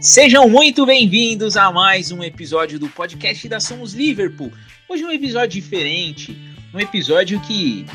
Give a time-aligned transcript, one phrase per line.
[0.00, 4.52] Sejam muito bem-vindos a mais um episódio do podcast da Somos Liverpool.
[4.86, 6.36] Hoje é um episódio diferente,
[6.74, 7.86] um episódio que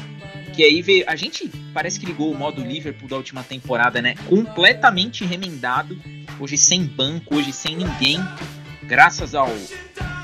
[0.55, 4.15] que aí veio, a gente parece que ligou o modo Liverpool da última temporada, né?
[4.27, 5.95] Completamente remendado,
[6.39, 8.19] hoje sem banco, hoje sem ninguém,
[8.83, 9.49] graças ao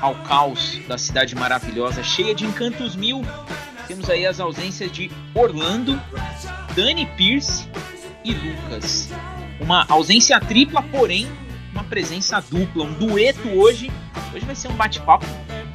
[0.00, 3.22] ao caos da cidade maravilhosa, cheia de encantos mil.
[3.88, 6.00] Temos aí as ausências de Orlando,
[6.74, 7.66] Dani Pierce
[8.24, 9.08] e Lucas.
[9.60, 11.26] Uma ausência tripla, porém
[11.72, 13.90] uma presença dupla, um dueto hoje.
[14.34, 15.26] Hoje vai ser um bate-papo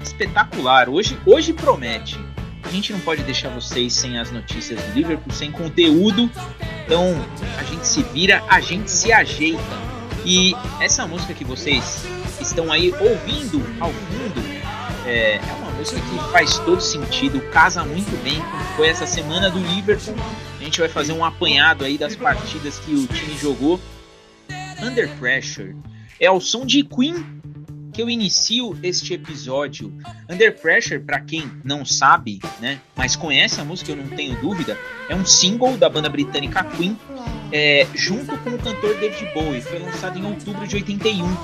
[0.03, 0.89] espetacular.
[0.89, 2.19] Hoje, hoje promete.
[2.63, 6.29] A gente não pode deixar vocês sem as notícias do Liverpool, sem conteúdo.
[6.85, 7.15] Então
[7.57, 9.90] a gente se vira, a gente se ajeita.
[10.25, 12.05] E essa música que vocês
[12.39, 14.41] estão aí ouvindo ao fundo
[15.05, 18.41] é, é uma música que faz todo sentido, casa muito bem
[18.75, 20.15] foi essa semana do Liverpool.
[20.59, 23.79] A gente vai fazer um apanhado aí das partidas que o time jogou.
[24.81, 25.75] Under Pressure
[26.19, 27.41] é o som de Queen
[27.91, 29.93] que eu inicio este episódio.
[30.29, 34.77] Under Pressure, para quem não sabe, né, mas conhece a música, eu não tenho dúvida,
[35.09, 36.97] é um single da banda britânica Queen,
[37.51, 39.61] é, junto com o cantor David Bowie.
[39.61, 41.37] Foi lançado em outubro de 81.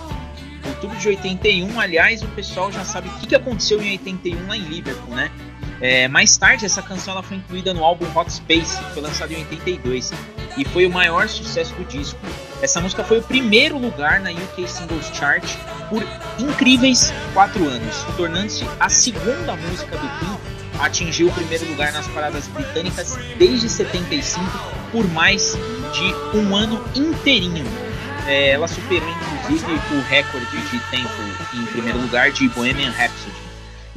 [0.67, 4.61] Outubro de 81, aliás, o pessoal já sabe o que, aconteceu em 81 lá em
[4.61, 5.31] Liverpool, né?
[5.80, 9.31] É, mais tarde, essa canção ela foi incluída no álbum Hot Space, que foi lançado
[9.31, 10.11] em 82,
[10.58, 12.19] e foi o maior sucesso do disco.
[12.61, 15.45] Essa música foi o primeiro lugar na UK Singles Chart
[15.89, 16.03] por
[16.39, 22.08] incríveis quatro anos, tornando-se a segunda música do Queen a atingir o primeiro lugar nas
[22.08, 24.42] paradas britânicas desde 75
[24.92, 25.58] por mais
[25.94, 27.66] de um ano inteirinho.
[28.25, 31.09] É, ela superou inclusive o recorde de tempo
[31.53, 33.37] em primeiro lugar de Bohemian Rhapsody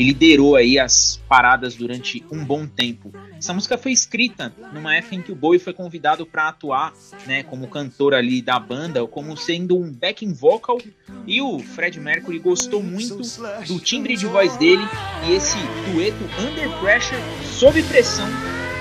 [0.00, 3.12] e liderou aí as paradas durante um bom tempo.
[3.36, 6.94] Essa música foi escrita numa época em que o Bowie foi convidado para atuar,
[7.26, 10.78] né, como cantor ali da banda, como sendo um backing vocal,
[11.26, 13.20] e o Fred Mercury gostou muito
[13.66, 14.82] do timbre de voz dele
[15.26, 15.58] e esse
[15.92, 18.26] dueto Under Pressure, sob pressão,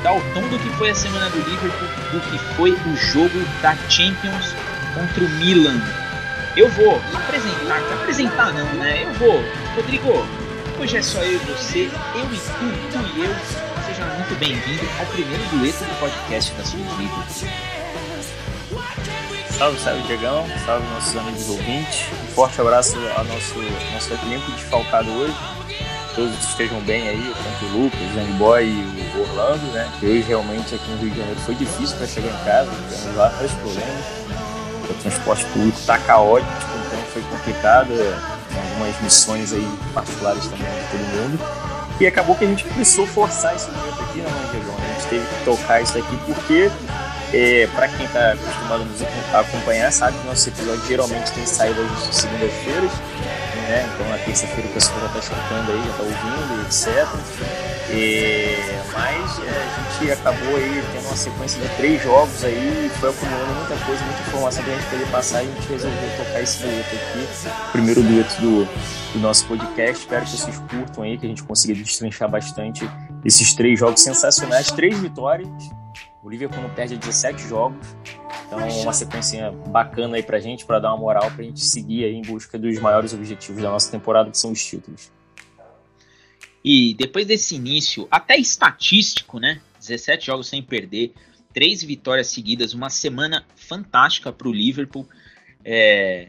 [0.02, 3.40] dá o tom do que foi a semana do Liverpool, do que foi o jogo
[3.62, 4.54] da Champions
[4.96, 5.82] contra o Milan.
[6.56, 9.04] Eu vou apresentar, apresentar não, né?
[9.04, 9.44] Eu vou,
[9.76, 10.26] Rodrigo,
[10.80, 13.36] Hoje é só eu e você, eu e tu, tu e eu.
[13.86, 17.44] Seja muito bem-vindo ao primeiro dueto do podcast da Somos Livros.
[19.58, 20.48] Salve, salve, Diegão.
[20.66, 22.06] Salve, nossos amigos ouvintes.
[22.24, 23.56] Um forte abraço ao nosso,
[23.94, 25.36] nosso elenco desfalcado hoje.
[26.16, 29.92] Todos estejam bem aí, tanto o Lucas, o Zanny Boy e o Orlando, né?
[30.00, 33.16] Que hoje realmente aqui no Rio de Janeiro foi difícil para chegar em casa, tivemos
[33.18, 34.06] vários problemas.
[34.90, 36.52] O transporte público está caótico,
[36.88, 38.39] então foi complicado
[38.80, 41.40] algumas missões aí particulares também de todo mundo.
[42.00, 44.76] E acabou que a gente precisou forçar esse momento aqui na Manjegão.
[44.76, 46.72] A gente teve que tocar isso aqui porque,
[47.34, 48.88] é, para quem está acostumado
[49.34, 52.92] a acompanhar, sabe que nossos episódios geralmente têm saído às segundas-feiras.
[53.68, 53.90] Né?
[53.94, 57.69] Então na terça-feira o pessoal já está escutando aí, já está ouvindo, etc.
[57.92, 63.10] É, mas é, a gente acabou aí tendo uma sequência de três jogos aí, foi
[63.10, 66.62] acumulando muita coisa, muita informação pra gente poder passar e a gente resolveu tocar esse
[66.62, 68.66] dueto aqui, primeiro dueto do,
[69.14, 70.04] do nosso podcast.
[70.04, 72.90] Espero que vocês curtam aí, que a gente consiga destrinchar bastante
[73.26, 75.50] esses três jogos sensacionais, três vitórias.
[76.22, 77.96] O Liverpool não perde 17 jogos.
[78.46, 82.16] Então, uma sequência bacana aí pra gente, para dar uma moral pra gente seguir aí
[82.16, 85.12] em busca dos maiores objetivos da nossa temporada, que são os títulos.
[86.72, 89.60] E depois desse início, até estatístico, né?
[89.80, 91.14] 17 jogos sem perder,
[91.52, 95.10] três vitórias seguidas, uma semana fantástica para o Liverpool.
[95.66, 96.28] É,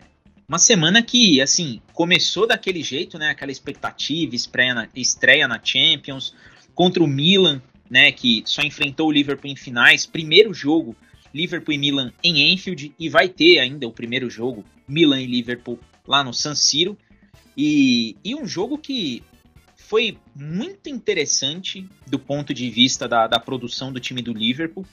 [0.48, 3.28] uma semana que, assim, começou daquele jeito, né?
[3.28, 6.34] Aquela expectativa, estreia na, estreia na Champions,
[6.74, 8.10] contra o Milan, né?
[8.10, 10.06] Que só enfrentou o Liverpool em finais.
[10.06, 10.96] Primeiro jogo,
[11.34, 15.78] Liverpool e Milan em Enfield, e vai ter ainda o primeiro jogo, Milan e Liverpool,
[16.08, 16.96] lá no San Siro.
[17.54, 19.22] E, e um jogo que
[19.90, 24.86] foi muito interessante do ponto de vista da, da produção do time do Liverpool,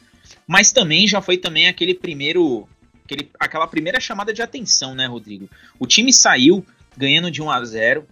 [0.47, 2.67] mas também já foi também aquele primeiro
[3.05, 5.47] aquele, aquela primeira chamada de atenção, né, Rodrigo?
[5.77, 6.65] O time saiu
[6.97, 8.07] ganhando de 1 a 0.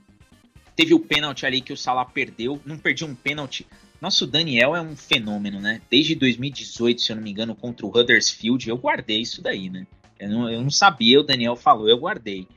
[0.76, 3.66] Teve o pênalti ali que o Salah perdeu, não perdia um pênalti.
[4.00, 5.82] Nosso Daniel é um fenômeno, né?
[5.90, 9.88] Desde 2018, se eu não me engano, contra o Huddersfield, eu guardei isso daí, né?
[10.20, 12.48] Eu não, eu não sabia, o Daniel falou, eu guardei.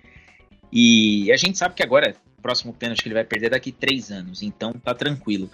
[0.70, 4.42] E a gente sabe que agora próximo pênalti que ele vai perder daqui três anos,
[4.42, 5.50] então tá tranquilo.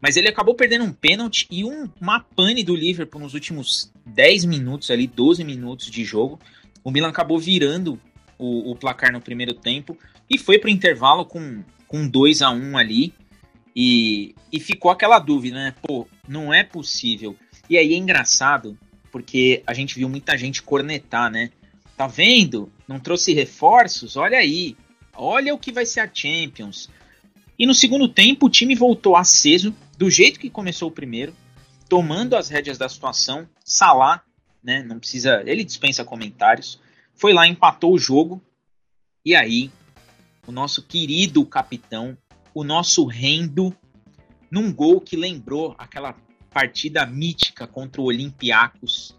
[0.00, 4.44] Mas ele acabou perdendo um pênalti e um, uma pane do Liverpool nos últimos 10
[4.44, 6.38] minutos ali, 12 minutos de jogo.
[6.82, 7.98] O Milan acabou virando
[8.38, 9.96] o, o placar no primeiro tempo
[10.28, 13.14] e foi para o intervalo com, com 2 a 1 ali.
[13.74, 15.74] E, e ficou aquela dúvida, né?
[15.82, 17.34] Pô, não é possível.
[17.68, 18.78] E aí é engraçado,
[19.10, 21.50] porque a gente viu muita gente cornetar, né?
[21.96, 22.70] Tá vendo?
[22.86, 24.16] Não trouxe reforços?
[24.16, 24.76] Olha aí.
[25.16, 26.88] Olha o que vai ser a Champions.
[27.58, 31.34] E no segundo tempo, o time voltou aceso, do jeito que começou o primeiro,
[31.88, 33.48] tomando as rédeas da situação.
[33.64, 34.22] Salah,
[34.62, 34.82] né?
[34.82, 35.42] Não precisa.
[35.46, 36.80] Ele dispensa comentários.
[37.14, 38.42] Foi lá, empatou o jogo.
[39.24, 39.70] E aí,
[40.46, 42.18] o nosso querido capitão,
[42.52, 43.74] o nosso Rendo,
[44.50, 46.14] num gol que lembrou aquela
[46.50, 49.16] partida mítica contra o Olympiacos,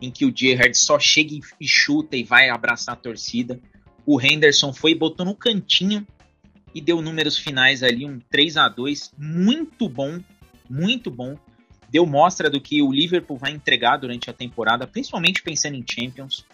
[0.00, 3.60] em que o Gerrard só chega e chuta e vai abraçar a torcida.
[4.06, 6.06] O Henderson foi e botou no cantinho
[6.72, 10.20] e deu números finais ali, um 3 a 2 muito bom,
[10.70, 11.36] muito bom.
[11.90, 16.44] Deu mostra do que o Liverpool vai entregar durante a temporada, principalmente pensando em Champions.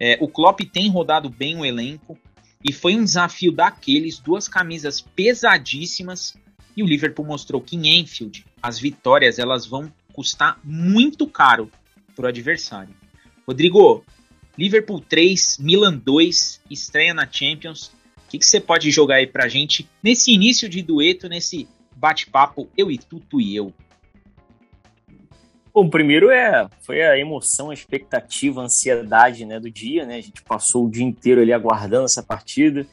[0.00, 2.18] É, o Klopp tem rodado bem o elenco
[2.64, 6.34] e foi um desafio daqueles, duas camisas pesadíssimas
[6.76, 11.70] e o Liverpool mostrou que em Enfield as vitórias elas vão custar muito caro
[12.14, 12.94] para o adversário.
[13.46, 14.04] Rodrigo,
[14.56, 17.90] Liverpool 3, Milan 2, estreia na Champions
[18.32, 22.90] que, que você pode jogar aí pra gente nesse início de dueto, nesse bate-papo eu
[22.90, 23.74] e tu e eu?
[25.74, 30.16] Bom, primeiro é, foi a emoção, a expectativa, a ansiedade né, do dia, né?
[30.16, 32.86] A gente passou o dia inteiro ali aguardando essa partida,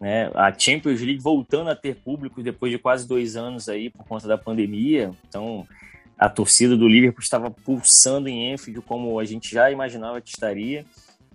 [0.00, 0.28] né?
[0.34, 4.26] A Champions League voltando a ter público depois de quase dois anos aí por conta
[4.26, 5.12] da pandemia.
[5.28, 5.66] Então,
[6.20, 10.84] a torcida do Liverpool estava pulsando em Enfield como a gente já imaginava que estaria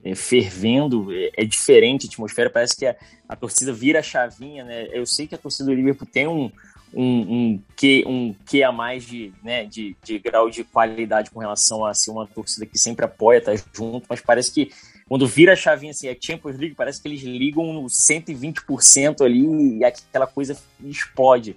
[0.04, 2.96] é, fervendo, é, é, diferente a atmosfera, parece que a,
[3.28, 4.88] a, torcida vira a chavinha, né?
[4.92, 6.52] Eu sei que a torcida do Liverpool tem um,
[6.94, 11.40] um, um, que, um que a mais de, né, de, de grau de qualidade com
[11.40, 14.70] relação a ser uma torcida que sempre apoia, tá junto, mas parece que
[15.10, 19.80] quando vira a chavinha assim, a Champions League, parece que eles ligam no 120% ali
[19.80, 21.56] e aquela coisa explode.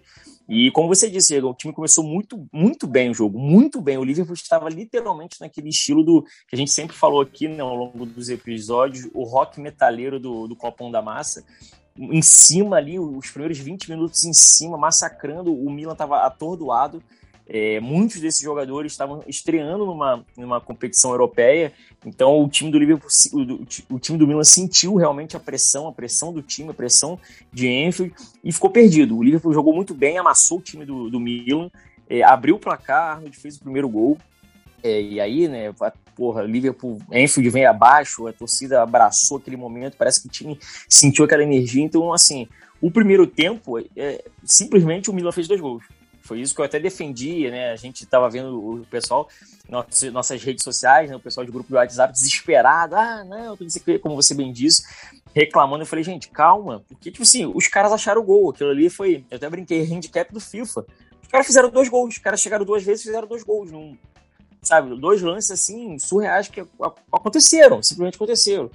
[0.48, 3.98] E como você disse, o time começou muito, muito bem o jogo, muito bem.
[3.98, 7.76] O Liverpool estava literalmente naquele estilo do que a gente sempre falou aqui né, ao
[7.76, 11.44] longo dos episódios, o rock metaleiro do, do Copão da Massa.
[11.98, 15.52] Em cima ali, os primeiros 20 minutos em cima, massacrando.
[15.52, 17.02] O Milan estava atordoado.
[17.48, 21.72] É, muitos desses jogadores estavam estreando numa, numa competição europeia,
[22.04, 25.92] então o time do Liverpool, o, o, time do Milan sentiu realmente a pressão, a
[25.92, 27.18] pressão do time, a pressão
[27.50, 28.14] de Enfield
[28.44, 29.16] e ficou perdido.
[29.16, 31.70] O Liverpool jogou muito bem, amassou o time do, do Milan,
[32.08, 34.18] é, abriu o placar, Arnold fez o primeiro gol.
[34.82, 39.96] É, e aí, né, a, porra, Liverpool, Enfield vem abaixo, a torcida abraçou aquele momento,
[39.96, 40.58] parece que o time
[40.88, 41.82] sentiu aquela energia.
[41.82, 42.46] Então, assim,
[42.80, 45.82] o primeiro tempo, é, simplesmente o Milan fez dois gols.
[46.28, 47.70] Foi isso que eu até defendi, né?
[47.72, 49.26] A gente estava vendo o pessoal,
[49.66, 51.16] nossas, nossas redes sociais, né?
[51.16, 52.94] o pessoal de grupo do WhatsApp desesperado.
[52.94, 54.84] Ah, não, não sei o como você bem disse,
[55.34, 55.84] reclamando.
[55.84, 58.50] Eu falei, gente, calma, porque, tipo assim, os caras acharam o gol.
[58.50, 60.84] Aquilo ali foi, eu até brinquei, handicap do FIFA.
[61.22, 63.72] Os caras fizeram dois gols, os caras chegaram duas vezes e fizeram dois gols.
[63.72, 63.96] Não,
[64.68, 66.64] sabe, dois lances assim surreais que
[67.12, 68.70] aconteceram, simplesmente aconteceram.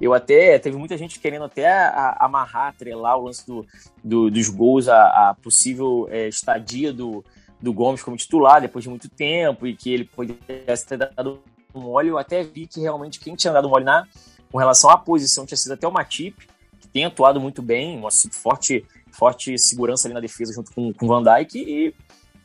[0.00, 1.66] Eu até teve muita gente querendo até
[2.18, 3.66] amarrar, atrelar o lance do,
[4.02, 7.24] do dos gols a, a possível é, estadia do,
[7.60, 11.40] do Gomes como titular depois de muito tempo e que ele poderia ter dado
[11.74, 12.08] um mole.
[12.08, 14.06] Eu até vi que realmente quem tinha dado mole na
[14.52, 16.48] com relação à posição tinha sido até o Matip,
[16.80, 21.06] que tem atuado muito bem, uma forte forte segurança ali na defesa junto com, com
[21.06, 21.94] o Van Dijk e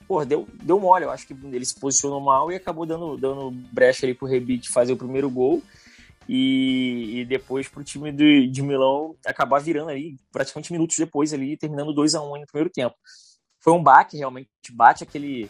[0.07, 1.05] pô, deu, deu mole.
[1.05, 4.69] Eu acho que ele se posicionou mal e acabou dando, dando brecha ali pro Rebic
[4.69, 5.61] fazer o primeiro gol.
[6.27, 11.57] E, e depois pro time de, de Milão acabar virando ali, praticamente minutos depois ali,
[11.57, 12.95] terminando 2 a 1 um no primeiro tempo.
[13.59, 15.49] Foi um baque, realmente, bate aquele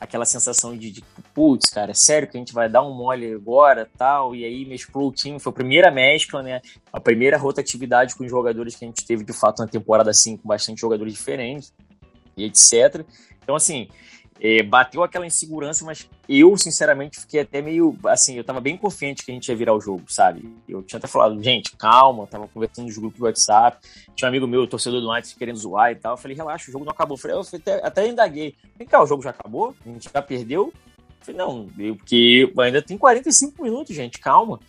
[0.00, 1.02] aquela sensação de, de
[1.34, 4.64] putz, cara, é sério que a gente vai dar um mole agora, tal, e aí
[4.64, 6.60] mesclou o time, foi a primeira mescla, né,
[6.92, 10.36] a primeira rotatividade com os jogadores que a gente teve, de fato, na temporada, assim,
[10.36, 11.72] com bastante jogadores diferentes,
[12.36, 13.04] e etc.
[13.48, 13.88] Então, assim,
[14.38, 17.96] é, bateu aquela insegurança, mas eu, sinceramente, fiquei até meio.
[18.04, 20.54] Assim, eu tava bem confiante que a gente ia virar o jogo, sabe?
[20.68, 23.78] Eu tinha até falado, gente, calma, tava conversando nos grupos do WhatsApp.
[24.14, 26.12] Tinha um amigo meu, torcedor do United, querendo zoar e tal.
[26.12, 27.16] Eu falei, relaxa, o jogo não acabou.
[27.16, 28.54] Eu, falei, eu até, até indaguei.
[28.76, 29.74] Vem cá, o jogo já acabou?
[29.86, 30.74] A gente já perdeu?
[30.74, 34.60] Eu falei, não, eu, porque ainda tem 45 minutos, gente, calma.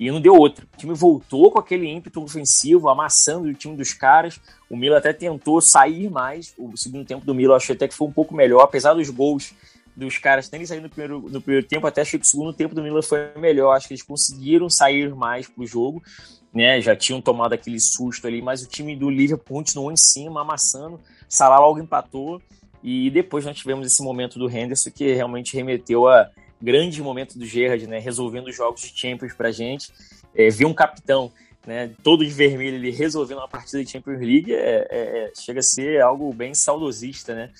[0.00, 0.66] E não deu outra.
[0.72, 4.40] O time voltou com aquele ímpeto ofensivo, amassando o time dos caras.
[4.72, 6.54] O Milo até tentou sair mais.
[6.56, 9.10] O segundo tempo do Milo eu achei até que foi um pouco melhor, apesar dos
[9.10, 9.52] gols
[9.94, 11.86] dos caras terem saído no primeiro, no primeiro tempo.
[11.86, 13.76] Até achei que o segundo tempo do Milo foi melhor.
[13.76, 16.02] Acho que eles conseguiram sair mais pro jogo.
[16.54, 20.40] Né, já tinham tomado aquele susto ali, mas o time do Liverpool continuou em cima,
[20.40, 20.98] amassando.
[21.28, 22.40] Salah logo empatou.
[22.82, 27.44] E depois nós tivemos esse momento do Henderson que realmente remeteu a grande momento do
[27.44, 29.92] Gerrard, né, resolvendo os jogos de Champions pra gente.
[30.34, 31.30] É, um capitão
[31.66, 35.60] né, todo de vermelho, ele resolvendo uma partida de Champions League, é, é, é, chega
[35.60, 37.50] a ser algo bem saudosista, né?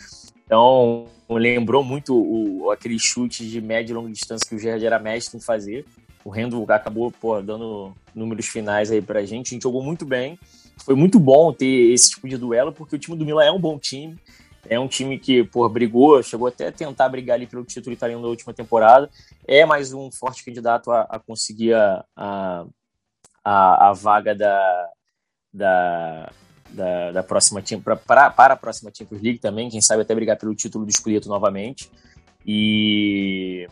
[0.44, 4.98] Então, lembrou muito o, aquele chute de média e longa distância que o Gerard era
[4.98, 5.86] mestre em fazer.
[6.24, 9.48] O Rendo acabou pô, dando números finais aí pra gente.
[9.48, 10.38] A gente jogou muito bem.
[10.84, 13.58] Foi muito bom ter esse tipo de duelo, porque o time do Milan é um
[13.58, 14.16] bom time.
[14.68, 18.22] É um time que, pô, brigou, chegou até a tentar brigar ali pelo título italiano
[18.22, 19.10] da última temporada.
[19.46, 22.64] É mais um forte candidato a, a conseguir a, a,
[23.44, 24.88] a, a vaga da,
[25.52, 26.32] da,
[26.70, 30.38] da, da próxima pra, para, para a próxima Champions League também, quem sabe até brigar
[30.38, 31.90] pelo título do Scudetto novamente.
[32.46, 33.68] E,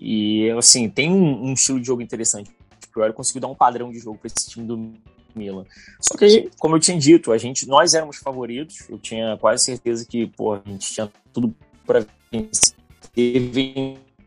[0.00, 2.50] e assim, tem um, um estilo de jogo interessante.
[2.50, 4.94] O Priori conseguiu dar um padrão de jogo para esse time do
[5.34, 5.64] Milan.
[6.00, 8.88] Só que, como eu tinha dito, a gente, nós éramos favoritos.
[8.88, 11.54] Eu tinha quase certeza que pô, a gente tinha tudo
[11.86, 12.74] para vencer.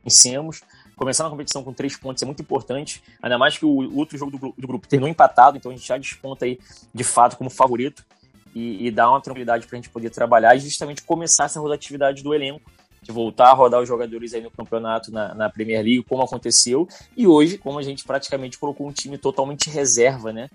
[0.03, 0.61] Vencemos.
[1.01, 4.37] Começar na competição com três pontos é muito importante, ainda mais que o outro jogo
[4.37, 6.59] do, do grupo terminou empatado, então a gente já desponta aí
[6.93, 8.05] de fato como favorito
[8.53, 12.21] e, e dá uma tranquilidade para a gente poder trabalhar e justamente começar essa rotatividade
[12.21, 16.03] do elenco, de voltar a rodar os jogadores aí no campeonato na, na Premier League,
[16.03, 20.51] como aconteceu, e hoje, como a gente praticamente colocou um time totalmente reserva, né,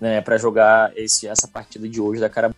[0.00, 2.54] né para jogar esse, essa partida de hoje da cara.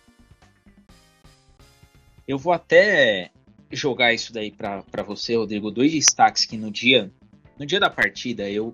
[2.27, 3.31] Eu vou até
[3.71, 7.11] jogar isso daí para você, Rodrigo, dois destaques que no dia
[7.61, 8.73] no dia da partida, eu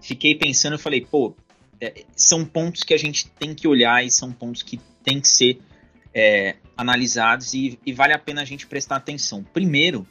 [0.00, 1.34] fiquei pensando e falei, pô,
[1.80, 5.26] é, são pontos que a gente tem que olhar e são pontos que tem que
[5.26, 5.58] ser
[6.14, 9.42] é, analisados e, e, vale a pena a gente prestar atenção.
[9.42, 10.06] Primeiro,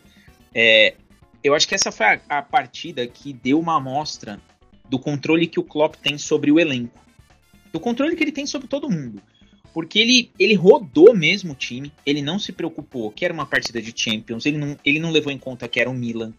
[0.53, 0.95] é,
[1.41, 4.41] eu acho que essa foi a, a, partida que deu uma amostra
[4.89, 6.99] do controle que o Klopp tem sobre o elenco.
[7.71, 9.21] Do controle que ele tem sobre todo mundo.
[9.73, 13.81] Porque ele, ele rodou mesmo o time, ele não se preocupou que era uma partida
[13.81, 16.33] de Champions, ele não, ele não levou em conta que era o Milan,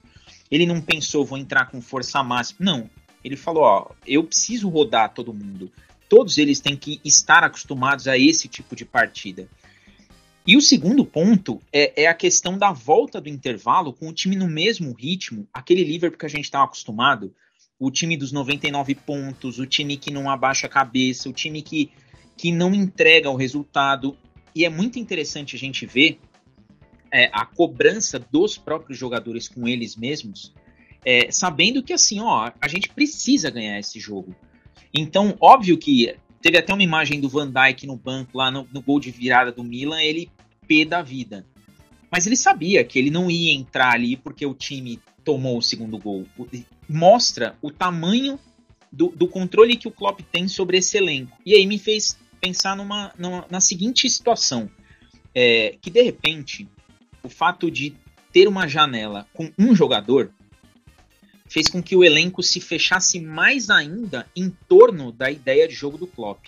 [0.51, 2.59] ele não pensou, vou entrar com força máxima.
[2.61, 2.91] Não.
[3.23, 5.71] Ele falou, ó, eu preciso rodar todo mundo.
[6.09, 9.49] Todos eles têm que estar acostumados a esse tipo de partida.
[10.47, 14.35] E o segundo ponto é, é, a questão da volta do intervalo com o time
[14.35, 17.35] no mesmo ritmo, aquele Liverpool que a gente estava acostumado,
[17.79, 21.91] o time dos 99 pontos, o time que não abaixa a cabeça, o time que,
[22.35, 24.17] que não entrega o resultado.
[24.55, 26.19] E é muito interessante a gente ver
[27.13, 30.53] é, a cobrança dos próprios jogadores com eles mesmos,
[31.05, 34.35] é, sabendo que assim, ó, a gente precisa ganhar esse jogo.
[34.93, 38.81] Então, óbvio que teve até uma imagem do Van Dijk no banco lá no, no
[38.81, 40.31] gol de virada do Milan, ele
[40.67, 41.47] pé da vida.
[42.11, 45.99] Mas ele sabia que ele não ia entrar ali porque o time tomou o segundo
[45.99, 46.27] gol.
[46.89, 48.39] Mostra o tamanho
[48.91, 51.37] do, do controle que o Klopp tem sobre esse elenco.
[51.45, 54.71] E aí me fez pensar numa, numa na seguinte situação.
[55.35, 56.67] É, que de repente
[57.23, 57.95] o fato de
[58.33, 60.31] ter uma janela com um jogador
[61.49, 65.97] fez com que o elenco se fechasse mais ainda em torno da ideia de jogo
[65.97, 66.47] do Klopp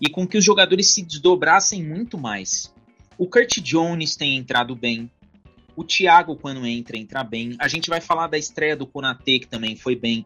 [0.00, 2.72] e com que os jogadores se desdobrassem muito mais.
[3.16, 5.10] O Kurt Jones tem entrado bem,
[5.76, 7.54] o Thiago quando entra entra bem.
[7.58, 10.24] A gente vai falar da estreia do Konate que também foi bem.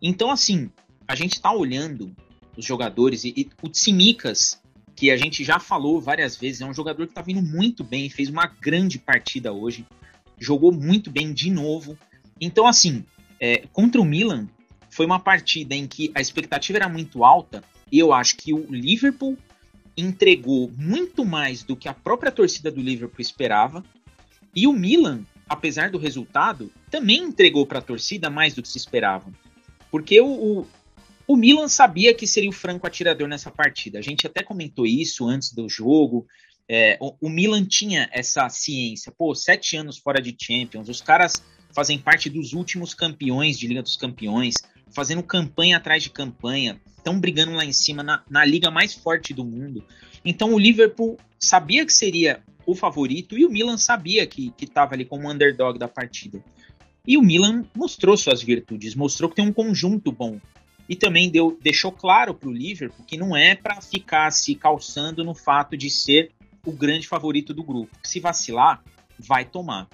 [0.00, 0.70] Então assim,
[1.06, 2.14] a gente está olhando
[2.56, 4.60] os jogadores e, e o Tsimikas
[4.98, 8.10] que a gente já falou várias vezes, é um jogador que está vindo muito bem,
[8.10, 9.86] fez uma grande partida hoje,
[10.36, 11.96] jogou muito bem de novo.
[12.40, 13.04] Então, assim,
[13.38, 14.48] é, contra o Milan,
[14.90, 17.62] foi uma partida em que a expectativa era muito alta,
[17.92, 19.38] e eu acho que o Liverpool
[19.96, 23.84] entregou muito mais do que a própria torcida do Liverpool esperava,
[24.52, 28.78] e o Milan, apesar do resultado, também entregou para a torcida mais do que se
[28.78, 29.32] esperava.
[29.92, 30.66] Porque o, o
[31.36, 33.98] Milan sabia que seria o franco atirador nessa partida.
[33.98, 36.26] A gente até comentou isso antes do jogo.
[36.66, 39.12] É, o, o, Milan tinha essa ciência.
[39.12, 40.88] Pô, sete anos fora de Champions.
[40.88, 41.34] Os caras
[41.74, 44.54] fazem parte dos últimos campeões de Liga dos Campeões,
[44.90, 46.80] fazendo campanha atrás de campanha.
[46.96, 49.84] Estão brigando lá em cima na, na liga mais forte do mundo.
[50.24, 55.04] Então o Liverpool sabia que seria o favorito e o Milan sabia que estava ali
[55.04, 56.42] como underdog da partida.
[57.06, 60.38] E o Milan mostrou suas virtudes, mostrou que tem um conjunto bom
[60.88, 65.22] e também deu, deixou claro para o Liverpool que não é para ficar se calçando
[65.22, 66.32] no fato de ser
[66.64, 67.94] o grande favorito do grupo.
[68.02, 68.82] Se vacilar,
[69.18, 69.88] vai tomar.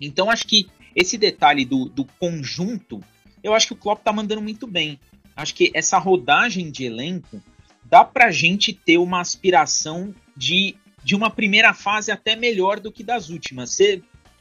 [0.00, 3.02] Então acho que esse detalhe do, do conjunto,
[3.42, 4.98] eu acho que o Klopp tá mandando muito bem.
[5.36, 7.42] Acho que essa rodagem de elenco
[7.84, 12.92] dá para a gente ter uma aspiração de, de uma primeira fase até melhor do
[12.92, 13.76] que das últimas.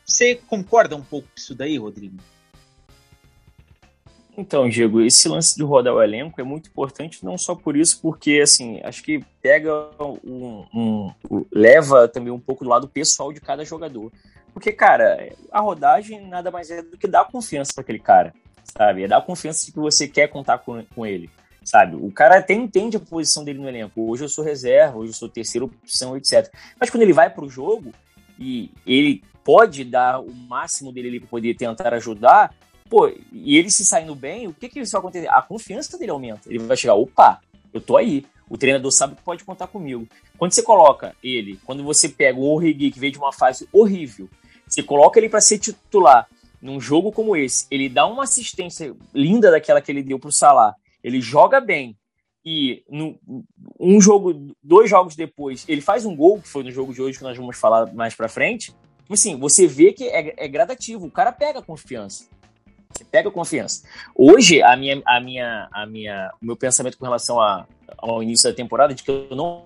[0.05, 2.17] Você concorda um pouco com isso daí, Rodrigo?
[4.35, 7.99] Então, Diego, esse lance de rodar o elenco é muito importante, não só por isso,
[8.01, 9.89] porque, assim, acho que pega
[10.23, 14.11] um, um, leva também um pouco do lado pessoal de cada jogador.
[14.51, 19.03] Porque, cara, a rodagem nada mais é do que dar confiança para aquele cara, sabe?
[19.03, 21.29] É dar confiança de que você quer contar com, com ele.
[21.63, 21.95] sabe?
[21.95, 24.09] O cara até entende a posição dele no elenco.
[24.09, 26.51] Hoje eu sou reserva, hoje eu sou terceira opção, etc.
[26.79, 27.91] Mas quando ele vai para o jogo
[28.39, 32.53] e ele pode dar o máximo dele para poder tentar ajudar,
[32.93, 35.27] pô, e ele se saindo bem, o que que isso vai acontecer?
[35.27, 36.47] A confiança dele aumenta.
[36.47, 37.41] Ele vai chegar, opa,
[37.73, 38.23] eu tô aí.
[38.47, 40.07] O treinador sabe que pode contar comigo.
[40.37, 44.29] Quando você coloca ele, quando você pega o Origi, que veio de uma fase horrível,
[44.67, 46.27] você coloca ele para ser titular
[46.61, 50.75] num jogo como esse, ele dá uma assistência linda daquela que ele deu pro Salah,
[51.03, 51.97] ele joga bem,
[52.45, 53.19] e no,
[53.79, 57.17] um jogo, dois jogos depois, ele faz um gol, que foi no jogo de hoje
[57.17, 58.67] que nós vamos falar mais pra frente,
[59.01, 62.25] tipo assim, você vê que é, é gradativo, o cara pega confiança.
[62.95, 63.83] Você pega confiança.
[64.15, 67.65] Hoje, a minha, a minha, a minha, o meu pensamento com relação a,
[67.97, 69.65] ao início da temporada, de que eu não,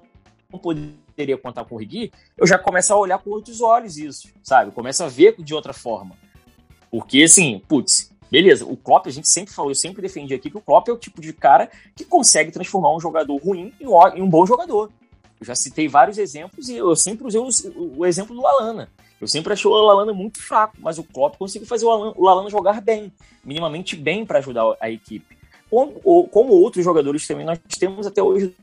[0.51, 4.29] não poderia contar com o Rigui, eu já começo a olhar com outros olhos isso,
[4.41, 4.71] sabe?
[4.71, 6.15] Começo a ver de outra forma.
[6.89, 10.57] Porque, assim, putz, beleza, o Klopp, a gente sempre falou, eu sempre defendi aqui que
[10.57, 14.07] o Klopp é o tipo de cara que consegue transformar um jogador ruim em um,
[14.15, 14.89] em um bom jogador.
[15.39, 18.89] Eu já citei vários exemplos e eu sempre usei o, o exemplo do Alana.
[19.19, 22.81] Eu sempre achei o Lalana muito fraco, mas o Klopp conseguiu fazer o Lalana jogar
[22.81, 23.11] bem,
[23.43, 25.37] minimamente bem para ajudar a equipe.
[25.69, 28.55] Como, como, outros jogadores também nós temos até hoje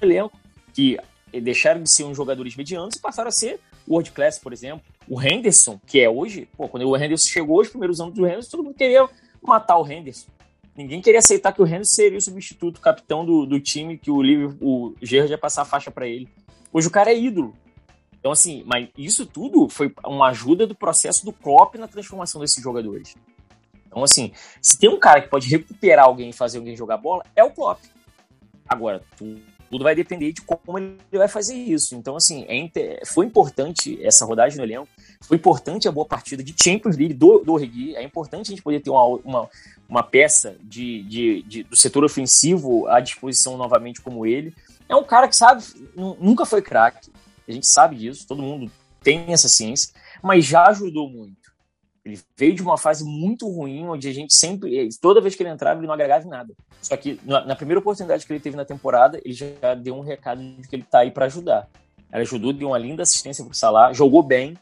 [0.00, 0.38] no elenco,
[0.72, 0.98] que
[1.42, 4.84] deixaram de ser uns jogadores medianos e passaram a ser world class, por exemplo.
[5.08, 8.50] O Henderson, que é hoje, pô, quando o Henderson chegou, os primeiros anos do Henderson,
[8.50, 9.08] todo mundo queria
[9.42, 10.28] matar o Henderson.
[10.76, 14.20] Ninguém queria aceitar que o Henderson seria o substituto, capitão do, do time, que o,
[14.60, 16.28] o Gerrard ia passar a faixa para ele.
[16.72, 17.52] Hoje o cara é ídolo.
[18.18, 22.62] Então, assim, mas isso tudo foi uma ajuda do processo do Klopp na transformação desses
[22.62, 23.14] jogadores.
[23.86, 27.24] Então, assim, se tem um cara que pode recuperar alguém e fazer alguém jogar bola,
[27.34, 27.80] é o Klopp.
[28.68, 29.02] Agora,
[29.70, 31.94] tudo vai depender de como ele vai fazer isso.
[31.94, 34.88] Então, assim, é, foi importante essa rodagem no elenco,
[35.20, 38.62] foi importante a boa partida de Champions League do, do Regui, é importante a gente
[38.62, 39.50] poder ter uma, uma,
[39.88, 44.54] uma peça de, de, de, do setor ofensivo à disposição novamente como ele.
[44.88, 45.62] É um cara que, sabe,
[45.94, 47.10] nunca foi craque,
[47.48, 48.70] a gente sabe disso, todo mundo
[49.02, 49.92] tem essa ciência,
[50.22, 51.38] mas já ajudou muito.
[52.04, 55.50] Ele veio de uma fase muito ruim, onde a gente sempre, toda vez que ele
[55.50, 56.54] entrava, ele não agregava em nada.
[56.80, 60.42] Só que na, primeira oportunidade que ele teve na temporada, ele já deu um recado
[60.42, 61.68] de que ele tá aí para ajudar.
[62.10, 64.56] Ele ajudou, deu uma linda assistência pro Salah, jogou bem,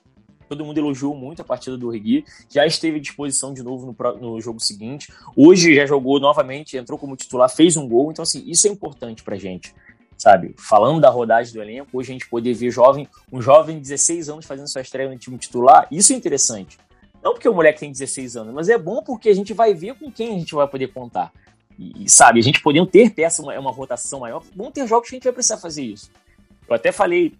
[0.48, 4.18] todo mundo elogiou muito a partida do Regui, já esteve à disposição de novo no,
[4.18, 8.42] no, jogo seguinte, hoje já jogou novamente, entrou como titular, fez um gol, então assim,
[8.46, 9.72] isso é importante pra gente
[10.16, 10.54] sabe?
[10.58, 14.28] Falando da rodagem do elenco, hoje a gente poder ver jovem, um jovem de 16
[14.28, 16.78] anos fazendo sua estreia no time titular, isso é interessante.
[17.22, 19.94] Não porque o moleque tem 16 anos, mas é bom porque a gente vai ver
[19.94, 21.32] com quem a gente vai poder contar.
[21.78, 25.14] E, sabe, a gente podendo ter peça, uma, uma rotação maior, vão ter jogos que
[25.14, 26.10] a gente vai precisar fazer isso.
[26.68, 27.34] Eu até falei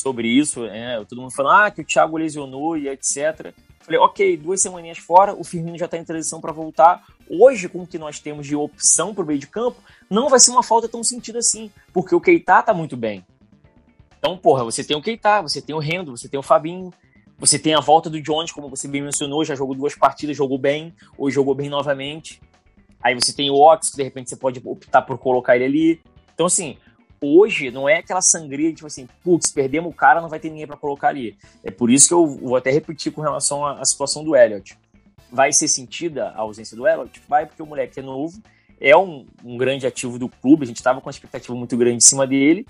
[0.00, 1.02] sobre isso, né?
[1.08, 3.52] todo mundo falando ah, que o Thiago lesionou e etc.
[3.80, 7.02] Falei, ok, duas semaninhas fora, o Firmino já está em transição para voltar.
[7.28, 10.40] Hoje, com o que nós temos de opção para o meio de campo, não vai
[10.40, 13.24] ser uma falta tão sentida assim, porque o Keita tá muito bem.
[14.18, 16.92] Então, porra, você tem o Keita, você tem o Rendo, você tem o Fabinho,
[17.38, 20.58] você tem a volta do Jones, como você bem mencionou, já jogou duas partidas, jogou
[20.58, 22.42] bem, hoje jogou bem novamente.
[23.02, 26.02] Aí você tem o Ox, que de repente você pode optar por colocar ele ali.
[26.34, 26.76] Então, assim,
[27.18, 30.50] hoje não é aquela sangria de tipo assim, putz, perdemos o cara, não vai ter
[30.50, 31.34] ninguém para colocar ali.
[31.64, 34.76] É por isso que eu vou até repetir com relação à, à situação do Elliot.
[35.32, 37.22] Vai ser sentida a ausência do Elliot?
[37.26, 38.38] Vai, porque o moleque é novo,
[38.80, 41.96] é um, um grande ativo do clube, a gente estava com uma expectativa muito grande
[41.96, 42.66] em cima dele,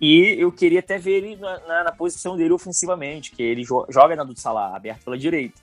[0.00, 3.86] e eu queria até ver ele na, na, na posição dele ofensivamente, que ele jo
[3.88, 5.60] joga na do Salah, aberto pela direita.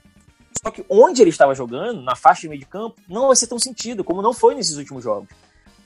[0.62, 3.46] Só que onde ele estava jogando, na faixa de meio de campo, não vai ser
[3.46, 5.28] tão sentido, como não foi nesses últimos jogos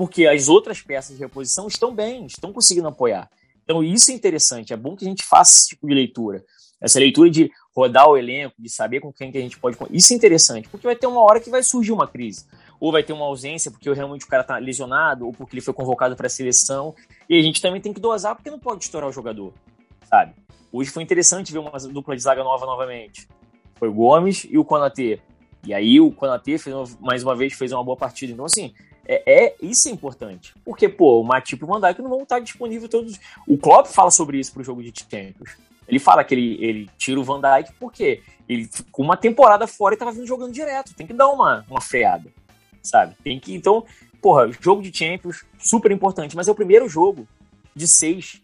[0.00, 3.30] porque as outras peças de reposição estão bem, estão conseguindo apoiar.
[3.62, 6.42] Então isso é interessante, é bom que a gente faça esse tipo de leitura.
[6.80, 9.76] Essa leitura de rodar o elenco, de saber com quem que a gente pode.
[9.90, 12.46] Isso é interessante, porque vai ter uma hora que vai surgir uma crise.
[12.80, 15.74] Ou vai ter uma ausência porque realmente o cara está lesionado, ou porque ele foi
[15.74, 16.94] convocado para a seleção.
[17.28, 19.52] E a gente também tem que dosar porque não pode estourar o jogador,
[20.08, 20.32] sabe?
[20.72, 23.28] Hoje foi interessante ver uma dupla de zaga nova novamente.
[23.74, 25.20] Foi o Gomes e o Konatê.
[25.64, 28.32] E aí o Konatê fez, mais uma vez fez uma boa partida.
[28.32, 28.72] Então, assim,
[29.06, 30.54] é, é, isso é importante.
[30.64, 33.18] Porque, pô, o Matip e o Van Dijk não vão estar disponíveis todos.
[33.46, 35.56] O Klopp fala sobre isso pro jogo de Champions.
[35.88, 39.94] Ele fala que ele, ele tira o Van Dijk porque ele ficou uma temporada fora
[39.94, 40.94] e tava vindo jogando direto.
[40.94, 42.30] Tem que dar uma, uma freada,
[42.82, 43.16] sabe?
[43.22, 43.84] Tem que, então,
[44.20, 47.26] porra, jogo de Champions, super importante, mas é o primeiro jogo
[47.74, 48.42] de seis.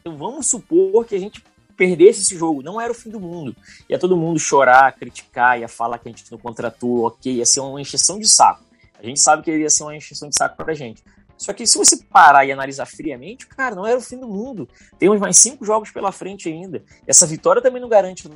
[0.00, 1.42] Então vamos supor que a gente
[1.76, 3.54] perdesse esse jogo, não era o fim do mundo.
[3.88, 7.60] Ia todo mundo chorar, criticar, ia falar que a gente não contratou, ok, ia ser
[7.60, 8.64] uma encheção de saco.
[8.98, 11.02] A gente sabe que iria ser uma encheção de saco pra gente.
[11.36, 14.68] Só que se você parar e analisar friamente, cara, não era o fim do mundo.
[14.98, 16.82] Temos mais cinco jogos pela frente ainda.
[17.06, 18.30] Essa vitória também não garante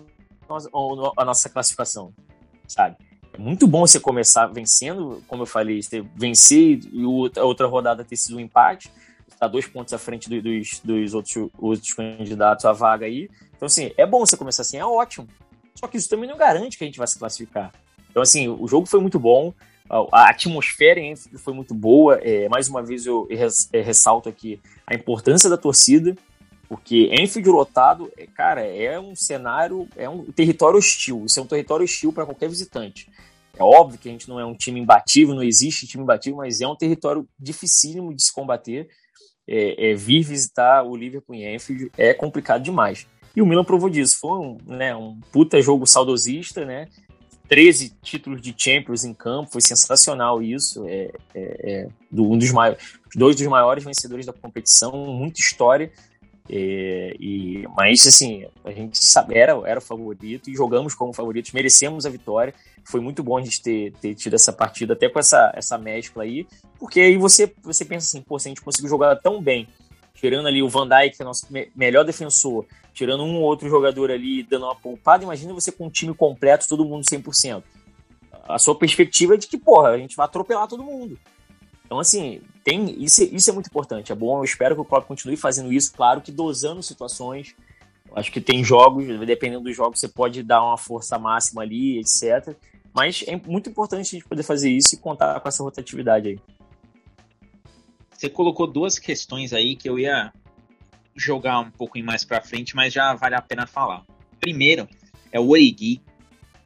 [1.17, 2.13] a nossa classificação,
[2.67, 2.97] sabe?
[3.39, 7.05] Muito bom você começar vencendo, como eu falei, você vencer e
[7.37, 8.91] a outra rodada ter sido um empate,
[9.29, 13.31] está dois pontos à frente dos, dos outros, outros candidatos à vaga aí.
[13.57, 15.29] Então, assim, é bom você começar assim, é ótimo.
[15.77, 17.73] Só que isso também não garante que a gente vai se classificar.
[18.11, 19.55] Então, assim, o jogo foi muito bom,
[20.13, 22.17] a atmosfera em foi muito boa.
[22.17, 23.29] É, mais uma vez eu
[23.73, 26.17] é, ressalto aqui a importância da torcida,
[26.69, 31.25] porque Enfield lotado, é, cara, é um cenário, é um território hostil.
[31.25, 33.09] Isso é um território hostil para qualquer visitante.
[33.59, 36.61] É óbvio que a gente não é um time imbatível, não existe time imbatível, mas
[36.61, 38.89] é um território dificílimo de se combater.
[39.47, 43.07] É, é, vir visitar o Liverpool em Enfield é complicado demais.
[43.35, 44.19] E o Milan provou disso.
[44.21, 46.89] Foi um, né, um puta jogo saudosista, né?
[47.49, 50.87] 13 títulos de Champions em campo, foi sensacional isso.
[50.87, 52.83] É, é, é do, um dos maiores,
[53.15, 55.91] dois dos maiores vencedores da competição, muita história.
[56.51, 58.99] É, e, mas assim, a gente
[59.31, 62.55] era, era o favorito e jogamos como favoritos, merecemos a vitória.
[62.85, 66.23] Foi muito bom a gente ter, ter tido essa partida, até com essa, essa mescla
[66.23, 66.47] aí,
[66.79, 69.69] porque aí você, você pensa assim, pô, se a gente conseguiu jogar tão bem,
[70.15, 73.69] tirando ali o Van Dijk, que é nosso me melhor defensor, tirando um ou outro
[73.69, 77.63] jogador ali dando uma poupada, imagina você com um time completo, todo mundo 100%.
[78.49, 81.19] A sua perspectiva é de que, porra, a gente vai atropelar todo mundo.
[81.89, 84.13] Então, assim, tem isso, isso é muito importante.
[84.13, 87.57] É bom, eu espero que o Klopp continue fazendo isso, claro que dosando situações.
[88.15, 92.55] Acho que tem jogos, dependendo dos jogos, você pode dar uma força máxima ali, etc.
[92.93, 96.39] Mas é muito importante a gente poder fazer isso e contar com essa rotatividade aí.
[98.11, 100.31] Você colocou duas questões aí que eu ia
[101.17, 104.05] jogar um pouco mais para frente, mas já vale a pena falar.
[104.39, 104.87] Primeiro
[105.33, 106.03] é o Origi,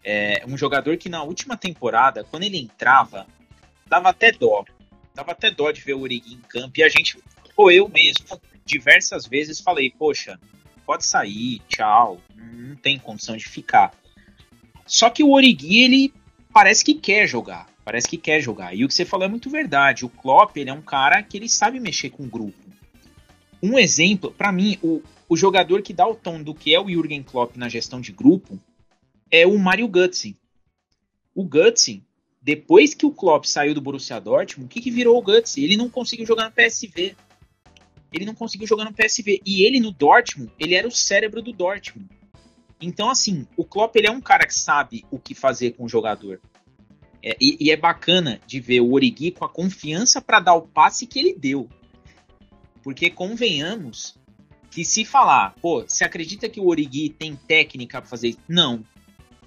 [0.02, 3.24] é um jogador que na última temporada, quando ele entrava,
[3.86, 4.64] dava até dó
[5.14, 6.78] dava até dó de ver o Origi em campo.
[6.78, 7.18] E a gente,
[7.56, 10.38] ou eu mesmo, diversas vezes falei, poxa,
[10.84, 13.94] pode sair, tchau, não tem condição de ficar.
[14.86, 16.14] Só que o Origi, ele
[16.52, 18.74] parece que quer jogar, parece que quer jogar.
[18.74, 20.04] E o que você falou é muito verdade.
[20.04, 22.62] O Klopp, ele é um cara que ele sabe mexer com o grupo.
[23.62, 26.88] Um exemplo, para mim, o, o jogador que dá o tom do que é o
[26.88, 28.58] Jürgen Klopp na gestão de grupo
[29.30, 30.36] é o Mario Götze.
[31.34, 32.02] O Götze,
[32.42, 35.56] depois que o Klopp saiu do Borussia Dortmund, o que, que virou o Guts?
[35.56, 37.14] Ele não conseguiu jogar no PSV.
[38.12, 39.40] Ele não conseguiu jogar no PSV.
[39.46, 42.08] E ele no Dortmund, ele era o cérebro do Dortmund.
[42.80, 45.88] Então, assim, o Klopp ele é um cara que sabe o que fazer com o
[45.88, 46.40] jogador.
[47.22, 50.62] É, e, e, é bacana de ver o Origi com a confiança para dar o
[50.62, 51.68] passe que ele deu.
[52.82, 54.16] Porque convenhamos
[54.68, 58.40] que se falar, pô, você acredita que o Origi tem técnica para fazer isso?
[58.48, 58.84] Não.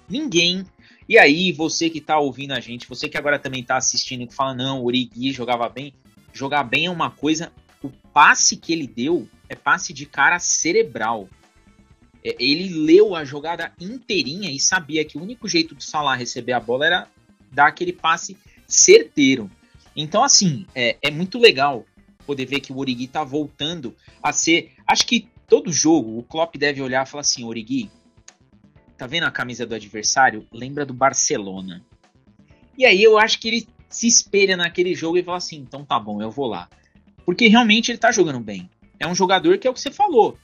[0.08, 0.64] Ninguém
[1.08, 4.32] e aí, você que tá ouvindo a gente, você que agora também tá assistindo e
[4.32, 5.94] fala, não, o Origi jogava bem.
[6.32, 7.52] Jogar bem é uma coisa.
[7.82, 11.28] O passe que ele deu é passe de cara cerebral.
[12.24, 16.52] É, ele leu a jogada inteirinha e sabia que o único jeito de Salah receber
[16.52, 17.08] a bola era
[17.52, 19.48] dar aquele passe certeiro.
[19.94, 21.86] Então, assim, é, é muito legal
[22.26, 24.72] poder ver que o Origi tá voltando a ser.
[24.84, 27.88] Acho que todo jogo o Klopp deve olhar e falar assim: Origi,
[28.96, 30.46] tá vendo a camisa do adversário?
[30.52, 31.82] Lembra do Barcelona.
[32.76, 35.98] E aí eu acho que ele se espelha naquele jogo e fala assim: então tá
[35.98, 36.68] bom, eu vou lá.
[37.24, 38.70] Porque realmente ele tá jogando bem.
[38.98, 40.38] É um jogador que é o que você falou.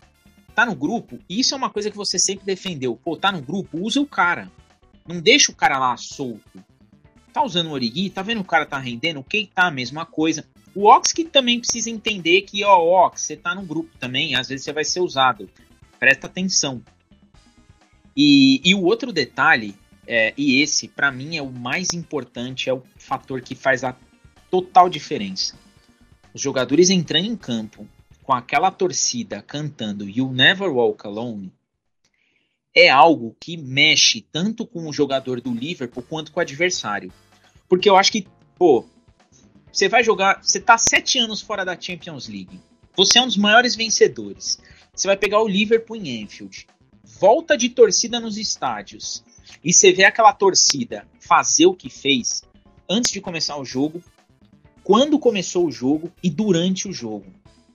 [0.55, 2.99] Tá no grupo, isso é uma coisa que você sempre defendeu.
[3.03, 4.51] Pô, tá no grupo, usa o cara.
[5.07, 6.63] Não deixa o cara lá solto.
[7.33, 9.21] Tá usando o Origi, tá vendo o cara tá rendendo?
[9.21, 10.45] O que tá a mesma coisa.
[10.75, 14.49] O Ox que também precisa entender que, ó, Ox, você tá no grupo também, às
[14.49, 15.49] vezes você vai ser usado.
[15.99, 16.83] Presta atenção.
[18.17, 19.75] E, e o outro detalhe,
[20.07, 23.97] é, e esse para mim é o mais importante, é o fator que faz a
[24.51, 25.59] total diferença.
[26.35, 27.87] Os jogadores entrando em campo
[28.23, 31.53] com aquela torcida cantando You Never Walk Alone
[32.75, 37.13] é algo que mexe tanto com o jogador do Liverpool quanto com o adversário.
[37.69, 38.87] Porque eu acho que, pô,
[39.71, 42.61] você vai jogar, você tá sete anos fora da Champions League.
[42.97, 44.59] Você é um dos maiores vencedores.
[44.95, 46.67] Você vai pegar o Liverpool em Anfield
[47.19, 49.25] volta de torcida nos estádios
[49.65, 52.43] e você vê aquela torcida fazer o que fez
[52.89, 54.03] antes de começar o jogo,
[54.83, 57.27] quando começou o jogo e durante o jogo.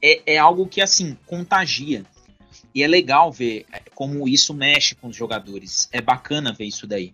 [0.02, 2.06] É, é algo que, assim, contagia.
[2.76, 5.89] E é legal ver é, como isso mexe com os jogadores.
[5.91, 7.13] É bacana ver isso daí.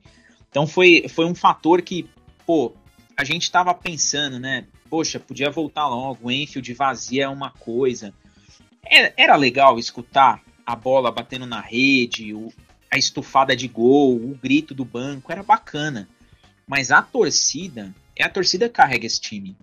[0.49, 2.09] Então foi, foi um fator que,
[2.45, 2.73] pô,
[3.15, 4.65] a gente tava pensando, né?
[4.89, 8.13] Poxa, podia voltar logo, Enfield vazia é uma coisa.
[8.85, 12.51] É, era legal escutar a bola batendo na rede, o,
[12.91, 16.07] a estufada de gol, o grito do banco, era bacana.
[16.67, 19.57] Mas a torcida, é a torcida que carrega esse time.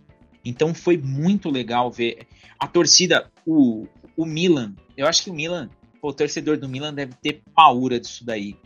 [0.45, 2.27] Então foi muito legal ver
[2.59, 3.87] a torcida, o,
[4.17, 4.75] o Milan.
[4.97, 5.71] Eu acho que o Milan,
[6.03, 8.57] o torcedor do Milan deve ter paura disso daí.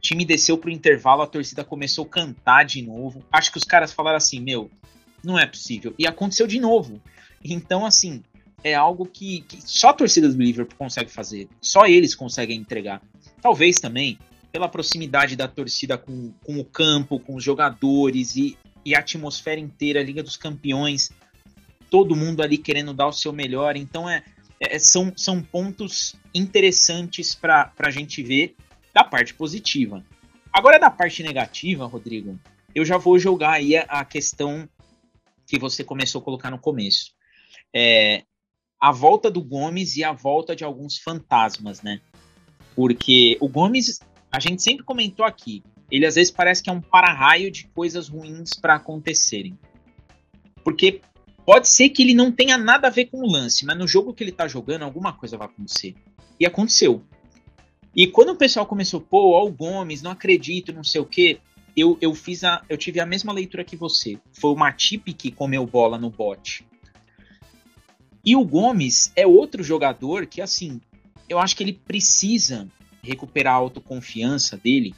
[0.00, 3.24] time desceu pro intervalo, a torcida começou a cantar de novo.
[3.30, 4.70] Acho que os caras falaram assim, meu,
[5.22, 5.94] não é possível.
[5.98, 7.00] E aconteceu de novo.
[7.44, 8.22] Então, assim,
[8.62, 11.48] é algo que, que só a torcida do Liverpool consegue fazer.
[11.60, 13.02] Só eles conseguem entregar.
[13.40, 14.18] Talvez também
[14.52, 19.60] pela proximidade da torcida com, com o campo, com os jogadores e, e a atmosfera
[19.60, 21.10] inteira, a Liga dos Campeões,
[21.88, 23.76] todo mundo ali querendo dar o seu melhor.
[23.76, 24.22] Então, é,
[24.60, 28.56] é são, são pontos interessantes para a gente ver
[28.92, 30.04] da parte positiva.
[30.52, 32.38] Agora, da parte negativa, Rodrigo,
[32.74, 34.68] eu já vou jogar aí a, a questão
[35.46, 37.12] que você começou a colocar no começo.
[37.74, 38.24] É,
[38.80, 42.00] a volta do Gomes e a volta de alguns fantasmas, né?
[42.74, 44.00] Porque o Gomes,
[44.32, 48.08] a gente sempre comentou aqui, ele às vezes parece que é um para-raio de coisas
[48.08, 49.58] ruins para acontecerem.
[50.64, 51.02] Porque
[51.44, 54.14] pode ser que ele não tenha nada a ver com o lance, mas no jogo
[54.14, 55.94] que ele tá jogando, alguma coisa vai acontecer.
[56.38, 57.02] E aconteceu.
[57.94, 61.40] E quando o pessoal começou, pô, ó o Gomes, não acredito, não sei o quê,
[61.76, 62.62] eu, eu fiz a.
[62.68, 64.18] Eu tive a mesma leitura que você.
[64.32, 66.64] Foi o Matip que comeu bola no bote.
[68.24, 70.80] E o Gomes é outro jogador que, assim,
[71.28, 72.68] eu acho que ele precisa
[73.02, 74.94] recuperar a autoconfiança dele,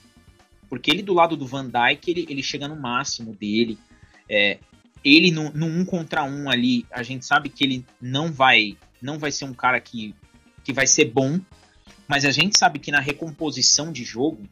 [0.68, 3.78] porque ele do lado do Van Dijk, ele, ele chega no máximo dele.
[4.28, 4.58] É,
[5.04, 9.18] ele no, no um contra um ali, a gente sabe que ele não vai não
[9.18, 10.14] vai ser um cara que,
[10.62, 11.40] que vai ser bom,
[12.06, 14.42] mas a gente sabe que na recomposição de jogo,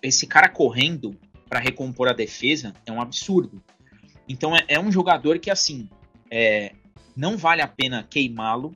[0.00, 3.60] esse cara correndo para recompor a defesa é um absurdo.
[4.28, 5.88] Então é, é um jogador que, assim,
[6.30, 6.72] é,
[7.18, 8.72] não vale a pena queimá-lo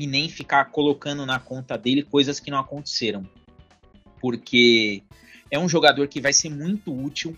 [0.00, 3.28] e nem ficar colocando na conta dele coisas que não aconteceram.
[4.22, 5.02] Porque
[5.50, 7.36] é um jogador que vai ser muito útil,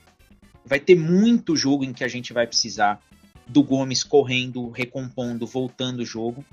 [0.64, 3.00] vai ter muito jogo em que a gente vai precisar
[3.44, 6.44] do Gomes correndo, recompondo, voltando o jogo.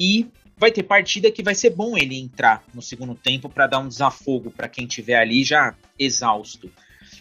[0.00, 3.80] E vai ter partida que vai ser bom ele entrar no segundo tempo para dar
[3.80, 6.72] um desafogo para quem tiver ali já exausto.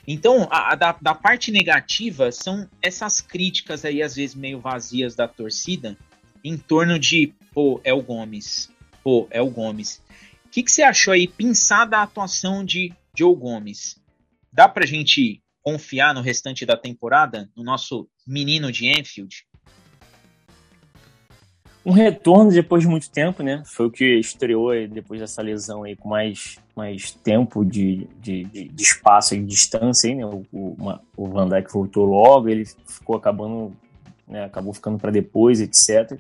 [0.08, 5.16] Então, a, a da, da, parte negativa são essas críticas aí, às vezes meio vazias
[5.16, 5.98] da torcida,
[6.44, 8.70] em torno de, pô, é o Gomes,
[9.04, 10.02] pô, é o Gomes.
[10.46, 14.02] O que, que você achou aí, pensar da atuação de Joe Gomes?
[14.52, 19.46] Dá pra gente confiar no restante da temporada, no nosso menino de Enfield?
[21.86, 23.64] Um retorno depois de muito tempo, né?
[23.66, 28.84] Foi o que estreou depois dessa lesão aí com mais, mais tempo de, de, de,
[28.84, 30.26] espaço e distância aí, né?
[30.26, 33.76] O, o, uma, o Van Dijk voltou logo, ele ficou acabando,
[34.28, 34.46] né?
[34.46, 36.20] acabou ficando para depois, etc.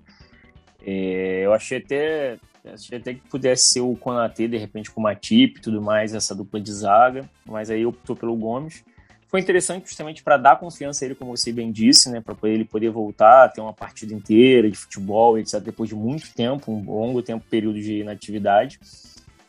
[0.84, 5.04] É, eu achei até, achei até que pudesse ser o Konaté, de repente, com o
[5.04, 8.84] Matip e tudo mais, essa dupla de zaga, mas aí optou pelo Gomes
[9.32, 12.66] foi interessante justamente para dar confiança a ele, como você bem disse, né, para ele
[12.66, 17.24] poder voltar, ter uma partida inteira de futebol, etc, depois de muito tempo, um longo
[17.24, 18.78] tempo, período de inatividade.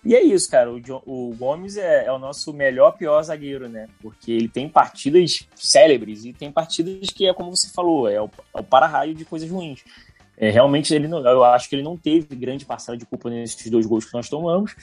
[0.05, 0.71] E é isso, cara.
[0.71, 3.88] O, o Gomes é, é, o nosso melhor, pior zagueiro, né?
[4.01, 8.29] Porque ele tem partidas célebres e tem partidas que é como você falou, é o,
[8.55, 9.85] é o para-raio de coisas ruins.
[10.37, 13.71] É, realmente ele não, eu acho que ele não teve grande parcela de culpa nesses
[13.71, 14.75] dois gols que nós tomamos.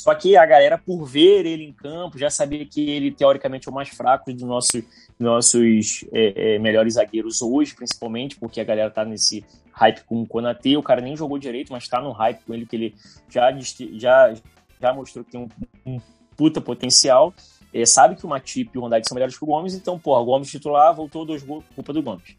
[0.00, 3.70] Só que a galera, por ver ele em campo, já sabia que ele teoricamente é
[3.70, 4.82] o mais fraco dos nosso,
[5.18, 10.26] nossos é, é, melhores zagueiros hoje, principalmente, porque a galera tá nesse hype com o
[10.26, 10.76] Konate.
[10.76, 12.94] O cara nem jogou direito, mas tá no hype com ele, que ele
[13.28, 13.52] já,
[13.92, 14.34] já,
[14.80, 15.48] já mostrou que tem um,
[15.94, 16.00] um
[16.36, 17.34] puta potencial.
[17.72, 20.20] É, sabe que o Matip e o Rondade são melhores que o Gomes, então, porra,
[20.20, 22.36] o Gomes titular voltou dois gols, culpa do Gomes.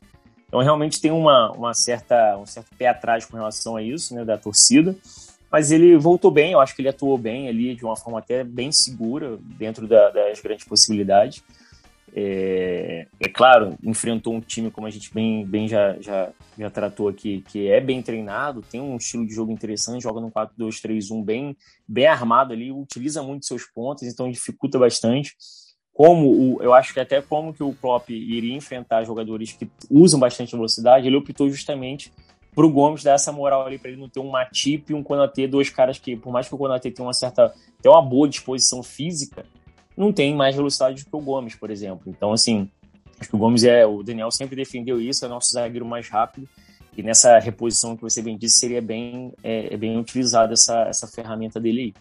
[0.54, 4.24] Então, realmente tem uma, uma certa, um certo pé atrás com relação a isso, né,
[4.24, 4.96] da torcida.
[5.52, 8.44] Mas ele voltou bem, eu acho que ele atuou bem ali, de uma forma até
[8.44, 11.44] bem segura, dentro da, das grandes possibilidades.
[12.16, 17.08] É, é, claro, enfrentou um time, como a gente bem, bem já, já, já tratou
[17.08, 21.58] aqui, que é bem treinado, tem um estilo de jogo interessante, joga no 4-2-3-1 bem,
[21.88, 25.36] bem armado ali, utiliza muito seus pontos, então dificulta bastante
[25.94, 30.20] como o, eu acho que até como que o Klopp iria enfrentar jogadores que usam
[30.20, 32.12] bastante velocidade, ele optou justamente
[32.56, 35.04] para o Gomes dar essa moral ali para ele não ter um Matip e um
[35.04, 38.28] Konaté, dois caras que, por mais que o Konaté tenha uma certa, tenha uma boa
[38.28, 39.46] disposição física,
[39.96, 42.04] não tem mais velocidade do que o Gomes, por exemplo.
[42.08, 42.70] Então, assim,
[43.20, 46.48] acho que o Gomes é, o Daniel sempre defendeu isso, é nosso zagueiro mais rápido,
[46.96, 51.08] e nessa reposição que você bem disse, seria bem, é, é bem utilizada essa, essa
[51.08, 51.94] ferramenta dele aí.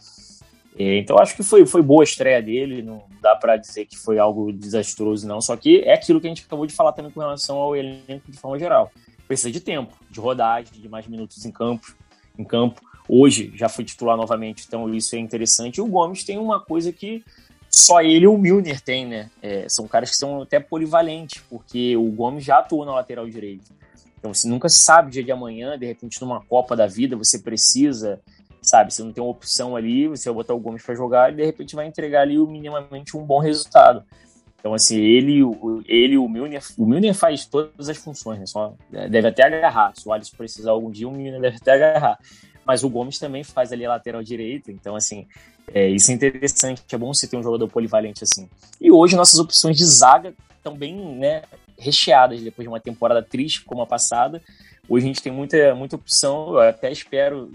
[0.79, 3.97] É, então acho que foi, foi boa a estreia dele, não dá para dizer que
[3.97, 5.41] foi algo desastroso, não.
[5.41, 8.31] Só que é aquilo que a gente acabou de falar também com relação ao elenco
[8.31, 8.91] de forma geral.
[9.29, 11.95] Precisa de tempo, de rodagem, de mais minutos em campo.
[12.39, 12.81] Em campo.
[13.09, 15.77] Hoje já foi titular novamente, então isso é interessante.
[15.77, 17.23] E o Gomes tem uma coisa que
[17.69, 19.31] só ele e o Milner tem, né?
[19.43, 23.73] É, são caras que são até polivalentes, porque o Gomes já atuou na lateral direita.
[24.19, 28.21] Então você nunca sabe dia de amanhã, de repente numa Copa da Vida, você precisa
[28.63, 28.95] sabe?
[28.95, 31.45] Você não tem uma opção ali, você vai botar o Gomes para jogar e de
[31.45, 34.05] repente vai entregar ali minimamente um bom resultado.
[34.61, 35.41] Então, assim, ele,
[35.89, 38.47] ele, o Milner, o Milner faz todas as funções, né?
[38.47, 39.93] Só é, deve até agarrar.
[39.97, 42.17] Se o Alisson precisar algum dia, o Milner deve até agarrar.
[42.65, 45.27] Mas o Gomes também faz ali a lateral direita, então, assim,
[45.75, 46.83] é, isso é interessante.
[46.93, 48.49] É bom você ter um jogador polivalente assim.
[48.81, 51.43] E hoje nossas opções de zaga estão bem né,
[51.77, 54.41] recheadas depois de uma temporada triste como a passada.
[54.89, 56.55] Hoje a gente tem muita, muita opção.
[56.55, 57.51] Eu até espero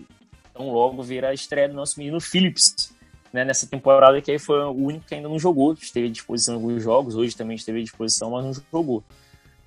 [0.57, 2.93] tão logo ver a estreia do nosso menino Phillips,
[3.31, 6.55] né, nessa temporada que aí foi o único que ainda não jogou, esteve à disposição
[6.55, 9.03] em alguns jogos, hoje também esteve à disposição, mas não jogou.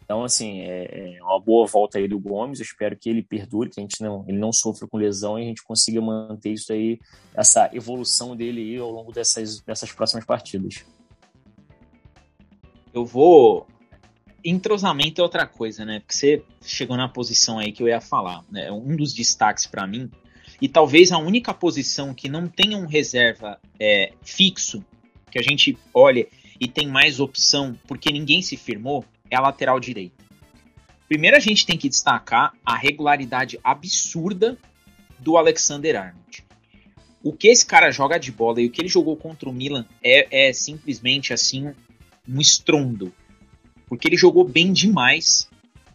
[0.03, 3.71] Então, assim, é, é uma boa volta aí do Gomes, eu espero que ele perdure,
[3.71, 6.73] que a gente não, ele não sofra com lesão e a gente consiga manter isso
[6.73, 6.99] aí,
[7.33, 10.85] essa evolução dele aí ao longo dessas, dessas próximas partidas.
[12.93, 13.69] Eu vou
[14.43, 16.01] entrosamento é outra coisa, né?
[16.01, 18.43] Porque você chegou na posição aí que eu ia falar.
[18.51, 18.73] Né?
[18.73, 20.11] Um dos destaques para mim
[20.61, 24.85] e talvez a única posição que não tenha um reserva é, fixo,
[25.31, 26.27] que a gente olha
[26.61, 30.23] e tem mais opção, porque ninguém se firmou, é a lateral direita.
[31.09, 34.59] Primeiro a gente tem que destacar a regularidade absurda
[35.19, 36.45] do Alexander Arnold.
[37.23, 39.87] O que esse cara joga de bola e o que ele jogou contra o Milan
[40.03, 41.75] é, é simplesmente assim
[42.29, 43.13] um estrondo.
[43.87, 45.49] Porque ele jogou bem demais.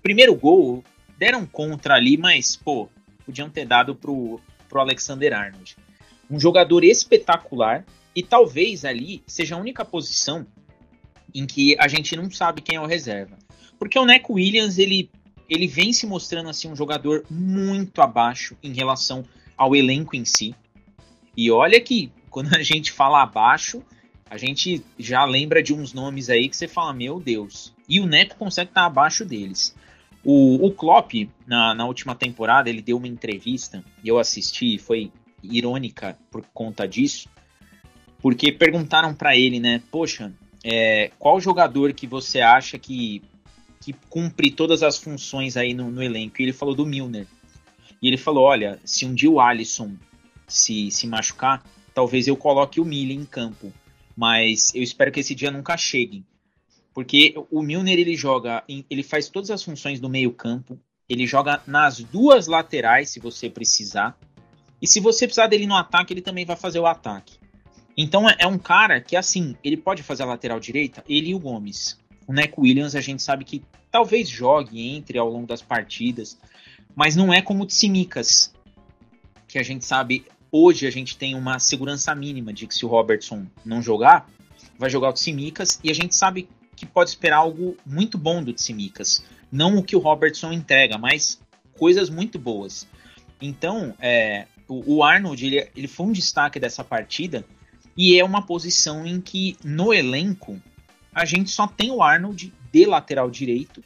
[0.04, 0.84] Primeiro gol,
[1.17, 2.89] deram contra ali, mas, pô,
[3.25, 4.39] podiam ter dado pro,
[4.75, 5.77] pro Alexander Arnold.
[6.29, 10.45] Um jogador espetacular e talvez ali seja a única posição
[11.33, 13.38] em que a gente não sabe quem é o reserva.
[13.79, 15.09] Porque o Neco Williams, ele,
[15.49, 19.23] ele vem se mostrando assim um jogador muito abaixo em relação
[19.57, 20.53] ao elenco em si.
[21.38, 23.81] E olha que quando a gente fala abaixo,
[24.29, 27.73] a gente já lembra de uns nomes aí que você fala, meu Deus.
[27.88, 29.73] E o Neco consegue estar abaixo deles.
[30.25, 31.13] O, o Klopp,
[31.45, 35.11] na, na última temporada, ele deu uma entrevista, e eu assisti, foi
[35.43, 37.29] irônica por conta disso,
[38.19, 40.33] porque perguntaram para ele, né, poxa,
[40.63, 43.21] é, qual jogador que você acha que,
[43.79, 46.41] que cumpre todas as funções aí no, no elenco?
[46.41, 47.27] E ele falou do Milner.
[48.01, 49.95] E ele falou, olha, se um dia o Alisson
[50.47, 53.71] se, se machucar, talvez eu coloque o Milner em campo,
[54.17, 56.23] mas eu espero que esse dia nunca chegue.
[56.95, 60.79] Porque o Milner ele joga, ele faz todas as funções do meio-campo,
[61.10, 64.17] ele joga nas duas laterais se você precisar.
[64.81, 67.38] E se você precisar dele no ataque, ele também vai fazer o ataque.
[67.97, 71.36] Então é, é um cara que, assim, ele pode fazer a lateral direita, ele e
[71.36, 71.99] o Gomes.
[72.25, 76.38] O Neco Williams a gente sabe que talvez jogue, entre ao longo das partidas,
[76.95, 78.53] mas não é como o Tsimikas,
[79.49, 82.89] que a gente sabe, hoje a gente tem uma segurança mínima de que se o
[82.89, 84.29] Robertson não jogar,
[84.79, 88.53] vai jogar o Tsimikas, e a gente sabe que pode esperar algo muito bom do
[88.53, 89.23] Tsimikas.
[89.51, 91.39] Não o que o Robertson entrega, mas
[91.77, 92.88] coisas muito boas.
[93.41, 97.45] Então, é, o, o, Arnold ele, ele foi um destaque dessa partida
[97.95, 100.61] e é uma posição em que no elenco
[101.13, 103.83] a gente só tem o Arnold de lateral direito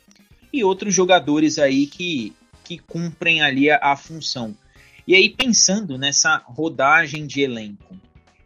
[0.52, 4.56] e outros jogadores aí que, que cumprem ali a, a função.
[5.08, 7.96] E aí, pensando nessa rodagem de elenco,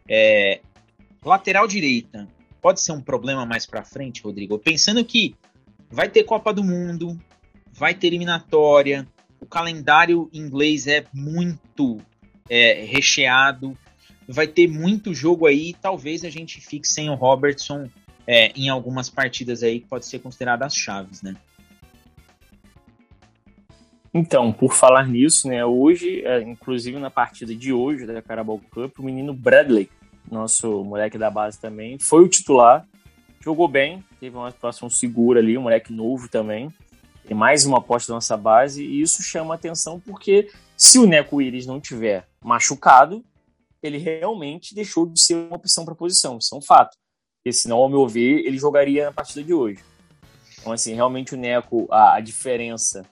[0.08, 0.60] é,
[1.24, 2.28] lateral direita,
[2.64, 4.58] pode ser um problema mais para frente, Rodrigo?
[4.58, 5.36] Pensando que
[5.90, 7.20] vai ter Copa do Mundo,
[7.70, 9.06] vai ter eliminatória,
[9.38, 12.00] o calendário inglês é muito
[12.48, 13.76] é, recheado,
[14.26, 17.86] vai ter muito jogo aí, talvez a gente fique sem o Robertson
[18.26, 21.36] é, em algumas partidas aí que pode ser consideradas chaves, né?
[24.14, 28.98] Então, por falar nisso, né, hoje, é, inclusive na partida de hoje da Carabao Cup,
[29.00, 29.90] o menino Bradley
[30.30, 32.86] nosso moleque da base também, foi o titular,
[33.40, 36.72] jogou bem, teve uma atuação segura ali, um moleque novo também,
[37.26, 41.40] tem mais uma aposta da nossa base, e isso chama atenção porque se o Neco
[41.40, 43.24] Iris não tiver machucado,
[43.82, 46.96] ele realmente deixou de ser uma opção para posição, isso é um fato.
[47.36, 49.84] Porque senão, ao meu ver, ele jogaria na partida de hoje.
[50.58, 53.04] Então, assim, realmente o Neco, a, a diferença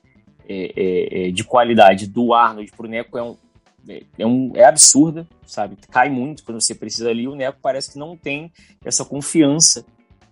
[0.48, 3.36] é, é, é de qualidade do Arnold para o Neco é um,
[3.88, 5.76] é, é, um, é absurda, sabe?
[5.90, 7.26] Cai muito quando você precisa ali.
[7.26, 8.52] O Neco parece que não tem
[8.84, 9.84] essa confiança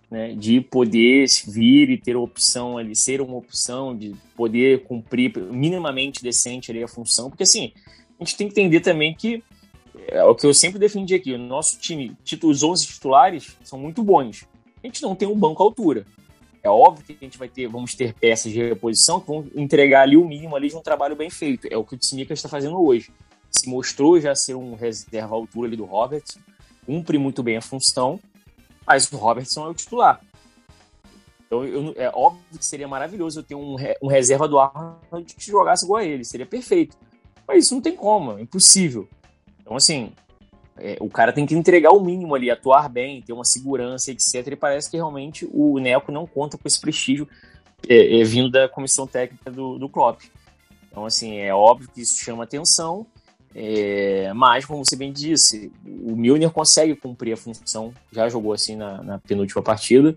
[0.09, 6.21] né, de poder vir e ter opção ali, ser uma opção, de poder cumprir minimamente
[6.21, 7.71] decente ali a função, porque assim,
[8.19, 9.41] a gente tem que entender também que
[10.07, 14.03] é o que eu sempre defendi aqui, o nosso time, os 11 titulares são muito
[14.03, 14.45] bons.
[14.83, 16.05] A gente não tem um banco à altura.
[16.63, 20.03] É óbvio que a gente vai ter, vamos ter peças de reposição que vão entregar
[20.03, 21.67] ali o mínimo ali de um trabalho bem feito.
[21.69, 23.11] É o que o Tsimikas está fazendo hoje
[23.51, 26.39] se mostrou já ser um reserva à altura ali do Robertson,
[26.85, 28.19] cumpre muito bem a função,
[28.85, 30.21] mas o Robertson é o titular.
[31.45, 35.51] Então eu, é óbvio que seria maravilhoso eu ter um, um reserva do Arnold que
[35.51, 36.97] jogasse igual a ele, seria perfeito.
[37.47, 39.07] Mas isso não tem como, é impossível.
[39.59, 40.13] Então assim,
[40.77, 44.47] é, o cara tem que entregar o mínimo ali, atuar bem, ter uma segurança, etc.
[44.47, 47.27] E parece que realmente o Neco não conta com esse prestígio
[47.87, 50.21] é, é, vindo da comissão técnica do, do Klopp.
[50.89, 53.05] Então, assim, é óbvio que isso chama atenção,
[53.53, 58.75] é, mas, como você bem disse, o Milner consegue cumprir a função, já jogou assim
[58.75, 60.15] na, na penúltima partida,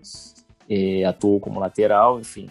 [0.69, 2.49] é, atuou como lateral, enfim.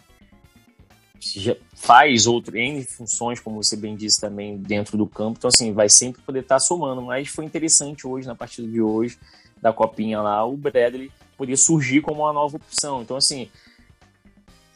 [1.19, 5.73] Já faz outro, N funções, como você bem disse também, dentro do campo, então assim,
[5.73, 9.19] vai sempre poder estar tá somando, mas foi interessante hoje, na partida de hoje,
[9.61, 13.03] da Copinha lá, o Bradley poder surgir como uma nova opção.
[13.03, 13.49] Então, assim,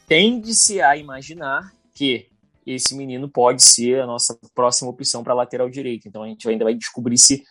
[0.07, 2.27] tende-se a imaginar que
[2.73, 6.07] esse menino pode ser a nossa próxima opção para lateral direito.
[6.07, 7.43] Então a gente ainda vai descobrir se,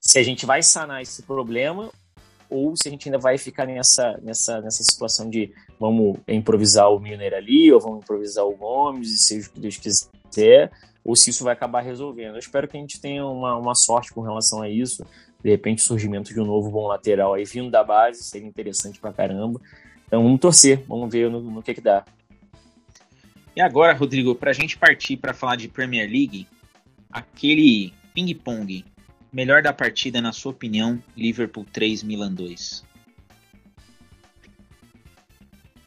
[0.00, 1.90] se a gente vai sanar esse problema
[2.50, 7.00] ou se a gente ainda vai ficar nessa, nessa, nessa situação de vamos improvisar o
[7.00, 10.70] Milner ali, ou vamos improvisar o Gomes, e seja o que Deus quiser,
[11.04, 12.34] ou se isso vai acabar resolvendo.
[12.34, 15.04] Eu espero que a gente tenha uma, uma sorte com relação a isso.
[15.42, 19.00] De repente, o surgimento de um novo bom lateral aí vindo da base seria interessante
[19.00, 19.60] pra caramba.
[20.06, 22.04] Então vamos torcer, vamos ver no, no que, que dá.
[23.56, 26.48] E agora, Rodrigo, para a gente partir para falar de Premier League,
[27.10, 28.84] aquele ping-pong,
[29.32, 32.84] melhor da partida, na sua opinião, Liverpool 3, Milan 2?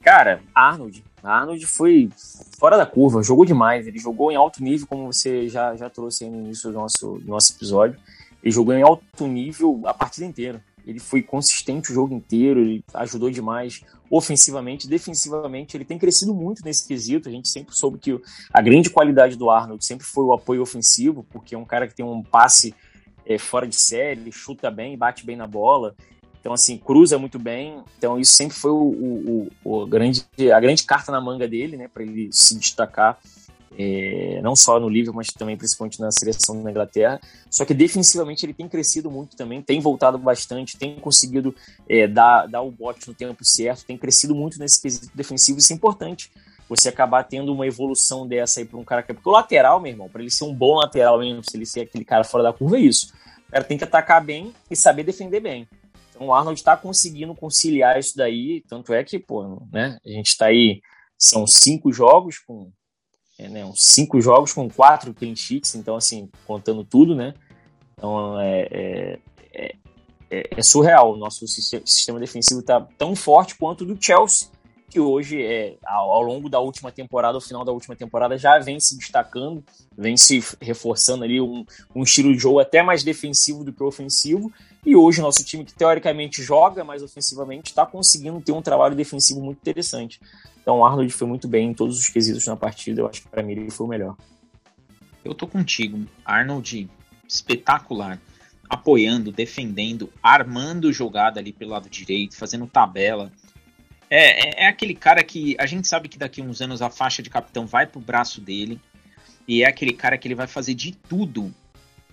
[0.01, 1.03] Cara, Arnold.
[1.21, 2.09] Arnold foi
[2.57, 3.85] fora da curva, jogou demais.
[3.85, 7.27] Ele jogou em alto nível, como você já, já trouxe no início do nosso, do
[7.27, 7.99] nosso episódio.
[8.41, 10.63] Ele jogou em alto nível a partida inteira.
[10.87, 15.75] Ele foi consistente o jogo inteiro, ele ajudou demais ofensivamente, defensivamente.
[15.75, 17.27] Ele tem crescido muito nesse quesito.
[17.27, 18.17] A gente sempre soube que
[18.53, 21.93] a grande qualidade do Arnold sempre foi o apoio ofensivo, porque é um cara que
[21.93, 22.73] tem um passe
[23.25, 25.93] é, fora de série, chuta bem, bate bem na bola.
[26.39, 27.83] Então, assim, cruza muito bem.
[27.97, 30.25] Então, isso sempre foi o, o, o grande,
[30.55, 33.19] a grande carta na manga dele, né, para ele se destacar
[33.77, 37.21] é, não só no Liverpool, mas também principalmente na seleção da Inglaterra.
[37.49, 41.53] Só que defensivamente ele tem crescido muito também, tem voltado bastante, tem conseguido
[41.87, 45.59] é, dar, dar o bote no tempo certo, tem crescido muito nesse quesito defensivo.
[45.59, 46.31] Isso é importante.
[46.67, 49.13] Você acabar tendo uma evolução dessa aí para um cara que é.
[49.13, 51.81] Porque o lateral, meu irmão, para ele ser um bom lateral mesmo, se ele ser
[51.81, 53.13] aquele cara fora da curva, é isso.
[53.47, 55.67] O cara tem que atacar bem e saber defender bem.
[56.09, 60.29] Então o Arnold está conseguindo conciliar isso daí, tanto é que, pô, né, a gente
[60.29, 60.81] está aí,
[61.17, 62.71] são cinco jogos com
[63.37, 67.33] é, né, uns cinco jogos com quatro clean sheets, então, assim, contando tudo, né?
[67.93, 69.19] Então, é, é,
[69.53, 69.75] é,
[70.29, 71.13] é, é surreal.
[71.13, 74.47] O nosso sistema defensivo está tão forte quanto o do Chelsea,
[74.89, 78.57] que hoje, é, ao, ao, longo da última temporada, ao final da última temporada, já
[78.57, 79.63] vem se destacando,
[79.97, 84.51] vem se reforçando ali um, um estilo de jogo até mais defensivo do que ofensivo.
[84.87, 89.41] E hoje, nosso time, que teoricamente joga mais ofensivamente, está conseguindo ter um trabalho defensivo
[89.41, 90.17] muito interessante.
[90.61, 93.01] Então o Arnold foi muito bem em todos os quesitos na partida.
[93.01, 94.15] Eu acho que para mim ele foi o melhor.
[95.25, 96.05] Eu tô contigo.
[96.23, 96.89] Arnold,
[97.27, 98.17] espetacular.
[98.69, 103.29] Apoiando, defendendo, armando jogada ali pelo lado direito, fazendo tabela.
[104.09, 106.89] É, é, é, aquele cara que a gente sabe que daqui a uns anos a
[106.89, 108.79] faixa de capitão vai pro braço dele.
[109.45, 111.53] E é aquele cara que ele vai fazer de tudo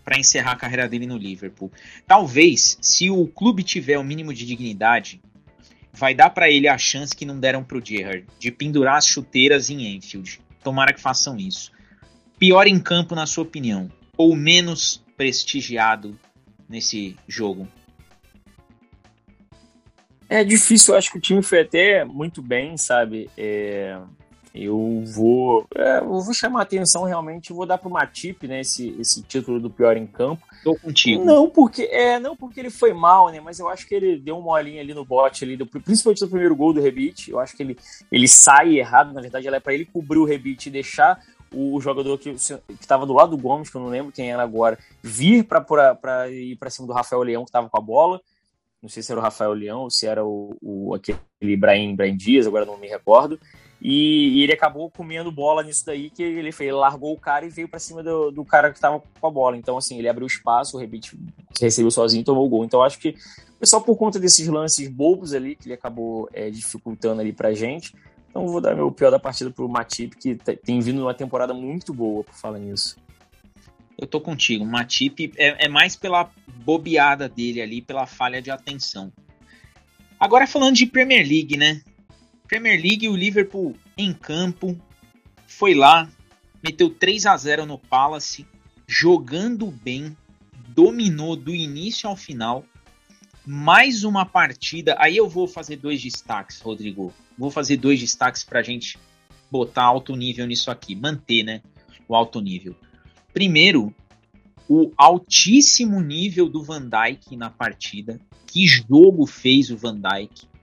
[0.04, 1.72] para encerrar a carreira dele no Liverpool.
[2.06, 5.20] Talvez, se o clube tiver o mínimo de dignidade,
[5.92, 9.70] vai dar para ele a chance que não deram pro Gerrard, de pendurar as chuteiras
[9.70, 10.40] em Enfield.
[10.62, 11.72] Tomara que façam isso.
[12.38, 13.90] Pior em campo, na sua opinião?
[14.16, 16.18] Ou menos prestigiado
[16.68, 17.68] nesse jogo?
[20.28, 23.30] É difícil, eu acho que o time foi até muito bem, sabe?
[23.36, 23.98] É,
[24.54, 28.60] eu vou, é, eu vou chamar a atenção realmente, vou dar para o Matip, né,
[28.60, 30.46] esse, esse título do pior em campo.
[30.62, 31.24] Tô contigo.
[31.24, 34.38] Não porque, é, não porque ele foi mal, né, mas eu acho que ele deu
[34.38, 37.32] uma molinha ali no bote ali, do, principalmente no primeiro gol do Rebite.
[37.32, 37.76] Eu acho que ele,
[38.12, 41.20] ele sai errado, na verdade, ela é para ele cobrir o Rebite e deixar
[41.52, 42.30] o jogador que
[42.80, 46.56] estava do lado do Gomes, que eu não lembro quem era agora, vir para ir
[46.56, 48.20] para cima do Rafael Leão, que estava com a bola.
[48.80, 52.16] Não sei se era o Rafael Leão ou se era o, o aquele Ibrahim, Ibrahim
[52.16, 53.38] Dias, agora não me recordo.
[53.86, 57.44] E, e, ele acabou comendo bola nisso daí, que ele fez, ele largou o cara
[57.44, 59.58] e veio para cima do, do, cara que estava com a bola.
[59.58, 61.14] Então, assim, ele abriu espaço, o Rebite
[61.60, 62.64] recebeu sozinho e tomou o gol.
[62.64, 63.14] Então, acho que
[63.62, 67.94] só por conta desses lances bobos ali que ele acabou é, dificultando ali pra gente.
[68.30, 71.92] Então, vou dar meu pior da partida pro Matip, que tem vindo uma temporada muito
[71.92, 72.96] boa, por falar nisso.
[73.98, 74.64] Eu tô contigo.
[74.64, 76.30] O Matip é, é mais pela
[76.64, 79.12] bobeada dele ali, pela falha de atenção.
[80.18, 81.82] Agora, falando de Premier League, né?
[82.54, 84.80] Premier League, o Liverpool em campo
[85.44, 86.08] foi lá,
[86.62, 88.46] meteu 3 a 0 no Palace,
[88.86, 90.16] jogando bem,
[90.68, 92.64] dominou do início ao final.
[93.44, 94.94] Mais uma partida.
[95.00, 97.12] Aí eu vou fazer dois destaques, Rodrigo.
[97.36, 99.00] Vou fazer dois destaques para a gente
[99.50, 101.60] botar alto nível nisso aqui, manter, né,
[102.06, 102.76] o alto nível.
[103.32, 103.92] Primeiro,
[104.68, 108.20] o altíssimo nível do Van Dijk na partida.
[108.46, 110.53] Que jogo fez o Van Dijk?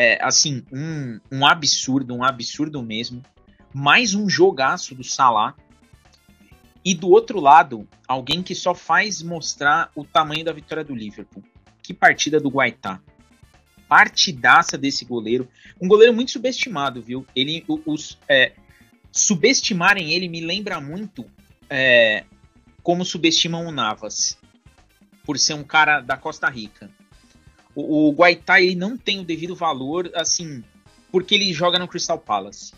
[0.00, 3.20] É, assim, um, um absurdo, um absurdo mesmo.
[3.74, 5.56] Mais um jogaço do Salah.
[6.84, 11.42] E do outro lado, alguém que só faz mostrar o tamanho da vitória do Liverpool.
[11.82, 13.00] Que partida do Guaitá.
[13.88, 15.48] Partidaça desse goleiro.
[15.80, 17.26] Um goleiro muito subestimado, viu?
[17.34, 18.52] Ele, os, é,
[19.10, 21.28] subestimarem ele me lembra muito
[21.68, 22.24] é,
[22.84, 24.38] como subestimam o Navas,
[25.24, 26.88] por ser um cara da Costa Rica.
[27.80, 28.26] O, o
[28.56, 30.64] ele não tem o devido valor, assim,
[31.12, 32.72] porque ele joga no Crystal Palace.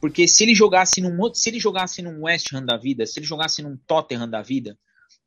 [0.00, 3.26] Porque se ele jogasse num se ele jogasse num West Ham da vida, se ele
[3.26, 4.76] jogasse num Tottenham da vida,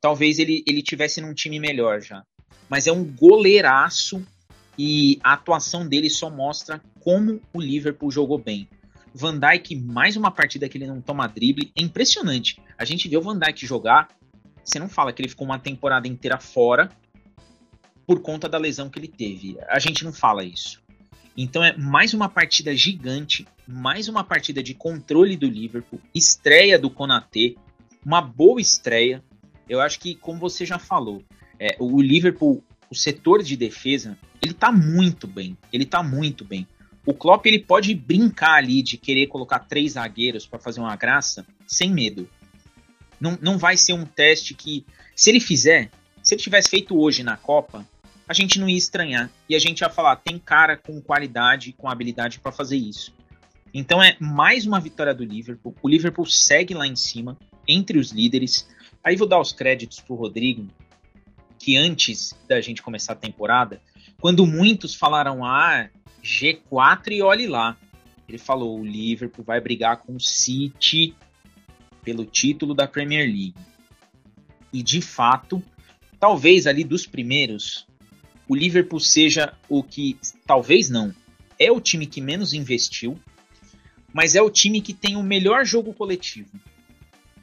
[0.02, 2.22] talvez ele, ele tivesse num time melhor já.
[2.68, 4.22] Mas é um goleiraço
[4.78, 8.68] e a atuação dele só mostra como o Liverpool jogou bem.
[9.14, 12.60] Van Dijk, mais uma partida que ele não toma drible, é impressionante.
[12.76, 14.08] A gente vê o Van Dijk jogar,
[14.62, 16.90] você não fala que ele ficou uma temporada inteira fora
[18.06, 19.58] por conta da lesão que ele teve.
[19.68, 20.80] A gente não fala isso.
[21.36, 26.88] Então é mais uma partida gigante, mais uma partida de controle do Liverpool, estreia do
[26.88, 27.54] Konaté,
[28.04, 29.22] uma boa estreia.
[29.68, 31.22] Eu acho que, como você já falou,
[31.58, 35.58] é, o Liverpool, o setor de defesa, ele tá muito bem.
[35.72, 36.66] Ele tá muito bem.
[37.04, 41.46] O Klopp ele pode brincar ali de querer colocar três zagueiros para fazer uma graça
[41.66, 42.28] sem medo.
[43.20, 44.84] Não, não vai ser um teste que,
[45.14, 45.90] se ele fizer,
[46.22, 47.86] se ele tivesse feito hoje na Copa,
[48.28, 51.88] a gente não ia estranhar e a gente ia falar tem cara com qualidade, com
[51.88, 53.14] habilidade para fazer isso.
[53.72, 55.74] Então é mais uma vitória do Liverpool.
[55.82, 57.36] O Liverpool segue lá em cima
[57.68, 58.68] entre os líderes.
[59.02, 60.66] Aí vou dar os créditos pro Rodrigo,
[61.58, 63.80] que antes da gente começar a temporada,
[64.20, 65.88] quando muitos falaram ah
[66.22, 67.76] G4 e olhe lá.
[68.28, 71.14] Ele falou: o Liverpool vai brigar com o City
[72.02, 73.54] pelo título da Premier League.
[74.72, 75.62] E de fato,
[76.18, 77.86] talvez ali dos primeiros,
[78.48, 81.14] o Liverpool seja o que, talvez não,
[81.58, 83.18] é o time que menos investiu,
[84.12, 86.50] mas é o time que tem o melhor jogo coletivo.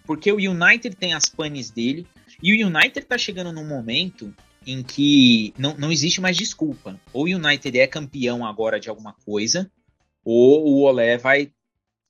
[0.05, 2.07] Porque o United tem as panes dele,
[2.41, 4.33] e o United está chegando num momento
[4.65, 6.99] em que não, não existe mais desculpa.
[7.11, 9.71] Ou o United é campeão agora de alguma coisa,
[10.23, 11.51] ou o Olé vai,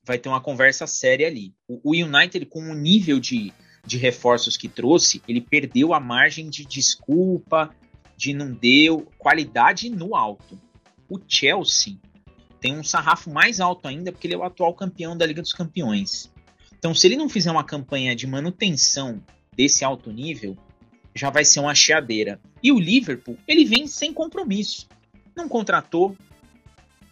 [0.04, 1.54] vai ter uma conversa séria ali.
[1.68, 3.52] O, o United, com o nível de,
[3.86, 7.74] de reforços que trouxe, ele perdeu a margem de desculpa,
[8.16, 10.60] de não deu qualidade no alto.
[11.10, 11.98] O Chelsea
[12.60, 15.54] tem um sarrafo mais alto ainda, porque ele é o atual campeão da Liga dos
[15.54, 16.32] Campeões.
[16.78, 19.22] Então, se ele não fizer uma campanha de manutenção
[19.56, 20.58] desse alto nível,
[21.14, 22.40] já vai ser uma chiadeira.
[22.62, 24.88] E o Liverpool, ele vem sem compromisso.
[25.36, 26.16] Não contratou,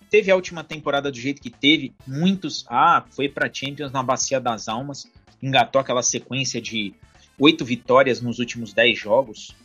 [0.10, 4.39] teve a última temporada do jeito que teve, muitos, ah, foi para Champions na Bacia
[4.39, 5.06] das Almas,
[5.41, 6.93] engatou aquela sequência de
[7.39, 9.56] oito vitórias nos últimos dez jogos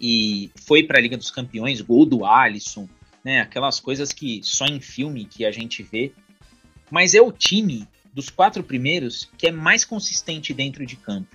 [0.00, 2.88] e foi para a Liga dos Campeões, gol do Alisson,
[3.24, 6.12] né, aquelas coisas que só em filme que a gente vê.
[6.90, 11.34] Mas é o time dos quatro primeiros que é mais consistente dentro de campo.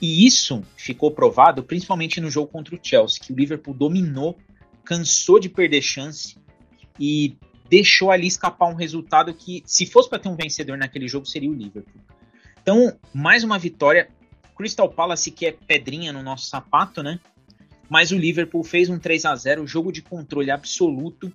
[0.00, 4.36] E isso ficou provado principalmente no jogo contra o Chelsea, que o Liverpool dominou,
[4.84, 6.36] cansou de perder chance
[6.98, 7.36] e
[7.70, 11.50] deixou ali escapar um resultado que, se fosse para ter um vencedor naquele jogo, seria
[11.50, 12.02] o Liverpool.
[12.60, 14.08] Então, mais uma vitória.
[14.56, 17.18] Crystal Palace, que é pedrinha no nosso sapato, né?
[17.94, 21.32] Mas o Liverpool fez um 3 a 0 jogo de controle absoluto.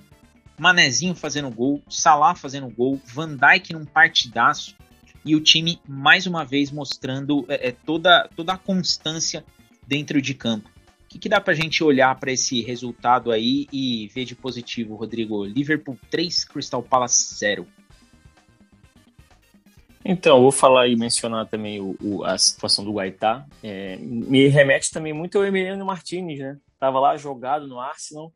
[0.58, 4.76] Manezinho fazendo gol, Salah fazendo gol, Van Dijk num partidaço
[5.24, 9.46] e o time mais uma vez mostrando é, é toda, toda a constância
[9.88, 10.70] dentro de campo.
[11.06, 14.36] O que, que dá para a gente olhar para esse resultado aí e ver de
[14.36, 15.46] positivo, Rodrigo?
[15.46, 17.66] Liverpool 3, Crystal Palace 0.
[20.04, 23.46] Então, vou falar e mencionar também o, o, a situação do Guaitá.
[23.62, 26.58] É, me remete também muito ao Emiliano Martinez, né?
[26.80, 28.34] Tava lá jogado no Arsenal,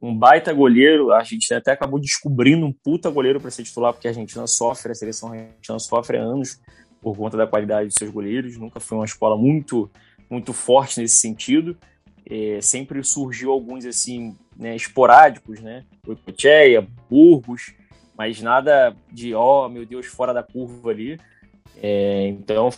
[0.00, 1.12] um baita goleiro.
[1.12, 4.92] A gente até acabou descobrindo um puta goleiro para ser titular, porque a Argentina sofre,
[4.92, 6.58] a seleção argentina sofre há anos
[7.00, 8.56] por conta da qualidade de seus goleiros.
[8.56, 9.90] Nunca foi uma escola muito,
[10.30, 11.76] muito forte nesse sentido.
[12.24, 15.84] É, sempre surgiu alguns assim, né, esporádicos, né?
[16.24, 17.74] Cocheia, Burgos,
[18.16, 21.18] mas nada de, ó, oh, meu Deus, fora da curva ali.
[21.82, 22.70] É, então,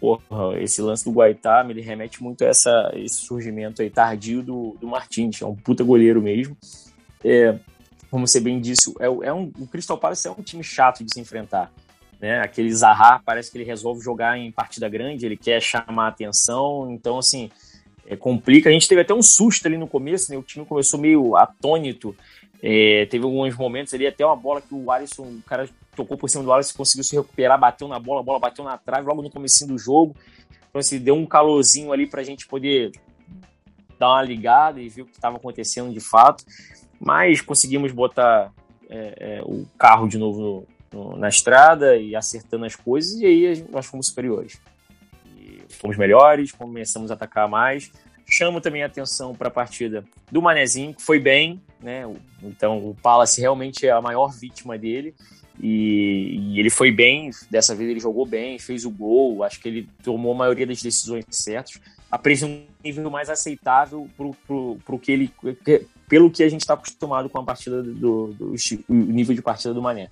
[0.00, 4.76] porra, esse lance do Guaitá me remete muito a essa, esse surgimento aí tardio do,
[4.80, 6.56] do Martins, é um puta goleiro mesmo.
[7.24, 7.58] É,
[8.10, 11.12] como você bem disse, é, é um, o Crystal Palace é um time chato de
[11.12, 11.72] se enfrentar.
[12.20, 12.40] Né?
[12.40, 16.90] Aquele Zaha parece que ele resolve jogar em partida grande, ele quer chamar a atenção,
[16.90, 17.50] então assim,
[18.06, 18.68] é, complica.
[18.68, 20.38] A gente teve até um susto ali no começo, né?
[20.38, 22.16] o time começou meio atônito,
[22.62, 26.28] é, teve alguns momentos ali, até uma bola que o Alisson, o cara tocou por
[26.28, 29.22] cima do Alisson, conseguiu se recuperar, bateu na bola, a bola bateu na trave logo
[29.22, 30.14] no começo do jogo.
[30.68, 32.92] Então, assim, deu um calorzinho ali para a gente poder
[33.98, 36.44] dar uma ligada e ver o que estava acontecendo de fato.
[37.00, 38.52] Mas conseguimos botar
[38.88, 43.26] é, é, o carro de novo no, no, na estrada e acertando as coisas, e
[43.26, 44.60] aí nós fomos superiores.
[45.36, 47.92] E fomos melhores, começamos a atacar mais.
[48.26, 52.02] Chamo também a atenção para a partida do Manezinho, que foi bem, né?
[52.42, 55.14] Então o Palace realmente é a maior vítima dele.
[55.60, 59.68] E, e, ele foi bem, dessa vez ele jogou bem, fez o gol, acho que
[59.68, 64.98] ele tomou a maioria das decisões certas, apresentou um nível mais aceitável pro, pro, pro
[64.98, 65.32] que ele,
[66.08, 68.54] pelo que a gente está acostumado com a partida do, do, do,
[68.88, 70.10] nível de partida do Mané.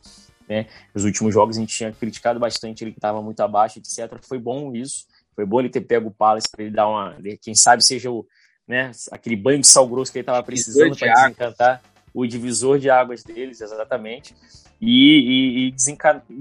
[0.48, 0.66] Né?
[0.92, 4.18] Nos últimos jogos a gente tinha criticado bastante ele estava muito abaixo, etc.
[4.22, 7.54] Foi bom isso, foi bom ele ter pego o Palace para ele dar uma, quem
[7.54, 8.26] sabe seja o,
[8.66, 12.88] né, aquele banho de sal grosso que ele estava precisando para desencantar o divisor de
[12.90, 14.34] águas deles, exatamente
[14.80, 15.74] e, e, e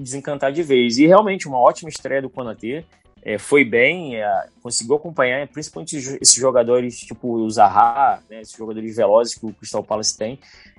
[0.02, 0.98] desencantar de vez.
[0.98, 2.84] E realmente, uma ótima estreia do Konaté.
[3.28, 8.96] É, foi bem, é, conseguiu acompanhar, principalmente esses jogadores tipo o Zaha, né, esses jogadores
[8.96, 10.38] velozes que o Crystal Palace tem.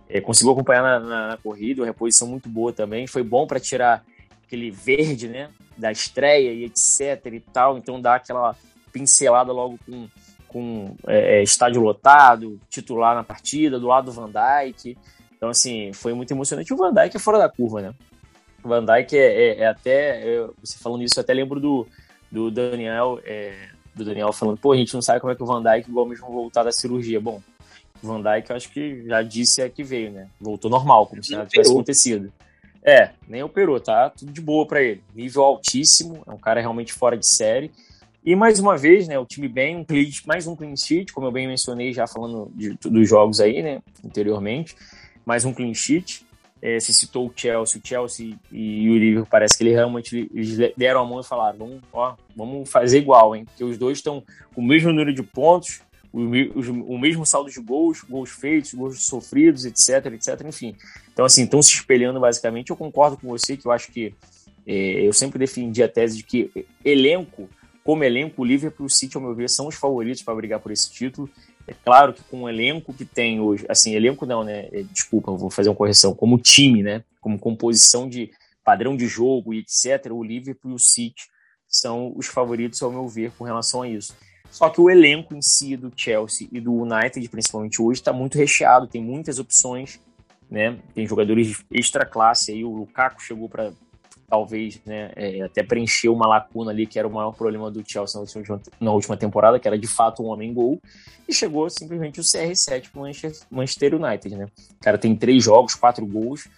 [0.08, 3.08] É, conseguiu acompanhar na, na, na, corrida, uma reposição muito boa também.
[3.08, 4.04] Foi bom para tirar
[4.44, 7.78] aquele verde né, da estreia e etc e tal.
[7.78, 8.54] Então dá aquela
[8.92, 10.08] pincelada logo com,
[10.48, 14.96] com é, é estádio lotado, titular na partida, do lado do Van Dijk.
[15.36, 16.72] Então, assim, foi muito emocionante.
[16.72, 17.94] O Van Dijk é fora da curva, né?
[18.64, 20.28] O Van Dijk é, é, é até.
[20.28, 21.86] É, você falando isso, eu até lembro do,
[22.30, 23.20] do Daniel.
[23.24, 25.88] É, do Daniel falando, pô, a gente não sabe como é que o Van Dijk
[25.88, 27.18] igual mesmo voltar da cirurgia.
[27.18, 27.42] Bom,
[28.02, 30.28] o Van Dijk eu acho que já disse é que veio, né?
[30.40, 32.30] Voltou normal, como se nada tivesse acontecido.
[32.82, 34.10] É, nem operou, tá?
[34.10, 35.02] Tudo de boa para ele.
[35.14, 37.72] Nível altíssimo, é um cara realmente fora de série.
[38.26, 41.28] E mais uma vez, né, o time bem, um clean, mais um clean sheet, como
[41.28, 44.74] eu bem mencionei já falando de, dos jogos aí, né, anteriormente
[45.26, 46.24] mais um clean sheet.
[46.62, 50.30] É, se citou o Chelsea, o Chelsea e o Liverpool, parece que eles realmente
[50.74, 53.44] deram a mão e falaram: vamos, ó, vamos fazer igual, hein?
[53.44, 54.22] Porque os dois estão
[54.54, 59.04] com o mesmo número de pontos, o, o, mesmo saldo de gols, gols feitos, gols
[59.04, 60.74] sofridos, etc, etc, enfim.
[61.12, 62.70] Então, assim, estão se espelhando basicamente.
[62.70, 64.14] Eu concordo com você que eu acho que
[64.66, 67.50] é, eu sempre defendi a tese de que elenco,
[67.86, 70.58] como elenco, o Liverpool e o City, ao meu ver, são os favoritos para brigar
[70.58, 71.30] por esse título.
[71.68, 74.68] É claro que com o elenco que tem hoje, assim, elenco não, né?
[74.72, 76.12] É, desculpa, vou fazer uma correção.
[76.12, 77.04] Como time, né?
[77.20, 78.32] Como composição de
[78.64, 81.28] padrão de jogo e etc., o Liverpool e o City
[81.68, 84.16] são os favoritos, ao meu ver, com relação a isso.
[84.50, 88.36] Só que o elenco em si do Chelsea e do United, principalmente hoje, está muito
[88.36, 90.00] recheado, tem muitas opções,
[90.50, 90.76] né?
[90.92, 93.72] Tem jogadores extra classe aí, o Lukaku chegou para
[94.28, 98.20] talvez né, é, até preencher uma lacuna ali que era o maior problema do Chelsea
[98.20, 100.80] na última, na última temporada, que era de fato um homem gol,
[101.28, 104.36] e chegou simplesmente o CR7 para o Manchester United.
[104.36, 104.44] Né?
[104.44, 106.48] O cara tem três jogos, quatro gols,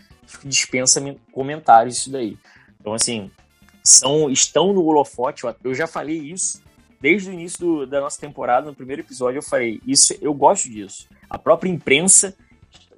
[0.45, 1.03] dispensa
[1.33, 2.37] comentários isso daí.
[2.81, 3.31] Então, assim,
[3.83, 6.63] são, estão no holofote, eu já falei isso
[7.01, 10.69] desde o início do, da nossa temporada, no primeiro episódio eu falei, isso eu gosto
[10.69, 11.07] disso.
[11.31, 12.35] A própria imprensa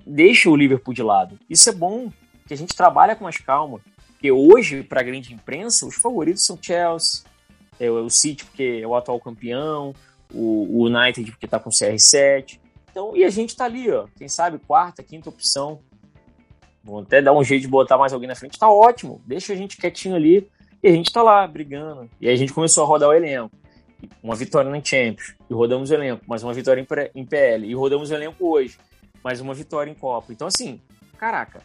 [0.06, 1.38] deixa o Liverpool de lado.
[1.48, 2.10] Isso é bom,
[2.46, 3.80] que a gente trabalha com mais calma.
[4.20, 7.24] Porque hoje, para a grande imprensa, os favoritos são Chelsea,
[7.80, 9.94] é, o City, porque é o atual campeão,
[10.30, 12.60] o, United, porque está com o CR7.
[12.90, 15.80] Então, e a gente está ali, ó, quem sabe, quarta, quinta opção.
[16.84, 18.58] Vou até dar um jeito de botar mais alguém na frente.
[18.58, 20.46] Tá ótimo, deixa a gente quietinho ali
[20.82, 22.10] e a gente tá lá brigando.
[22.20, 23.56] E a gente começou a rodar o elenco.
[24.22, 28.10] Uma vitória na Champions, e rodamos o elenco, mais uma vitória em PL, e rodamos
[28.10, 28.78] o elenco hoje,
[29.24, 30.30] mais uma vitória em Copa.
[30.30, 30.78] Então, assim,
[31.16, 31.62] caraca,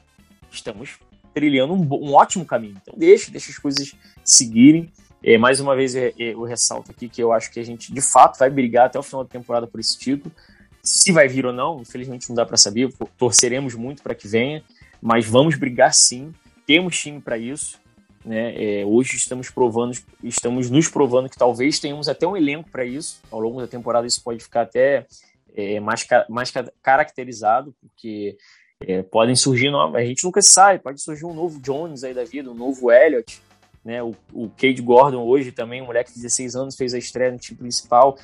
[0.50, 0.98] estamos
[1.36, 2.78] trilhando um, um ótimo caminho.
[2.82, 4.90] Então deixa, deixa as coisas seguirem.
[5.22, 8.02] É, mais uma vez eu, eu ressalto aqui que eu acho que a gente de
[8.02, 10.34] fato vai brigar até o final da temporada por esse título.
[10.82, 12.94] Se vai vir ou não, infelizmente não dá para saber.
[13.18, 14.64] Torceremos muito para que venha,
[15.02, 16.32] mas vamos brigar sim.
[16.66, 17.80] Temos time para isso.
[18.24, 18.82] Né?
[18.82, 23.20] É, hoje estamos provando, estamos nos provando que talvez tenhamos até um elenco para isso.
[23.30, 25.06] Ao longo da temporada isso pode ficar até
[25.54, 28.38] é, mais, mais caracterizado, porque
[28.82, 32.24] é, podem surgir novos, a gente nunca sabe, pode surgir um novo Jones aí da
[32.24, 33.42] vida, um novo Elliott,
[33.86, 34.02] né?
[34.02, 37.38] O, o Cade Gordon hoje também, um moleque de 16 anos, fez a estreia no
[37.38, 38.18] time principal.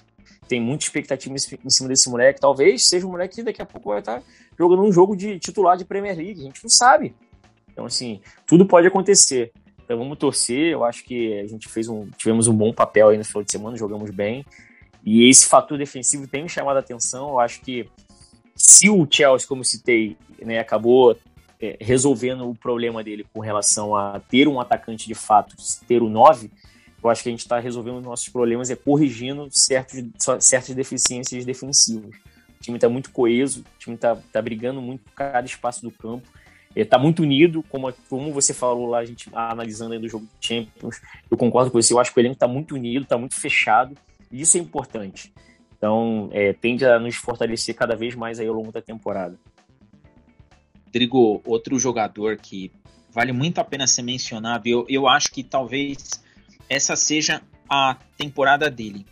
[0.47, 2.41] Tem muita expectativa em cima desse moleque.
[2.41, 4.21] Talvez seja um moleque que daqui a pouco vai estar
[4.57, 6.41] jogando um jogo de titular de Premier League.
[6.41, 7.15] A gente não sabe.
[7.71, 9.53] Então, assim, tudo pode acontecer.
[9.83, 10.73] Então vamos torcer.
[10.73, 13.51] Eu acho que a gente fez um, tivemos um bom papel aí no final de
[13.51, 14.45] semana, jogamos bem.
[15.05, 17.29] E esse fator defensivo tem me chamado a atenção.
[17.29, 17.87] Eu acho que
[18.55, 21.17] se o Chelsea, como citei, né, acabou
[21.61, 25.55] é, resolvendo o problema dele com relação a ter um atacante de fato,
[25.87, 26.49] ter o 9,
[27.03, 30.03] eu acho que a gente está resolvendo os nossos problemas é corrigindo certos,
[30.39, 32.15] certas deficiências defensivas.
[32.59, 35.89] O time está muito coeso, o time está tá brigando muito por cada espaço do
[35.89, 36.27] campo.
[36.75, 40.47] está muito unido, como, como você falou lá, a gente analisando aí do jogo de
[40.47, 43.35] Champions, eu concordo com você, eu acho que o elenco está muito unido, está muito
[43.35, 43.97] fechado,
[44.31, 45.33] e isso é importante.
[45.81, 49.35] Então, é, tende a nos fortalecer cada vez mais aí ao longo da temporada.
[50.85, 52.71] Rodrigo, outro jogador que
[53.09, 56.23] vale muito a pena ser mencionado, eu, eu acho que talvez
[56.69, 59.07] essa seja a temporada dele.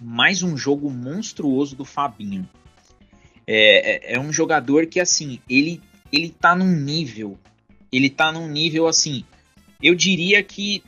[0.00, 2.48] Mais um jogo monstruoso do Fabinho.
[3.44, 5.82] É, é, é um jogador que, assim, ele,
[6.12, 7.36] ele tá num nível,
[7.90, 9.24] ele tá num nível, assim,
[9.82, 10.84] eu diria que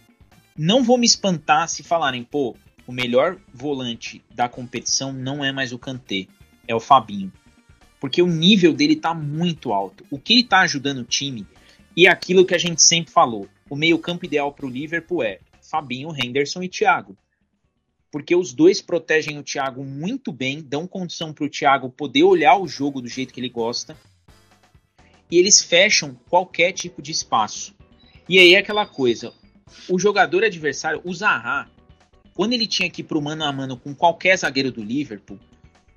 [0.57, 2.55] não vou me espantar se falarem, pô,
[2.87, 6.26] o melhor volante da competição não é mais o Kanté,
[6.66, 7.33] é o Fabinho.
[8.01, 10.05] Porque o nível dele tá muito alto.
[10.11, 11.47] O que ele tá ajudando o time
[11.97, 16.14] e aquilo que a gente sempre falou, o meio-campo ideal para o Liverpool é Fabinho,
[16.16, 17.16] Henderson e Thiago.
[18.11, 22.57] Porque os dois protegem o Thiago muito bem, dão condição para o Thiago poder olhar
[22.59, 23.97] o jogo do jeito que ele gosta.
[25.30, 27.74] E eles fecham qualquer tipo de espaço.
[28.28, 29.33] E aí é aquela coisa,
[29.89, 31.70] o jogador adversário, o Zaha,
[32.35, 35.39] quando ele tinha que ir pro mano a mano com qualquer zagueiro do Liverpool,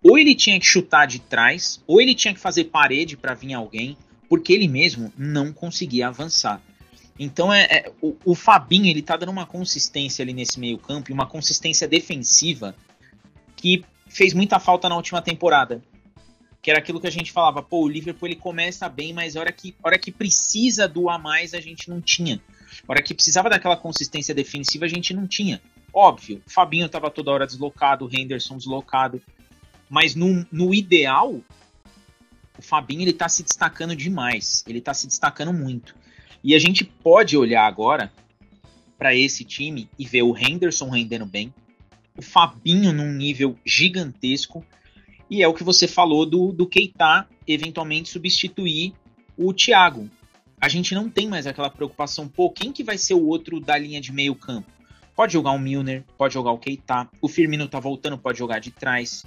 [0.04, 3.54] ou ele tinha que chutar de trás, ou ele tinha que fazer parede para vir
[3.54, 3.98] alguém,
[4.30, 6.62] porque ele mesmo não conseguia avançar.
[7.18, 11.14] Então é, é o, o, Fabinho ele tá dando uma consistência ali nesse meio campo
[11.14, 12.76] uma consistência defensiva
[13.56, 15.82] que fez muita falta na última temporada.
[16.62, 19.40] Que era aquilo que a gente falava, pô, o Liverpool ele começa bem, mas a
[19.40, 22.42] hora que, a hora que precisa do a mais a gente não tinha.
[22.88, 25.62] A hora que precisava daquela consistência defensiva a gente não tinha.
[25.98, 29.22] Óbvio, o Fabinho estava toda hora deslocado, o Henderson deslocado.
[29.90, 31.42] Mas no, no ideal,
[32.58, 34.62] o Fabinho ele tá se destacando demais.
[34.68, 35.96] Ele está se destacando muito.
[36.44, 38.12] E a gente pode olhar agora
[38.98, 41.54] para esse time e ver o Henderson rendendo bem,
[42.18, 44.66] o Fabinho num nível gigantesco,
[45.30, 48.94] e é o que você falou do, do Keita eventualmente substituir
[49.38, 50.10] o Thiago.
[50.60, 53.78] A gente não tem mais aquela preocupação, pô, quem que vai ser o outro da
[53.78, 54.75] linha de meio campo?
[55.16, 58.72] Pode jogar o Milner, pode jogar o Keita, o Firmino tá voltando, pode jogar de
[58.72, 59.26] trás.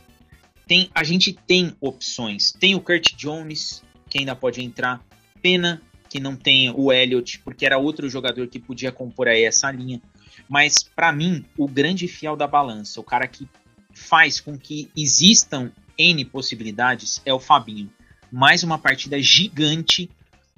[0.66, 2.52] Tem, a gente tem opções.
[2.52, 5.02] Tem o Kurt Jones, que ainda pode entrar.
[5.40, 5.80] Pena
[6.10, 10.00] que não tem o Elliott, porque era outro jogador que podia compor aí essa linha.
[10.48, 13.48] Mas para mim, o grande fiel da balança, o cara que
[13.92, 17.90] faz com que existam N possibilidades é o Fabinho.
[18.30, 20.10] Mais uma partida gigante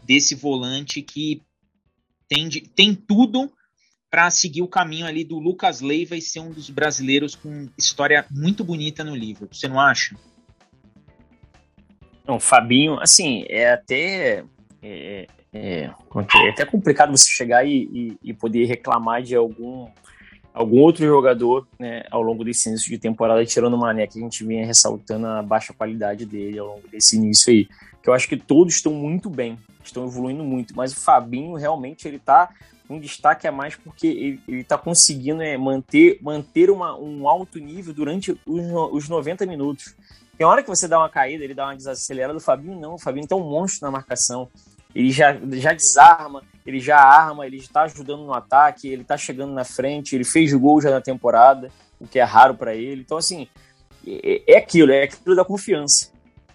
[0.05, 1.41] desse volante que
[2.29, 3.51] tem, tem tudo
[4.11, 8.27] para seguir o caminho ali do Lucas Leiva e ser um dos brasileiros com história
[8.31, 9.49] muito bonita no livro.
[9.53, 10.17] Você não acha?
[12.27, 14.45] Não, Fabinho, assim, é até
[14.83, 15.91] é, é,
[16.43, 19.89] é até complicado você chegar e, e, e, poder reclamar de algum
[20.53, 24.23] algum outro jogador né, ao longo desse início de temporada, tirando o Mané, que a
[24.23, 27.69] gente vinha ressaltando a baixa qualidade dele ao longo desse início aí.
[28.03, 32.09] Que eu acho que todos estão muito bem, estão evoluindo muito, mas o Fabinho realmente
[32.09, 32.49] ele tá
[32.91, 37.95] um destaque a mais porque ele está conseguindo é, manter, manter uma, um alto nível
[37.95, 39.95] durante os, os 90 minutos.
[40.37, 42.99] Tem hora que você dá uma caída, ele dá uma desacelerada, o Fabinho não, o
[42.99, 44.49] Fabinho tá um monstro na marcação.
[44.93, 49.53] Ele já, já desarma, ele já arma, ele está ajudando no ataque, ele está chegando
[49.53, 51.71] na frente, ele fez gol já na temporada,
[52.01, 53.03] o que é raro para ele.
[53.03, 53.47] Então, assim,
[54.05, 56.11] é, é, aquilo, é aquilo da confiança.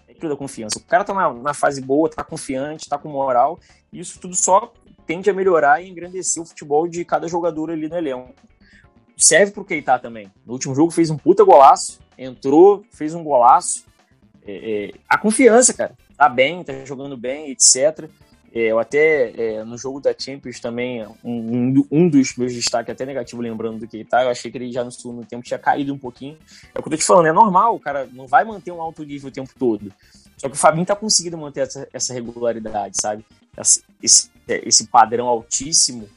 [0.06, 0.78] É aquilo da confiança.
[0.78, 3.58] O cara tá na, na fase boa, tá confiante, tá com moral,
[3.90, 4.70] e isso tudo só
[5.06, 8.34] tende a melhorar e engrandecer o futebol de cada jogador ali no elenco.
[9.16, 10.30] Serve pro Keita também.
[10.44, 13.84] No último jogo fez um puta golaço, entrou, fez um golaço.
[14.46, 15.94] É, é, a confiança, cara.
[16.16, 18.08] Tá bem, tá jogando bem, etc.
[18.52, 23.04] É, eu até, é, no jogo da Champions também, um, um, dos meus destaques, até
[23.04, 25.98] negativo lembrando do Keita, eu achei que ele já no segundo tempo tinha caído um
[25.98, 26.38] pouquinho.
[26.74, 28.80] É o que eu tô te falando, é normal, o cara não vai manter um
[28.80, 29.92] alto nível o tempo todo.
[30.38, 33.24] Só que o Fabinho tá conseguindo manter essa, essa regularidade, sabe?
[34.02, 36.08] Esse, esse padrão altíssimo.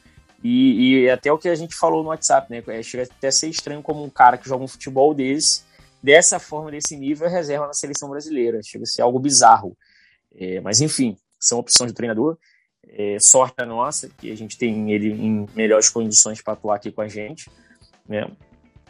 [0.44, 2.64] E, e, até o que a gente falou no WhatsApp, né?
[2.68, 5.64] É, chega até a ser estranho como um cara que joga um futebol desse,
[6.02, 8.62] dessa forma, desse nível, é reserva na seleção brasileira.
[8.64, 9.78] Chega a ser algo bizarro.
[10.36, 12.38] É, mas enfim, são opções do treinador.
[12.88, 16.92] É, sorte a nossa, que a gente tem ele em melhores condições para atuar aqui
[16.92, 17.50] com a gente.
[18.08, 18.26] Né?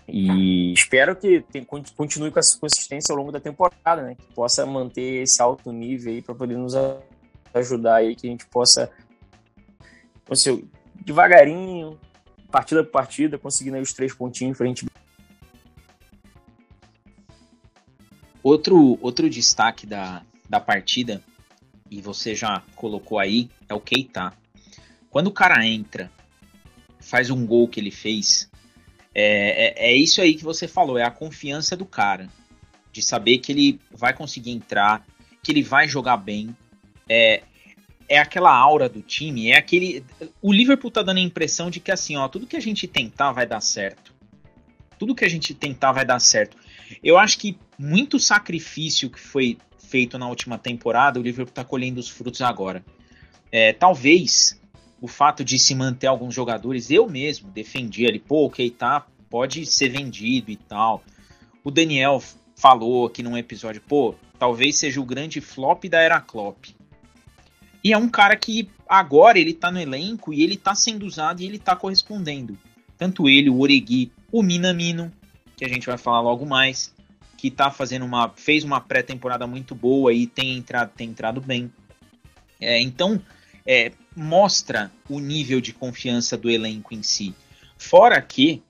[0.08, 4.16] E espero que tem, continue com essa consistência ao longo da temporada, né?
[4.16, 7.04] Que possa manter esse alto nível aí para poder nos ajudar
[7.54, 8.92] aí, que a gente possa,
[10.30, 12.00] assim, devagarinho,
[12.52, 14.86] partida por partida, conseguindo os três pontinhos para a gente.
[18.42, 21.22] Outro, outro destaque da, da partida,
[21.90, 24.34] e você já colocou aí, é o Keita.
[25.10, 26.12] Quando o cara entra,
[27.00, 28.50] faz um gol que ele fez,
[29.14, 32.30] é, é, é, isso aí que você falou, é a confiança do cara.
[32.92, 35.06] De saber que ele vai conseguir entrar,
[35.44, 36.56] que ele vai jogar bem.
[37.10, 37.42] É,
[38.08, 40.04] é aquela aura do time, é aquele.
[40.42, 43.32] O Liverpool tá dando a impressão de que assim, ó, tudo que a gente tentar
[43.32, 44.14] vai dar certo.
[44.98, 46.58] Tudo que a gente tentar vai dar certo.
[47.04, 52.00] Eu acho que muito sacrifício que foi feito na última temporada, o Liverpool tá colhendo
[52.00, 52.84] os frutos agora.
[53.52, 54.60] É, talvez
[55.02, 59.66] o fato de se manter alguns jogadores, eu mesmo defendi ali, pô, o Keita pode
[59.66, 61.04] ser vendido e tal.
[61.64, 62.22] O Daniel
[62.56, 66.79] falou aqui num episódio, pô, talvez seja o grande flop da era Klopp.
[67.84, 71.42] E é um cara que agora ele tá no elenco e ele tá sendo usado
[71.42, 72.58] e ele tá correspondendo.
[72.98, 75.12] Tanto ele, o Oregi, o Minamino,
[75.56, 76.94] que a gente vai falar logo mais,
[77.38, 78.30] que tá fazendo uma.
[78.30, 81.72] fez uma pré-temporada muito boa e tem entrado, tem entrado bem.
[82.60, 83.22] É, então,
[83.66, 87.34] é, mostra o nível de confiança do elenco em si.
[87.78, 88.62] Fora que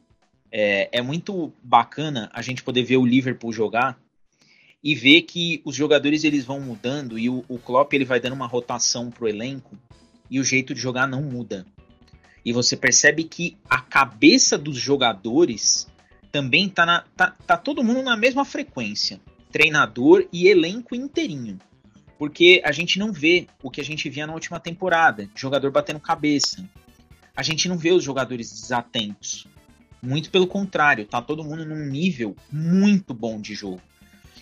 [0.51, 3.97] é, é muito bacana a gente poder ver o Liverpool jogar
[4.83, 8.33] e ver que os jogadores eles vão mudando e o, o Klopp ele vai dando
[8.33, 9.77] uma rotação pro elenco
[10.29, 11.65] e o jeito de jogar não muda.
[12.45, 15.87] E você percebe que a cabeça dos jogadores
[16.31, 19.19] também tá, na, tá, tá todo mundo na mesma frequência.
[19.51, 21.59] Treinador e elenco inteirinho.
[22.17, 25.99] Porque a gente não vê o que a gente via na última temporada, jogador batendo
[25.99, 26.63] cabeça.
[27.35, 29.47] A gente não vê os jogadores desatentos.
[30.01, 33.81] Muito pelo contrário, tá todo mundo num nível muito bom de jogo.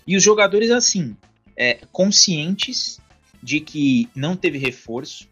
[0.07, 1.15] E os jogadores, assim,
[1.55, 2.99] é, conscientes
[3.43, 5.27] de que não teve reforço,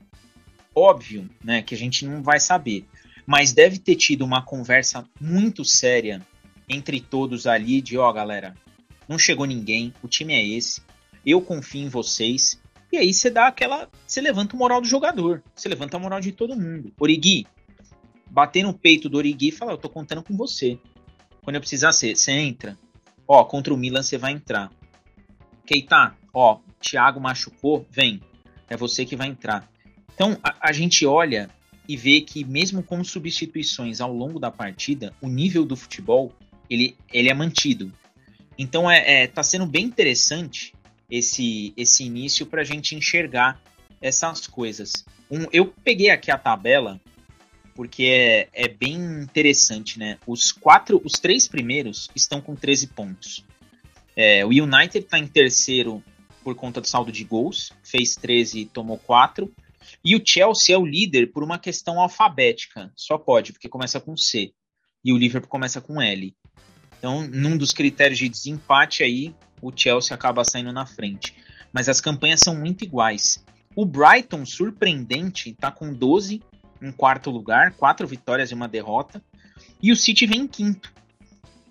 [0.76, 2.86] óbvio, né, que a gente não vai saber,
[3.26, 6.22] mas deve ter tido uma conversa muito séria
[6.68, 8.54] entre todos ali de, ó, oh, galera,
[9.08, 10.82] não chegou ninguém, o time é esse,
[11.26, 12.60] eu confio em vocês.
[12.92, 16.20] E aí você dá aquela, você levanta o moral do jogador, você levanta a moral
[16.20, 16.94] de todo mundo.
[17.00, 17.48] Origui,
[18.30, 20.78] bater no peito do Origi e falar: Eu tô contando com você.
[21.42, 22.78] Quando eu precisar, você, você entra.
[23.28, 24.72] Ó, contra o Milan você vai entrar.
[25.66, 28.22] Keita, ó, Thiago machucou, vem.
[28.70, 29.70] É você que vai entrar.
[30.14, 31.50] Então a, a gente olha
[31.88, 36.32] e vê que mesmo com substituições ao longo da partida, o nível do futebol
[36.70, 37.92] ele, ele é mantido.
[38.58, 40.74] Então é, é tá sendo bem interessante
[41.10, 43.62] esse esse início para a gente enxergar
[44.02, 45.06] essas coisas.
[45.30, 47.00] Um, eu peguei aqui a tabela
[47.76, 50.18] porque é, é bem interessante, né?
[50.26, 53.46] Os quatro, os três primeiros estão com 13 pontos.
[54.16, 56.02] É, o United está em terceiro
[56.42, 59.52] por conta do saldo de gols, fez 13 e tomou 4.
[60.04, 64.16] E o Chelsea é o líder por uma questão alfabética, só pode, porque começa com
[64.16, 64.54] C.
[65.04, 66.34] E o Liverpool começa com L.
[66.98, 71.36] Então, num dos critérios de desempate aí, o Chelsea acaba saindo na frente.
[71.74, 73.44] Mas as campanhas são muito iguais.
[73.76, 76.42] O Brighton, surpreendente, está com 12
[76.82, 79.24] em quarto lugar, quatro vitórias e uma derrota.
[79.82, 80.94] E o City vem em quinto.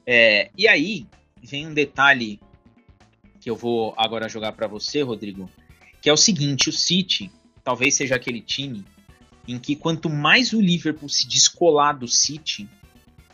[0.07, 1.07] É, e aí
[1.43, 2.41] vem um detalhe
[3.41, 5.51] que eu vou agora jogar para você, Rodrigo,
[6.01, 7.31] que é o seguinte: o City
[7.63, 8.85] talvez seja aquele time
[9.47, 12.69] em que quanto mais o Liverpool se descolar do City,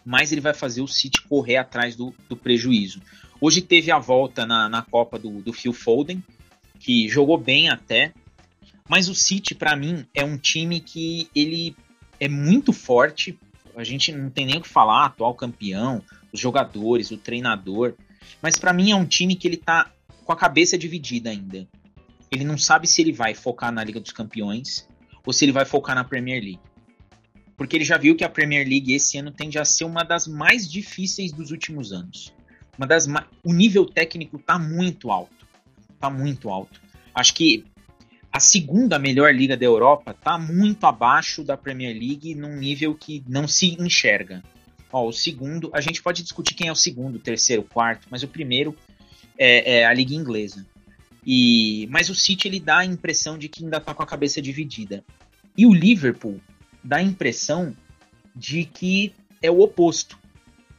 [0.04, 3.00] mais ele vai fazer o City correr atrás do, do prejuízo.
[3.40, 6.22] Hoje teve a volta na, na Copa do, do Phil Foden,
[6.78, 8.12] que jogou bem até,
[8.91, 11.76] mas o City, para mim, é um time que ele
[12.18, 13.38] é muito forte.
[13.76, 17.95] A gente não tem nem o que falar, atual campeão, os jogadores, o treinador.
[18.43, 19.93] Mas para mim é um time que ele tá
[20.24, 21.68] com a cabeça dividida ainda.
[22.32, 24.88] Ele não sabe se ele vai focar na Liga dos Campeões
[25.24, 26.61] ou se ele vai focar na Premier League.
[27.57, 30.26] Porque ele já viu que a Premier League esse ano tende a ser uma das
[30.26, 32.34] mais difíceis dos últimos anos.
[32.76, 33.07] Uma das
[33.45, 35.47] o nível técnico tá muito alto.
[36.01, 36.80] Tá muito alto.
[37.14, 37.69] Acho que
[38.33, 43.24] a segunda melhor liga da Europa está muito abaixo da Premier League num nível que
[43.28, 44.43] não se enxerga.
[44.93, 48.28] Ó, o segundo, a gente pode discutir quem é o segundo, terceiro, quarto, mas o
[48.28, 48.76] primeiro
[49.39, 50.66] é, é a liga inglesa.
[51.26, 54.41] E, mas o City ele dá a impressão de que ainda está com a cabeça
[54.41, 55.05] dividida.
[55.57, 56.41] E o Liverpool
[56.83, 57.76] dá a impressão
[58.35, 59.12] de que
[59.43, 60.18] é o oposto,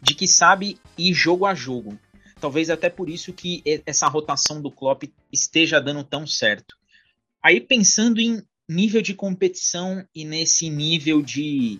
[0.01, 1.97] de que sabe ir jogo a jogo.
[2.39, 6.80] Talvez até por isso que essa rotação do Klopp esteja dando tão certo.
[7.43, 11.79] Aí pensando em nível de competição e nesse nível de,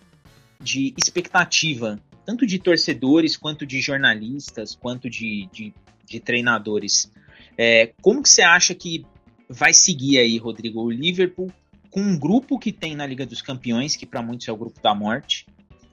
[0.60, 5.74] de expectativa, tanto de torcedores, quanto de jornalistas, quanto de, de,
[6.06, 7.12] de treinadores,
[7.58, 9.06] é, como que você acha que
[9.48, 11.52] vai seguir aí, Rodrigo, o Liverpool
[11.90, 14.82] com um grupo que tem na Liga dos Campeões, que para muitos é o grupo
[14.82, 15.46] da morte,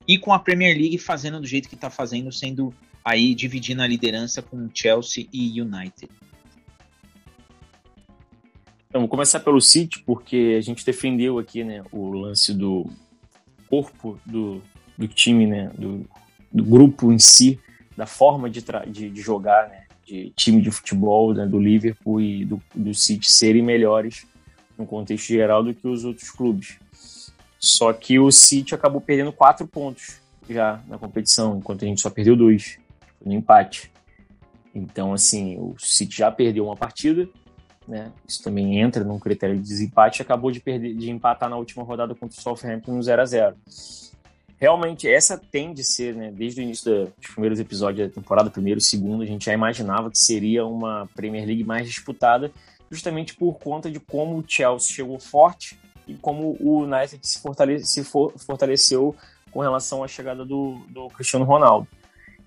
[0.06, 2.72] e com a Premier League fazendo do jeito que está fazendo, sendo
[3.04, 6.08] aí dividindo a liderança com Chelsea e United?
[8.89, 12.91] Então, vou começar pelo City, porque a gente defendeu aqui né, o lance do
[13.68, 14.62] corpo do,
[14.97, 16.09] do time, né, do,
[16.51, 17.61] do grupo em si,
[17.95, 22.47] da forma de, de, de, jogar, né, de time de futebol né, do Liverpool e
[22.47, 24.26] do, do City serem melhores
[24.78, 26.78] no contexto geral, do que os outros clubes.
[27.59, 32.09] Só que o City acabou perdendo quatro pontos já na competição, enquanto a gente só
[32.09, 32.78] perdeu dois
[33.22, 33.93] no empate.
[34.74, 37.28] Então, assim, o City já perdeu uma partida,
[37.89, 38.12] né?
[38.26, 40.20] Isso também entra num critério de desempate.
[40.20, 43.57] Acabou de perder, de empatar na última rodada contra o Southampton no 0 a 0
[44.61, 46.32] Realmente, essa tem de ser, né?
[46.32, 50.18] Desde o início dos primeiros episódios da temporada, primeiro segundo, a gente já imaginava que
[50.18, 52.51] seria uma Premier League mais disputada,
[52.91, 55.78] justamente por conta de como o Chelsea chegou forte
[56.09, 59.14] e como o United se, fortale se for fortaleceu
[59.53, 61.86] com relação à chegada do, do Cristiano Ronaldo.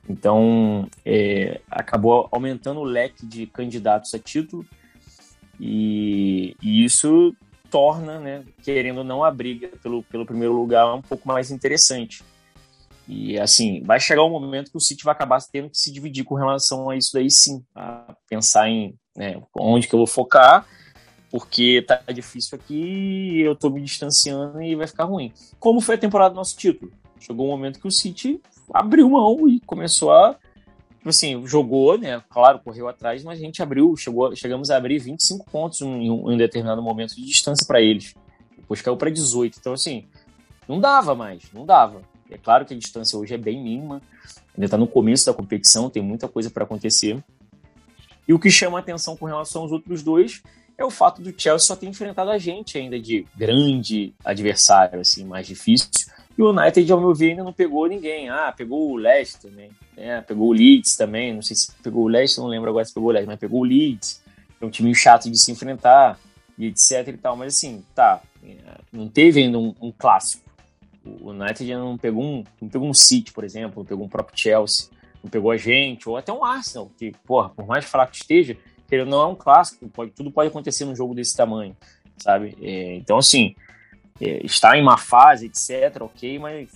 [0.09, 4.65] Então, é, acabou aumentando o leque de candidatos a título
[5.61, 7.35] e, e isso
[7.69, 12.23] torna, né, querendo ou não, a briga pelo, pelo primeiro lugar um pouco mais interessante.
[13.07, 16.23] E assim, vai chegar um momento que o City vai acabar tendo que se dividir
[16.23, 20.65] com relação a isso daí sim, a pensar em né, onde que eu vou focar,
[21.29, 25.31] porque tá difícil aqui, eu tô me distanciando e vai ficar ruim.
[25.59, 26.91] Como foi a temporada do nosso título?
[27.19, 28.41] Chegou um momento que o City
[28.73, 30.35] abriu mão e começou a
[31.09, 32.21] assim, jogou, né?
[32.29, 36.29] Claro, correu atrás, mas a gente abriu, chegou, chegamos a abrir 25 pontos em um,
[36.29, 38.15] em um determinado momento de distância para eles.
[38.55, 39.57] Depois caiu para 18.
[39.59, 40.05] Então, assim,
[40.67, 42.01] não dava mais, não dava.
[42.29, 44.01] É claro que a distância hoje é bem mínima,
[44.55, 47.21] ainda está no começo da competição, tem muita coisa para acontecer.
[48.27, 50.41] E o que chama a atenção com relação aos outros dois
[50.77, 55.25] é o fato do Chelsea só ter enfrentado a gente ainda de grande adversário, assim,
[55.25, 55.89] mais difícil.
[56.37, 58.29] E o United, ao meu ver, ainda não pegou ninguém.
[58.29, 59.69] Ah, pegou o Leicester, né?
[59.97, 61.33] É, pegou o Leeds também.
[61.33, 63.61] Não sei se pegou o Leicester, não lembro agora se pegou o Leicester, mas pegou
[63.61, 64.21] o Leeds.
[64.59, 66.19] É um time chato de se enfrentar
[66.57, 67.35] e etc e tal.
[67.35, 68.21] Mas assim, tá.
[68.43, 68.55] É,
[68.91, 70.49] não teve ainda um, um clássico.
[71.03, 74.09] O United ainda não pegou um, não pegou um City, por exemplo, não pegou um
[74.09, 74.87] próprio Chelsea,
[75.23, 78.55] não pegou a gente, ou até um Arsenal, que, porra, por mais fraco que esteja,
[78.91, 81.75] ele não é um clássico, pode, tudo pode acontecer num jogo desse tamanho,
[82.17, 82.55] sabe?
[82.61, 83.55] É, então, assim,
[84.43, 86.69] está em uma fase, etc, ok, mas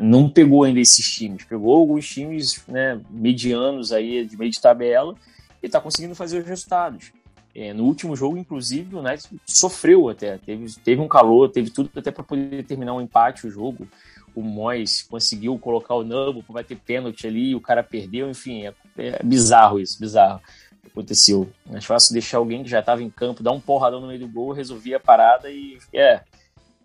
[0.00, 5.14] não pegou ainda esses times, pegou alguns times né, medianos aí de meio de tabela
[5.62, 7.12] e está conseguindo fazer os resultados.
[7.54, 11.90] É, no último jogo, inclusive, o United sofreu até, teve, teve um calor, teve tudo
[11.96, 13.88] até para poder terminar um empate o jogo.
[14.34, 18.74] O Mois conseguiu colocar o Nabo para ter pênalti ali, o cara perdeu, enfim, é,
[18.98, 20.40] é bizarro isso, bizarro
[20.86, 21.48] aconteceu.
[21.66, 24.28] Mais fácil deixar alguém que já estava em campo, dar um porradão no meio do
[24.28, 26.20] gol, resolvia a parada e é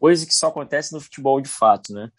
[0.02, 2.10] coisa que só acontece no futebol de fato, né?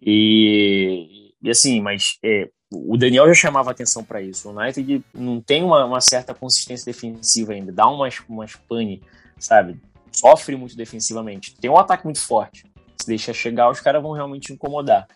[0.00, 4.48] E, e assim, mas é, o Daniel já chamava atenção para isso.
[4.48, 9.02] O United não tem uma, uma, certa consistência defensiva ainda, dá umas, umas pane,
[9.38, 9.78] sabe?
[10.10, 11.54] Sofre muito defensivamente.
[11.54, 12.64] Tem um ataque muito forte.
[12.96, 15.06] Se deixa chegar, os caras vão realmente incomodar.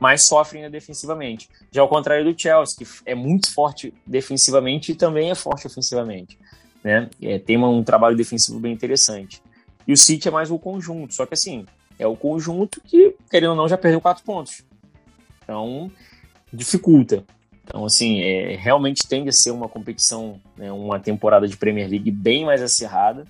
[0.00, 1.50] Mas sofre ainda defensivamente.
[1.70, 6.38] Já ao contrário do Chelsea, que é muito forte defensivamente e também é forte ofensivamente.
[6.82, 7.10] Né?
[7.20, 9.42] É, tem um trabalho defensivo bem interessante.
[9.88, 11.14] E o City é mais o conjunto.
[11.14, 11.64] Só que assim,
[11.98, 14.62] é o conjunto que, querendo ou não, já perdeu quatro pontos.
[15.42, 15.90] Então,
[16.52, 17.24] dificulta.
[17.64, 22.10] Então, assim, é, realmente tende a ser uma competição, né, uma temporada de Premier League
[22.10, 23.24] bem mais acirrada.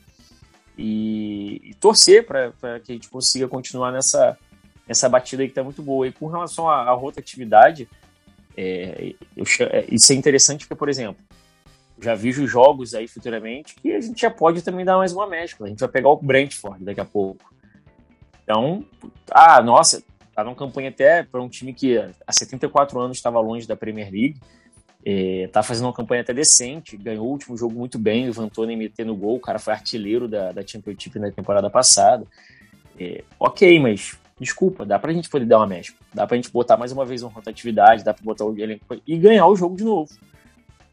[0.76, 4.36] E, e torcer para que a gente consiga continuar nessa,
[4.86, 6.08] nessa batida aí que está muito boa.
[6.08, 7.88] E com relação à, rotatividade,
[8.56, 11.22] é, eu, é, isso é interessante porque, por exemplo,
[12.00, 15.66] já vejo jogos aí futuramente que a gente já pode também dar mais uma mescla.
[15.66, 17.52] A gente vai pegar o Brentford daqui a pouco.
[18.42, 18.84] Então,
[19.30, 20.02] ah, nossa,
[20.34, 24.10] tá numa campanha até para um time que há 74 anos estava longe da Premier
[24.10, 24.40] League.
[25.04, 28.76] É, tá fazendo uma campanha até decente, ganhou o último jogo muito bem, levantou nem
[28.76, 32.26] metendo gol, o cara foi artilheiro da, da Championship na temporada passada.
[32.98, 36.76] É, ok, mas desculpa, dá pra gente poder dar uma mecha, dá pra gente botar
[36.76, 39.84] mais uma vez uma rotatividade, dá pra botar o elenco e ganhar o jogo de
[39.84, 40.10] novo.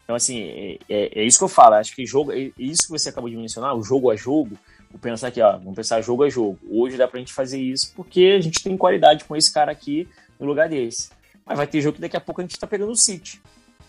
[0.05, 2.91] Então, assim, é, é, é, isso que eu falo, acho que jogo, é isso que
[2.91, 4.57] você acabou de mencionar, o jogo a jogo,
[4.95, 6.57] Vou pensar aqui, ó, vamos pensar jogo a jogo.
[6.71, 10.07] Hoje dá pra gente fazer isso porque a gente tem qualidade com esse cara aqui
[10.39, 11.09] no lugar desse.
[11.45, 13.41] Mas vai ter jogo que daqui a pouco a gente tá pegando o City.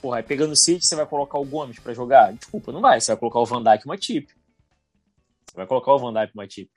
[0.03, 2.33] Porra, aí pegando o City, você vai colocar o Gomes para jogar?
[2.33, 3.01] Desculpa, não vai.
[3.01, 4.27] Você vai colocar o Van Dijk uma tip.
[4.27, 6.69] Você vai colocar o Van Dijk uma tip.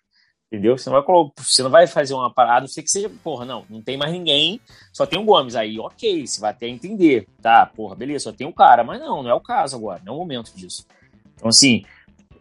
[0.51, 0.75] Entendeu?
[0.75, 3.65] Você não vai você não vai fazer uma parada, não sei que seja, porra, não,
[3.69, 4.59] não tem mais ninguém,
[4.91, 5.55] só tem o Gomes.
[5.55, 7.27] Aí, ok, você vai até entender.
[7.39, 10.13] Tá, porra, beleza, só tem o cara, mas não, não é o caso agora, não
[10.13, 10.87] é o momento disso.
[11.35, 11.85] Então, assim,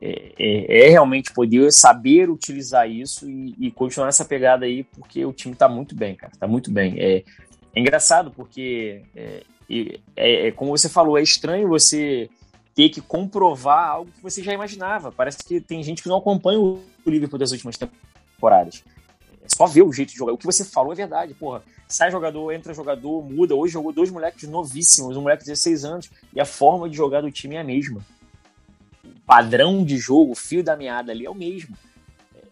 [0.00, 5.24] é, é, é, realmente poder saber utilizar isso e, e, continuar nessa pegada aí, porque
[5.26, 6.94] o time tá muito bem, cara, tá muito bem.
[6.98, 7.24] É,
[7.74, 9.42] é engraçado porque, é,
[10.16, 12.30] é, é, como você falou, é estranho você
[12.78, 15.10] ter que comprovar algo que você já imaginava.
[15.10, 18.84] Parece que tem gente que não acompanha o Liverpool das últimas temporadas.
[19.42, 20.32] É só ver o jeito de jogar.
[20.32, 21.60] O que você falou é verdade, porra.
[21.88, 23.52] Sai jogador, entra jogador, muda.
[23.52, 27.20] Hoje jogou dois moleques novíssimos, um moleque de 16 anos, e a forma de jogar
[27.20, 28.00] do time é a mesma
[29.26, 31.76] padrão de jogo, o fio da meada ali é o mesmo.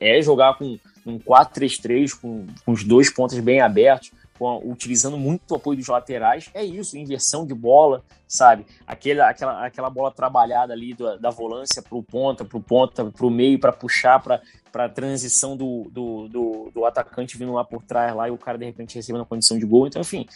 [0.00, 5.52] é jogar com um 4-3-3, com, com os dois pontos bem abertos, com, utilizando muito
[5.52, 6.50] o apoio dos laterais.
[6.54, 8.66] É isso, inversão de bola, sabe?
[8.86, 13.04] Aquela, aquela, aquela bola trabalhada ali do, da volância para o ponta, para o ponta,
[13.04, 14.40] para o meio, para puxar para
[14.74, 18.58] a transição do, do, do, do, atacante vindo lá por trás lá e o cara
[18.58, 19.86] de repente recebendo a condição de gol.
[19.86, 20.26] Então, enfim,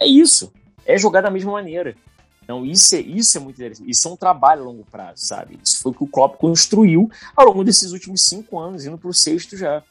[0.00, 0.52] é isso.
[0.84, 1.94] É jogar da mesma maneira.
[2.46, 3.90] Então, isso é, isso é muito interessante.
[3.90, 5.58] Isso é um trabalho a longo prazo, sabe?
[5.64, 9.10] Isso foi o que o Klopp construiu ao longo desses últimos cinco anos, indo para
[9.10, 9.82] o sexto já.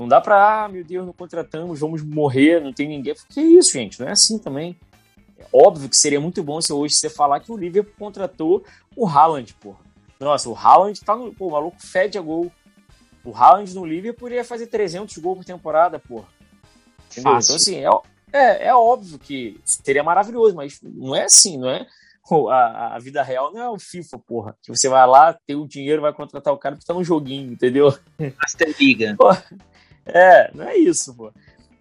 [0.00, 3.14] Não dá para, ah, meu Deus, não contratamos, vamos morrer, não tem ninguém.
[3.28, 4.00] Que é isso, gente?
[4.00, 4.74] Não é assim também.
[5.38, 8.64] É óbvio que seria muito bom se hoje você falar que o Liverpool contratou
[8.96, 9.80] o Haaland, porra.
[10.18, 11.34] Nossa, o Haaland tá no.
[11.34, 12.50] Pô, o maluco fede a gol.
[13.22, 16.28] O Haaland no Liverpool ia fazer 300 gols por temporada, porra.
[17.10, 17.32] Entendeu?
[17.32, 17.56] Fácil.
[17.56, 21.86] Então, assim, é, é, é óbvio que seria maravilhoso, mas não é assim, não é?
[22.48, 24.56] a, a, vida real não é o FIFA, porra.
[24.62, 27.52] Que você vai lá, tem o dinheiro, vai contratar o cara porque tá no joguinho,
[27.52, 27.92] entendeu?
[28.40, 29.14] Master Liga.
[30.14, 31.32] É, não é isso, pô.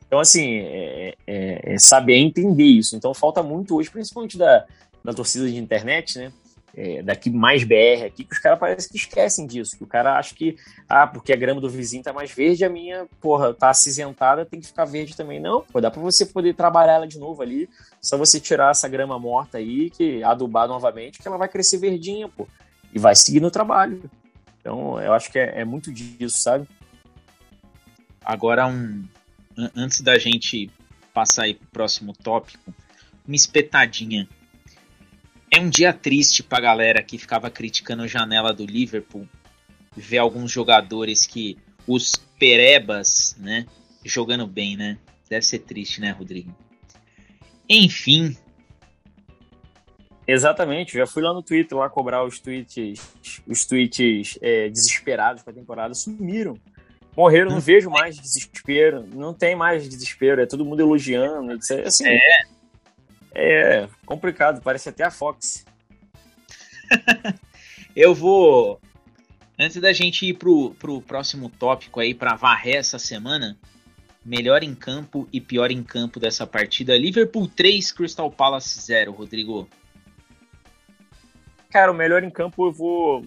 [0.08, 2.96] Então, assim, é, é, é, saber entender isso.
[2.96, 4.66] Então, falta muito hoje, principalmente da,
[5.04, 6.32] da torcida de internet, né?
[6.76, 10.18] é, daqui mais BR aqui, que os caras parecem que esquecem disso, que o cara
[10.18, 10.56] acha que,
[10.88, 14.60] ah, porque a grama do vizinho tá mais verde, a minha, porra, tá acinzentada, tem
[14.60, 15.40] que ficar verde também.
[15.40, 17.70] Não, pô, dá pra você poder trabalhar ela de novo ali,
[18.02, 22.30] só você tirar essa grama morta aí, que adubar novamente, que ela vai crescer verdinha,
[22.30, 22.48] pô,
[22.94, 24.02] e vai seguir no trabalho.
[24.62, 26.68] Então, eu acho que é, é muito disso, sabe?
[28.24, 29.04] Agora, um,
[29.76, 30.70] antes da gente
[31.14, 32.74] passar aí pro próximo tópico,
[33.26, 34.28] uma espetadinha
[35.52, 39.28] é um dia triste pra galera que ficava criticando a janela do Liverpool
[39.96, 41.58] ver alguns jogadores que
[41.88, 43.66] os perebas, né,
[44.06, 44.98] jogando bem, né?
[45.28, 46.56] Deve ser triste, né, Rodrigo?
[47.68, 48.38] Enfim.
[50.28, 53.00] Exatamente, já fui lá no Twitter lá cobrar os tweets,
[53.48, 56.56] os tweets é, desesperados para a temporada, sumiram.
[57.16, 57.62] Morreram, não hum.
[57.62, 61.51] vejo mais desespero, não tem mais desespero, é todo mundo elogiando,
[61.86, 62.20] assim, é.
[63.34, 65.66] É complicado, parece até a Fox.
[67.95, 68.80] eu vou.
[69.57, 73.57] Antes da gente ir pro, pro próximo tópico aí, para varrer essa semana,
[74.26, 76.97] melhor em campo e pior em campo dessa partida.
[76.97, 79.68] Liverpool 3, Crystal Palace 0, Rodrigo.
[81.70, 83.26] Cara, o melhor em campo eu vou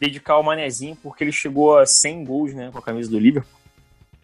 [0.00, 3.58] dedicar ao Manezinho, porque ele chegou a 100 gols né, com a camisa do Liverpool.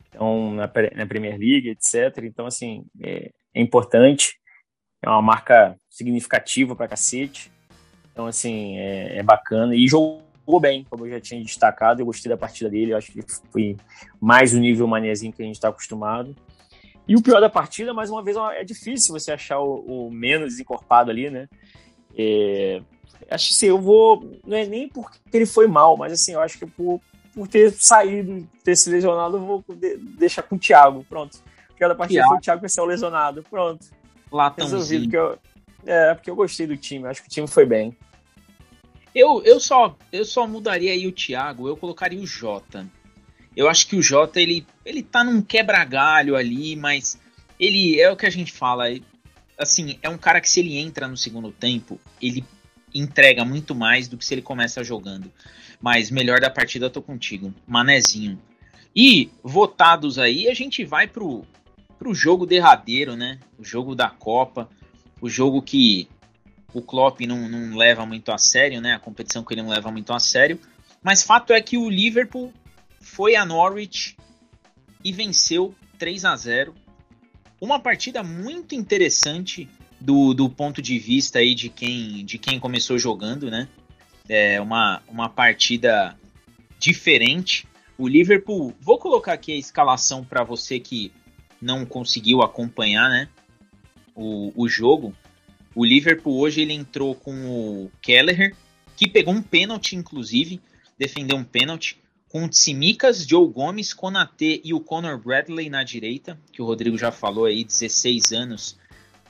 [0.09, 2.25] Então, na, na Premier League, etc.
[2.25, 4.39] Então, assim, é, é importante
[5.05, 7.53] é uma marca significativa pra cacete.
[8.11, 9.77] Então, assim, é, é bacana.
[9.77, 12.01] E jogou bem, como eu já tinha destacado.
[12.01, 12.93] Eu gostei da partida dele.
[12.93, 13.21] Eu acho que
[13.53, 13.77] foi
[14.19, 16.35] mais o nível manezinho que a gente está acostumado.
[17.07, 20.59] E o pior da partida, mais uma vez, é difícil você achar o, o menos
[20.59, 21.47] encorpado ali, né?
[22.17, 22.81] É,
[23.31, 24.39] acho que assim, eu vou.
[24.47, 27.01] Não é nem porque ele foi mal, mas assim, eu acho que por,
[27.35, 31.05] por ter saído, ter se lesionado, eu vou de, deixar com o Thiago.
[31.09, 31.39] Pronto.
[31.77, 33.43] Pior da partida foi o Thiago que ser o lesionado.
[33.43, 33.87] Pronto.
[34.31, 34.79] Latãozinho.
[34.79, 35.39] Resolvido, eu,
[35.87, 37.97] é, porque eu gostei do time, acho que o time foi bem.
[39.15, 42.87] Eu, eu, só, eu só mudaria aí o Thiago, eu colocaria o Jota.
[43.57, 47.21] Eu acho que o Jota, ele, ele tá num quebra-galho ali, mas
[47.59, 48.87] ele é o que a gente fala.
[49.57, 52.45] Assim, é um cara que se ele entra no segundo tempo, ele
[52.95, 55.31] entrega muito mais do que se ele começa jogando.
[55.81, 57.53] Mas melhor da partida, eu tô contigo.
[57.67, 58.41] Manezinho.
[58.95, 61.45] E votados aí, a gente vai pro,
[61.99, 63.41] para o jogo derradeiro, né?
[63.59, 64.69] O jogo da Copa,
[65.21, 66.09] o jogo que
[66.73, 68.95] o Klopp não, não leva muito a sério, né?
[68.95, 70.61] A competição que ele não leva muito a sério.
[71.03, 72.53] Mas fato é que o Liverpool
[73.01, 74.17] foi a Norwich
[75.05, 76.75] e venceu 3 a 0.
[77.61, 79.69] Uma partida muito interessante
[80.05, 83.67] do, do ponto de vista aí de quem, de quem começou jogando, né?
[84.29, 86.19] É uma, uma partida
[86.79, 87.67] diferente.
[87.97, 91.11] O Liverpool, vou colocar aqui a escalação para você que
[91.61, 93.29] não conseguiu acompanhar, né?
[94.15, 95.15] O, o jogo.
[95.75, 98.55] O Liverpool hoje ele entrou com o Kelleher,
[98.97, 100.61] que pegou um pênalti, inclusive,
[100.99, 101.99] defendeu um pênalti,
[102.29, 106.99] com o Tsimikas, Joe Gomes, Konate e o Conor Bradley na direita, que o Rodrigo
[106.99, 108.77] já falou aí, 16 anos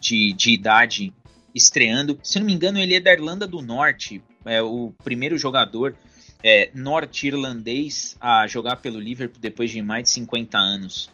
[0.04, 1.12] de, de idade
[1.54, 2.18] estreando.
[2.22, 5.96] Se não me engano, ele é da Irlanda do Norte, é o primeiro jogador
[6.42, 11.10] é, norte-irlandês a jogar pelo Liverpool depois de mais de 50 anos.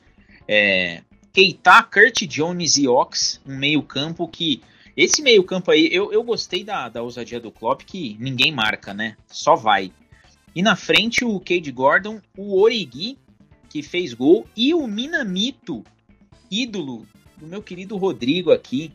[0.49, 1.03] É,
[1.33, 4.61] Keita, Kurt Jones e Ox, um meio-campo que.
[4.97, 9.17] Esse meio-campo aí, eu, eu gostei da, da ousadia do Klopp, que ninguém marca, né?
[9.29, 9.93] Só vai.
[10.55, 13.17] E na frente o Cade Gordon, o Origi,
[13.69, 15.85] que fez gol, e o Minamito,
[16.51, 17.07] ídolo
[17.41, 18.93] do meu querido Rodrigo aqui.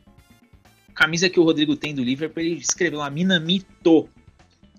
[0.94, 4.08] Camisa que o Rodrigo tem do Liverpool, ele escreveu lá Minamito.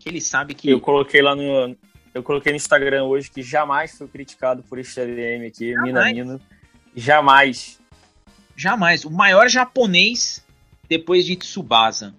[0.01, 0.71] Que ele sabe que.
[0.71, 1.77] Eu coloquei lá no,
[2.17, 5.93] eu coloquei no Instagram hoje que jamais foi criticado por este ADM aqui, jamais.
[5.93, 6.41] Minamino.
[6.95, 7.79] Jamais.
[8.57, 9.05] Jamais.
[9.05, 10.43] O maior japonês
[10.89, 12.15] depois de Tsubasa.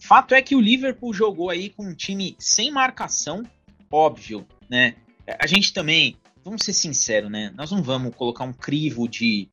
[0.00, 3.44] Fato é que o Liverpool jogou aí com um time sem marcação,
[3.88, 4.96] óbvio, né?
[5.38, 7.52] A gente também, vamos ser sinceros, né?
[7.54, 9.48] Nós não vamos colocar um crivo de,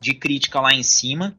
[0.00, 1.36] de crítica lá em cima.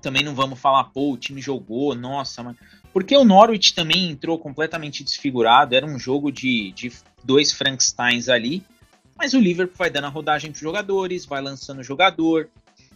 [0.00, 2.56] Também não vamos falar, pô, o time jogou, nossa, mas...
[2.92, 6.92] Porque o Norwich também entrou completamente desfigurado, era um jogo de, de
[7.24, 8.62] dois Frankensteins ali,
[9.16, 12.48] mas o Liverpool vai dando a rodagem para os jogadores, vai lançando o jogador,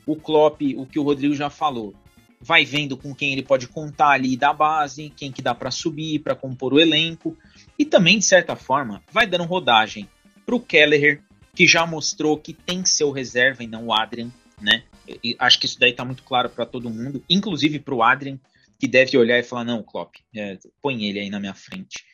[0.06, 1.94] o Klopp, o que o Rodrigo já falou,
[2.40, 6.20] vai vendo com quem ele pode contar ali da base, quem que dá para subir,
[6.20, 7.36] para compor o elenco,
[7.78, 10.08] e também, de certa forma, vai dando rodagem
[10.46, 11.22] para o Kelleher,
[11.54, 14.82] que já mostrou que tem seu reserva e não o Adrian, né?
[15.22, 18.38] E acho que isso daí tá muito claro para todo mundo, inclusive para o Adrian,
[18.78, 22.04] que deve olhar e falar: não, Klopp, é, põe ele aí na minha frente.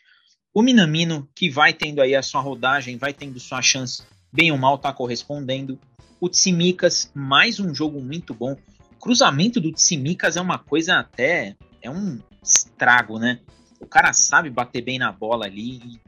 [0.52, 4.02] O Minamino, que vai tendo aí a sua rodagem, vai tendo sua chance,
[4.32, 5.78] bem ou mal, tá correspondendo.
[6.20, 8.56] O Tsimikas, mais um jogo muito bom
[9.04, 11.54] cruzamento do Tsimikas é uma coisa até.
[11.82, 13.38] É um estrago, né?
[13.78, 16.00] O cara sabe bater bem na bola ali.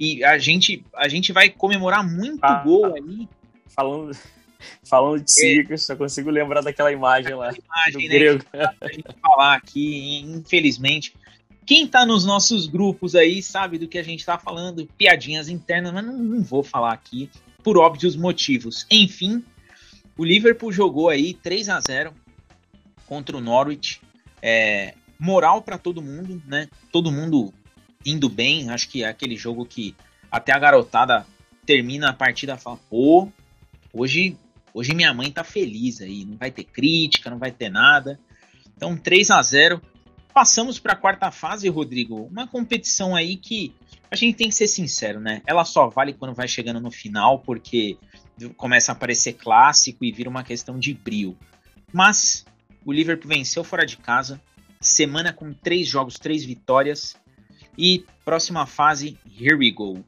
[0.00, 3.28] E, e a, gente, a gente vai comemorar muito ah, gol ali.
[3.68, 4.16] Falando,
[4.84, 5.76] falando de é.
[5.76, 7.52] só consigo lembrar daquela imagem lá.
[7.52, 8.44] Imagem, do né, grego.
[8.52, 11.14] A gente falar aqui, infelizmente.
[11.64, 15.92] Quem tá nos nossos grupos aí sabe do que a gente tá falando, piadinhas internas,
[15.92, 17.30] mas não, não vou falar aqui
[17.62, 18.86] por óbvios motivos.
[18.90, 19.44] Enfim,
[20.16, 22.12] o Liverpool jogou aí 3 a 0
[23.06, 24.00] contra o Norwich.
[24.40, 26.68] É, moral para todo mundo, né?
[26.90, 27.54] Todo mundo
[28.04, 28.68] indo bem.
[28.70, 29.94] Acho que é aquele jogo que
[30.30, 31.26] até a garotada
[31.64, 33.28] termina a partida e fala: pô,
[33.92, 34.36] hoje,
[34.74, 36.24] hoje minha mãe tá feliz aí.
[36.24, 38.18] Não vai ter crítica, não vai ter nada.
[38.76, 39.80] Então, 3 a 0
[40.34, 42.22] Passamos para a quarta fase, Rodrigo.
[42.24, 43.74] Uma competição aí que
[44.10, 45.42] a gente tem que ser sincero, né?
[45.46, 47.98] Ela só vale quando vai chegando no final, porque
[48.56, 51.36] começa a aparecer clássico e vira uma questão de brio.
[51.92, 52.46] Mas
[52.84, 54.40] o Liverpool venceu fora de casa,
[54.80, 57.14] semana com três jogos, três vitórias.
[57.76, 60.02] E próxima fase, here we go.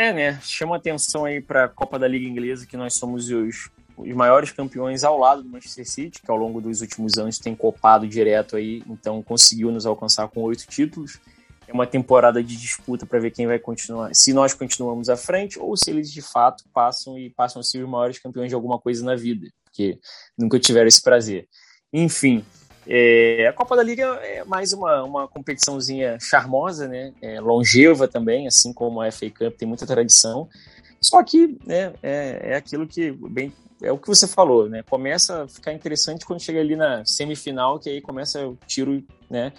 [0.00, 0.40] É, né?
[0.40, 3.68] Chama atenção aí para a Copa da Liga Inglesa que nós somos os,
[3.98, 7.54] os maiores campeões ao lado do Manchester City, que ao longo dos últimos anos tem
[7.54, 11.20] copado direto aí, então conseguiu nos alcançar com oito títulos.
[11.68, 15.58] É uma temporada de disputa para ver quem vai continuar, se nós continuamos à frente
[15.58, 18.78] ou se eles de fato passam e passam a ser os maiores campeões de alguma
[18.78, 19.98] coisa na vida, porque
[20.38, 21.46] nunca tiveram esse prazer.
[21.92, 22.42] Enfim,
[22.86, 27.12] é, a Copa da Liga é mais uma, uma competiçãozinha charmosa, né?
[27.20, 30.48] É longeva também, assim como a FA Cup tem muita tradição.
[31.00, 33.52] Só que né, é, é aquilo que bem
[33.82, 34.82] é o que você falou, né?
[34.82, 39.52] Começa a ficar interessante quando chega ali na semifinal, que aí começa o tiro, né?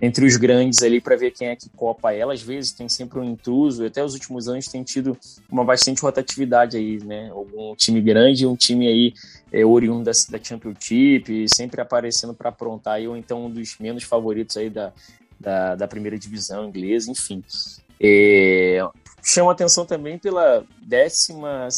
[0.00, 2.34] Entre os grandes ali para ver quem é que copa ela.
[2.34, 5.16] Às vezes tem sempre um intruso, até os últimos anos tem tido
[5.50, 7.30] uma bastante rotatividade aí, né?
[7.30, 9.14] Algum time grande, um time aí
[9.52, 14.04] é, oriundo da, da Championship, sempre aparecendo para aprontar aí, ou então um dos menos
[14.04, 14.92] favoritos aí da,
[15.40, 17.42] da, da primeira divisão inglesa, enfim.
[17.98, 18.86] É,
[19.22, 21.68] chama atenção também pela décima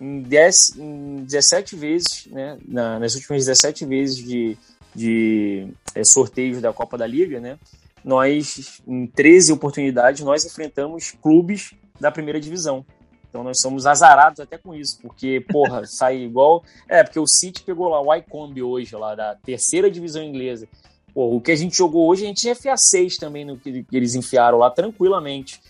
[0.00, 4.56] em, dez, em 17 vezes, né, na, nas últimas 17 vezes de,
[4.98, 7.56] de é, sorteios da Copa da Liga, né?
[8.04, 12.84] Nós, em 13 oportunidades, nós enfrentamos clubes da primeira divisão.
[13.28, 16.64] Então nós somos azarados até com isso, porque, porra, sai igual.
[16.88, 20.66] É, porque o City pegou lá o Wycombe hoje, lá da terceira divisão inglesa.
[21.14, 23.96] Porra, o que a gente jogou hoje, a gente ia 6 também no que, que
[23.96, 25.60] eles enfiaram lá tranquilamente.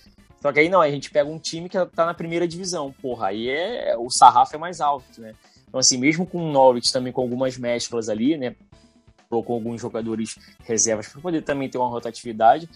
[0.41, 2.95] Só que aí não, a gente pega um time que tá na primeira divisão.
[3.03, 3.97] Porra, aí é.
[3.99, 5.35] O sarrafo é mais alto, né?
[5.67, 8.55] Então, assim, mesmo com o Norwich também com algumas mesclas ali, né?
[9.29, 12.69] Colocou alguns jogadores reservas para poder também ter uma rotatividade.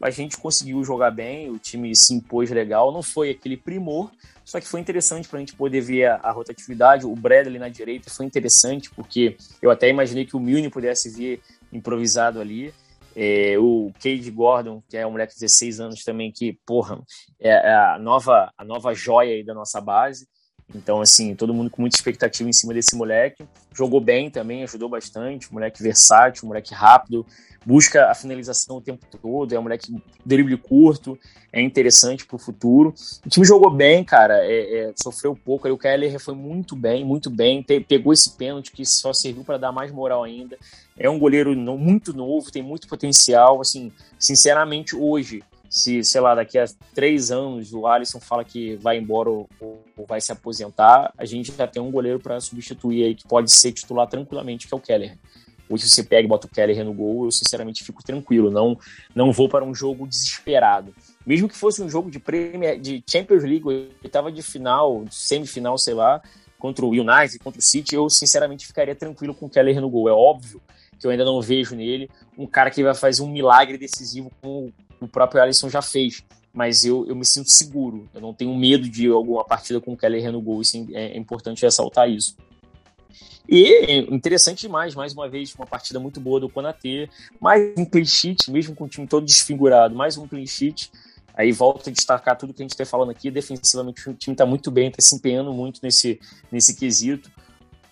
[0.00, 4.10] A gente conseguiu jogar bem, o time se impôs legal, não foi aquele primor,
[4.44, 7.06] só que foi interessante para a gente poder ver a, a, rotatividade.
[7.06, 11.40] O Bradley na direita foi interessante, porque eu até imaginei que o Milne pudesse vir
[11.72, 12.74] improvisado ali.
[13.14, 17.00] É, o Cade Gordon, que é um moleque de 16 anos também, que, porra,
[17.38, 20.26] é a nova, a nova joia aí da nossa base.
[20.74, 23.44] Então, assim, todo mundo com muita expectativa em cima desse moleque.
[23.74, 25.52] Jogou bem também, ajudou bastante.
[25.52, 27.26] Moleque versátil, moleque rápido,
[27.64, 29.54] busca a finalização o tempo todo.
[29.54, 29.94] É um moleque
[30.24, 31.18] drible curto,
[31.52, 32.94] é interessante pro futuro.
[33.24, 35.66] O time jogou bem, cara, é, é, sofreu pouco.
[35.66, 37.62] Aí o Keller foi muito bem, muito bem.
[37.62, 40.56] Te, pegou esse pênalti que só serviu para dar mais moral ainda.
[40.98, 43.60] É um goleiro muito novo, tem muito potencial.
[43.60, 45.42] Assim, sinceramente, hoje
[45.72, 49.82] se, sei lá, daqui a três anos o Alisson fala que vai embora ou, ou
[50.06, 53.72] vai se aposentar, a gente já tem um goleiro para substituir aí que pode ser
[53.72, 55.16] titular tranquilamente, que é o Keller.
[55.70, 58.78] Hoje você pega e bota o Keller no gol, eu sinceramente fico tranquilo, não,
[59.14, 60.94] não vou para um jogo desesperado.
[61.24, 65.94] Mesmo que fosse um jogo de Premier, de Champions League, oitava de final, semifinal, sei
[65.94, 66.20] lá,
[66.58, 70.06] contra o United, contra o City, eu sinceramente ficaria tranquilo com o Keller no gol.
[70.06, 70.60] É óbvio
[71.00, 74.70] que eu ainda não vejo nele um cara que vai fazer um milagre decisivo como
[75.04, 76.22] o próprio Alisson já fez.
[76.52, 79.96] Mas eu, eu me sinto seguro, eu não tenho medo de alguma partida com o
[79.96, 82.36] Keller no gol, isso é, é importante ressaltar isso.
[83.48, 87.08] E interessante demais, mais uma vez, uma partida muito boa do Konatê,
[87.40, 90.90] mais um clean sheet, mesmo com o time todo desfigurado, mais um clean sheet.
[91.34, 93.30] Aí volta a destacar tudo que a gente está falando aqui.
[93.30, 96.20] Defensivamente, o time está muito bem, está se empenhando muito nesse,
[96.50, 97.30] nesse quesito.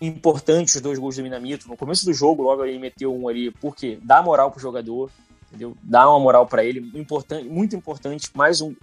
[0.01, 1.69] Importante os dois gols do Minamito.
[1.69, 5.11] No começo do jogo, logo ele meteu um ali, porque dá moral pro jogador,
[5.51, 5.77] entendeu?
[5.83, 6.91] Dá uma moral para ele.
[6.99, 8.31] Importante, muito importante.
[8.35, 8.75] Mais um,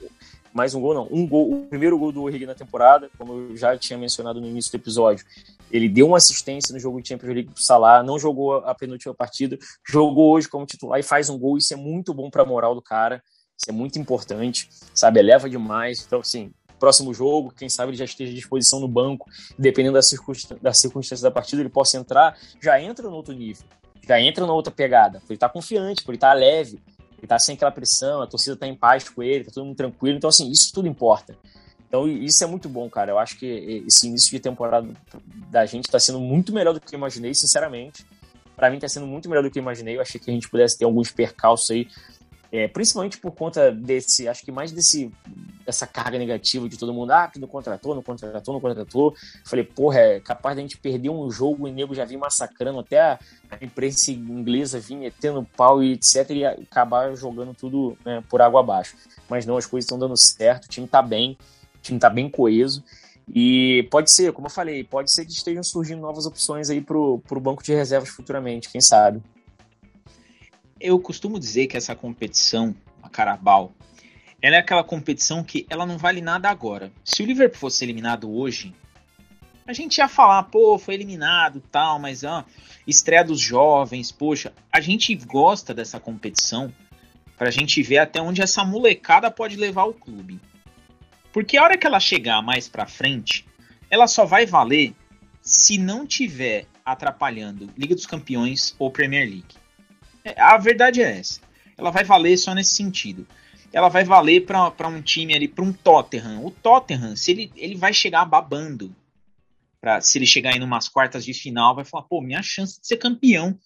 [0.54, 1.08] mais um gol, não.
[1.12, 4.48] Um gol, o primeiro gol do Origi na temporada, como eu já tinha mencionado no
[4.48, 5.26] início do episódio.
[5.72, 9.14] Ele deu uma assistência no jogo de Champions League pro Salah, não jogou a penúltima
[9.14, 9.58] partida,
[9.88, 11.58] jogou hoje como titular e faz um gol.
[11.58, 13.22] Isso é muito bom para a moral do cara.
[13.58, 15.20] Isso é muito importante, sabe?
[15.20, 16.04] Eleva demais.
[16.06, 20.02] Então, assim, próximo jogo, quem sabe ele já esteja à disposição no banco, dependendo da,
[20.02, 23.66] circunstância, da circunstância da partida, ele possa entrar, já entra no outro nível,
[24.08, 25.22] já entra na outra pegada.
[25.30, 26.80] Ele tá confiante, ele tá leve,
[27.18, 30.18] ele tá sem aquela pressão, a torcida tá em paz com ele, tá mundo tranquilo.
[30.18, 31.36] Então, assim, isso tudo importa.
[31.88, 33.12] Então, isso é muito bom, cara.
[33.12, 34.88] Eu acho que esse início de temporada
[35.50, 38.06] da gente está sendo muito melhor do que eu imaginei, sinceramente.
[38.56, 39.96] Para mim, está sendo muito melhor do que eu imaginei.
[39.96, 41.88] Eu achei que a gente pudesse ter alguns percalços aí
[42.52, 45.12] é, principalmente por conta desse, acho que mais desse
[45.66, 49.14] dessa carga negativa de todo mundo, ah, que não contratou, não contratou, não contratou.
[49.44, 52.80] Falei, porra, é capaz da gente perder um jogo e o nego já vir massacrando,
[52.80, 53.20] até a,
[53.52, 58.62] a imprensa inglesa vir metendo pau e etc, e acabar jogando tudo né, por água
[58.62, 58.96] abaixo.
[59.30, 61.38] Mas não, as coisas estão dando certo, o time tá bem,
[61.76, 62.82] o time tá bem coeso.
[63.28, 67.20] E pode ser, como eu falei, pode ser que estejam surgindo novas opções aí pro,
[67.28, 69.22] pro banco de reservas futuramente, quem sabe
[70.80, 73.74] eu costumo dizer que essa competição, a Carabao,
[74.42, 76.92] ela é aquela competição que ela não vale nada agora.
[77.04, 78.74] Se o Liverpool fosse eliminado hoje,
[79.66, 82.46] a gente ia falar, pô, foi eliminado, tal, mas ah,
[82.86, 86.74] estreia dos jovens, poxa, a gente gosta dessa competição
[87.38, 90.40] para a gente ver até onde essa molecada pode levar o clube.
[91.34, 93.46] Porque a hora que ela chegar mais para frente,
[93.90, 94.96] ela só vai valer
[95.42, 99.56] se não tiver atrapalhando Liga dos Campeões ou Premier League.
[100.38, 101.40] A verdade é essa.
[101.78, 103.28] Ela vai valer só nesse sentido.
[103.72, 106.44] Ela vai valer para um time ali, para um Tottenham.
[106.46, 108.96] O Tottenham, se ele, ele vai chegar babando,
[109.80, 112.88] pra, se ele chegar em umas quartas de final, vai falar: pô, minha chance de
[112.88, 113.58] ser campeão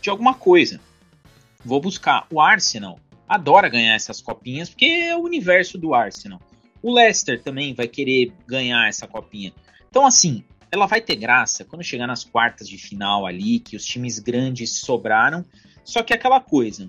[0.00, 0.80] de alguma coisa.
[1.64, 2.26] Vou buscar.
[2.30, 2.98] O Arsenal
[3.28, 6.40] adora ganhar essas copinhas, porque é o universo do Arsenal.
[6.82, 9.52] O Leicester também vai querer ganhar essa copinha.
[9.88, 10.42] Então, assim,
[10.72, 14.80] ela vai ter graça quando chegar nas quartas de final ali, que os times grandes
[14.80, 15.44] sobraram
[15.90, 16.88] só que aquela coisa,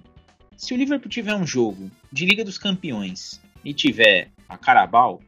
[0.55, 5.19] se o Liverpool tiver um jogo de Liga dos Campeões e tiver a Carabao,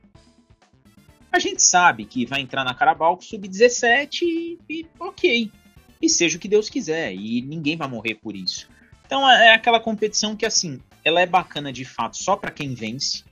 [1.32, 5.52] a gente sabe que vai entrar na Carabao com sub-17 e, e, ok.
[6.00, 8.70] E seja o que Deus quiser, e ninguém vai morrer por isso.
[9.08, 12.76] Então é, é aquela competição que assim, ela é bacana de fato só para quem
[12.76, 13.24] vence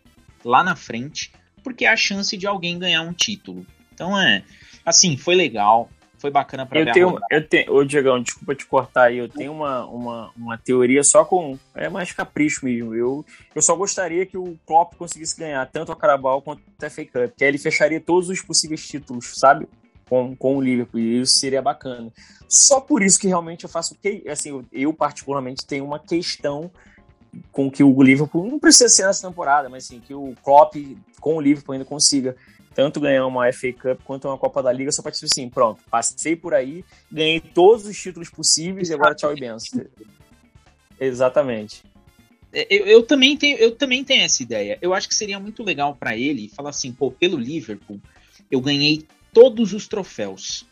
[0.43, 1.31] lá na frente,
[1.63, 3.63] porque é a chance de alguém ganhar um título.
[3.93, 4.43] Então é,
[4.83, 5.87] assim, foi legal
[6.21, 9.51] foi bacana para ver tenho, Eu tenho, ô Diegão, desculpa te cortar aí, eu tenho
[9.51, 13.25] uma, uma, uma teoria só com, é mais capricho mesmo, eu,
[13.55, 17.13] eu só gostaria que o Klopp conseguisse ganhar tanto a Carabao quanto a FA Cup,
[17.29, 19.67] porque aí ele fecharia todos os possíveis títulos, sabe?
[20.07, 22.11] Com, com o Liverpool, e isso seria bacana.
[22.47, 23.97] Só por isso que realmente eu faço,
[24.29, 26.69] assim, eu, eu particularmente tenho uma questão
[27.51, 30.75] com que o Liverpool, não precisa ser nessa temporada, mas assim, que o Klopp
[31.19, 32.35] com o Liverpool ainda consiga
[32.73, 35.81] tanto ganhar uma FA Cup quanto uma Copa da Liga, só para dizer assim, pronto,
[35.89, 39.85] passei por aí, ganhei todos os títulos possíveis e agora tchau e benção.
[40.99, 41.83] Exatamente.
[42.53, 44.77] É, eu, eu, também tenho, eu também tenho essa ideia.
[44.81, 47.99] Eu acho que seria muito legal para ele falar assim, pô, pelo Liverpool,
[48.49, 50.65] eu ganhei todos os troféus.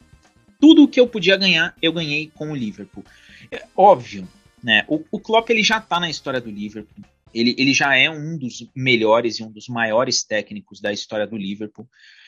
[0.59, 3.03] Tudo o que eu podia ganhar, eu ganhei com o Liverpool.
[3.49, 4.27] É, óbvio,
[4.61, 4.83] né?
[4.87, 7.03] O, o Klopp ele já tá na história do Liverpool.
[7.33, 11.37] Ele, ele já é um dos melhores e um dos maiores técnicos da história do
[11.37, 11.87] Liverpool.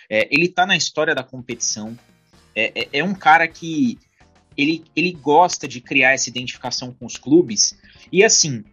[0.09, 1.97] É, ele está na história da competição.
[2.55, 3.97] É, é, é, um cara que
[4.57, 7.77] ele, ele gosta de criar essa identificação com os clubes.
[8.11, 8.63] E assim,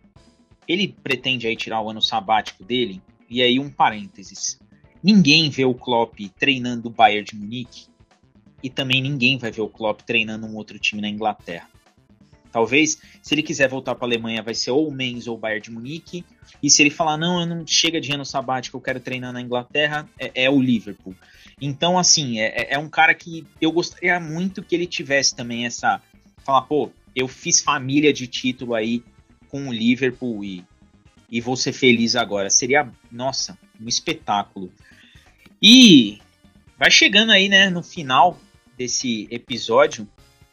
[0.66, 3.00] ele pretende aí tirar o ano sabático dele.
[3.30, 4.58] E aí, um parênteses.
[5.02, 7.86] Ninguém vê o Klopp treinando o Bayern de Munique.
[8.62, 11.68] E também ninguém vai ver o Klopp treinando um outro time na Inglaterra.
[12.50, 15.38] Talvez, se ele quiser voltar para a Alemanha, vai ser ou o Mainz ou o
[15.38, 16.24] Bayern de Munique.
[16.62, 19.40] E se ele falar, não, eu não chega de ano sabático, eu quero treinar na
[19.40, 21.14] Inglaterra, é, é o Liverpool.
[21.60, 25.66] Então, assim, é, é, é um cara que eu gostaria muito que ele tivesse também
[25.66, 26.00] essa.
[26.44, 29.02] Falar, pô, eu fiz família de título aí
[29.48, 30.64] com o Liverpool e,
[31.30, 32.48] e vou ser feliz agora.
[32.48, 34.72] Seria, nossa, um espetáculo.
[35.60, 36.18] E
[36.78, 38.38] vai chegando aí, né, no final
[38.76, 40.08] desse episódio,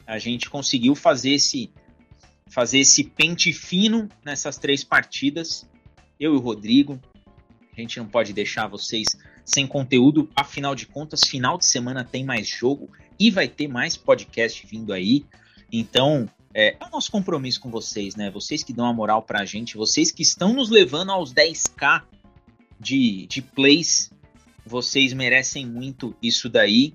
[0.07, 1.69] a gente conseguiu fazer esse
[2.55, 5.67] fazer esse pente fino nessas três partidas.
[6.17, 6.97] Eu e o Rodrigo.
[7.75, 9.09] A gente não pode deixar vocês
[9.43, 10.29] sem conteúdo.
[10.33, 14.93] Afinal de contas, final de semana tem mais jogo e vai ter mais podcast vindo
[14.93, 15.25] aí.
[15.69, 18.31] Então, é, é o nosso compromisso com vocês, né?
[18.31, 22.03] Vocês que dão a moral pra gente, vocês que estão nos levando aos 10k
[22.79, 24.09] de, de plays,
[24.65, 26.93] vocês merecem muito isso daí.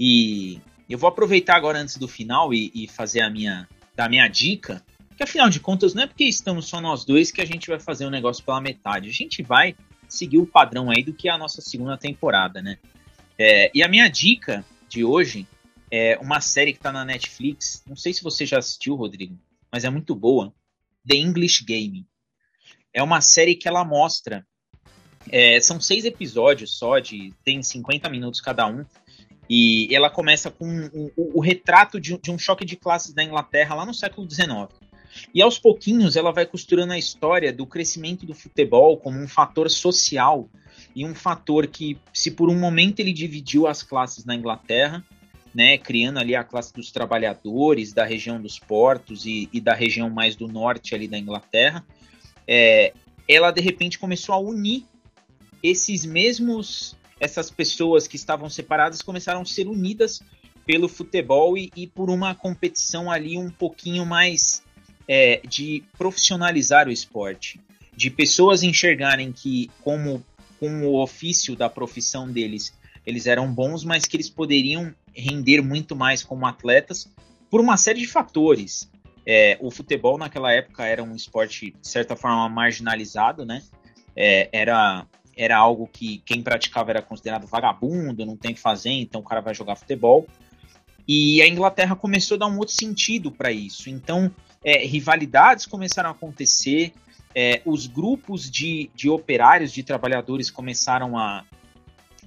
[0.00, 0.58] E
[0.88, 4.82] eu vou aproveitar agora antes do final e, e fazer a minha, da minha dica,
[5.22, 7.78] que afinal de contas não é porque estamos só nós dois que a gente vai
[7.78, 9.08] fazer um negócio pela metade.
[9.08, 9.76] A gente vai
[10.08, 12.78] seguir o padrão aí do que é a nossa segunda temporada, né?
[13.38, 15.46] É, e a minha dica de hoje
[15.90, 17.84] é uma série que está na Netflix.
[17.86, 19.38] Não sei se você já assistiu, Rodrigo,
[19.70, 20.52] mas é muito boa.
[21.08, 22.04] The English Game.
[22.92, 24.44] É uma série que ela mostra.
[25.30, 28.84] É, são seis episódios só, de tem 50 minutos cada um.
[29.48, 33.86] E ela começa com o retrato de, de, um choque de classes da Inglaterra lá
[33.86, 34.68] no século XIX.
[35.34, 39.70] E aos pouquinhos ela vai costurando a história do crescimento do futebol como um fator
[39.70, 40.48] social
[40.94, 45.04] e um fator que, se por um momento ele dividiu as classes na Inglaterra,
[45.54, 50.08] né, criando ali a classe dos trabalhadores da região dos portos e, e da região
[50.08, 51.84] mais do norte ali da Inglaterra,
[52.46, 52.94] é,
[53.28, 54.84] ela de repente começou a unir
[55.62, 60.20] esses mesmos, essas pessoas que estavam separadas começaram a ser unidas
[60.66, 64.62] pelo futebol e, e por uma competição ali um pouquinho mais
[65.08, 67.60] é, de profissionalizar o esporte,
[67.96, 70.24] de pessoas enxergarem que como
[70.58, 72.72] com o ofício da profissão deles
[73.04, 77.08] eles eram bons, mas que eles poderiam render muito mais como atletas
[77.50, 78.88] por uma série de fatores.
[79.26, 83.62] É, o futebol naquela época era um esporte, de certa forma, marginalizado, né?
[84.16, 85.06] É, era,
[85.36, 89.24] era algo que quem praticava era considerado vagabundo, não tem o que fazer, então o
[89.24, 90.26] cara vai jogar futebol.
[91.06, 93.90] E a Inglaterra começou a dar um outro sentido para isso.
[93.90, 94.30] Então,
[94.64, 96.92] é, rivalidades começaram a acontecer,
[97.34, 101.44] é, os grupos de, de operários, de trabalhadores começaram a,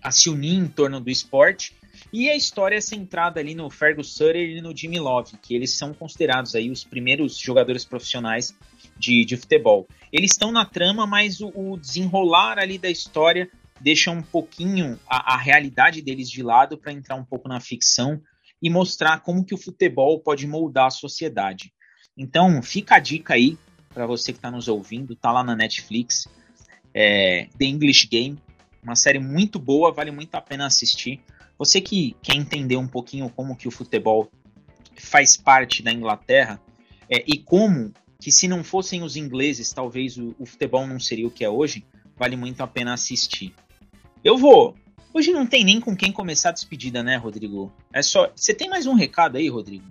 [0.01, 1.73] a se unir em torno do esporte.
[2.11, 5.71] E a história é centrada ali no Fergus Sutter e no Jimmy Love, que eles
[5.71, 8.53] são considerados aí os primeiros jogadores profissionais
[8.97, 9.87] de, de futebol.
[10.11, 13.49] Eles estão na trama, mas o, o, desenrolar ali da história
[13.79, 18.21] deixa um pouquinho a, a realidade deles de lado para entrar um pouco na ficção
[18.61, 21.73] e mostrar como que o futebol pode moldar a sociedade.
[22.17, 23.57] Então, fica a dica aí
[23.93, 26.27] para você que está nos ouvindo, tá lá na Netflix,
[26.93, 28.37] é, The English Game,
[28.83, 31.21] uma série muito boa, vale muito a pena assistir.
[31.57, 34.29] Você que quer entender um pouquinho como que o futebol
[34.97, 36.61] faz parte da Inglaterra
[37.09, 41.27] é, e como que se não fossem os ingleses, talvez o, o, futebol não seria
[41.27, 41.85] o que é hoje,
[42.17, 43.53] vale muito a pena assistir.
[44.23, 44.75] Eu vou.
[45.13, 47.71] Hoje não tem nem com quem começar a despedida, né, Rodrigo?
[47.93, 48.31] É só.
[48.35, 49.85] Você tem mais um recado aí, Rodrigo?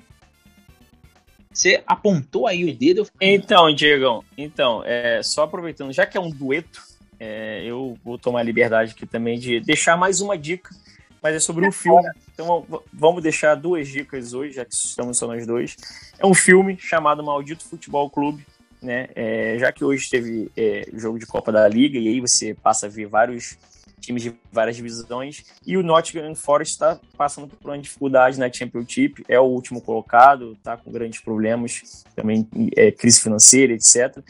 [1.55, 3.07] Você apontou aí o dedo.
[3.21, 6.83] Então, Diego, então, é, só aproveitando, já que é um dueto,
[7.19, 10.75] é, eu vou tomar a liberdade aqui também de deixar mais uma dica,
[11.23, 12.03] mas é sobre um filme.
[12.35, 15.77] Então vamos deixar duas dicas hoje, já que estamos só nós dois.
[16.19, 18.45] É um filme chamado Maldito Futebol Clube,
[18.83, 19.09] né?
[19.15, 22.87] É, já que hoje teve é, jogo de Copa da Liga e aí você passa
[22.87, 23.57] a ver vários
[24.05, 29.25] times de várias divisões e o Nottingham Forest está passando por uma dificuldade na Championship,
[29.29, 34.23] é o último colocado, está com grandes problemas, também é, crise financeira, etc.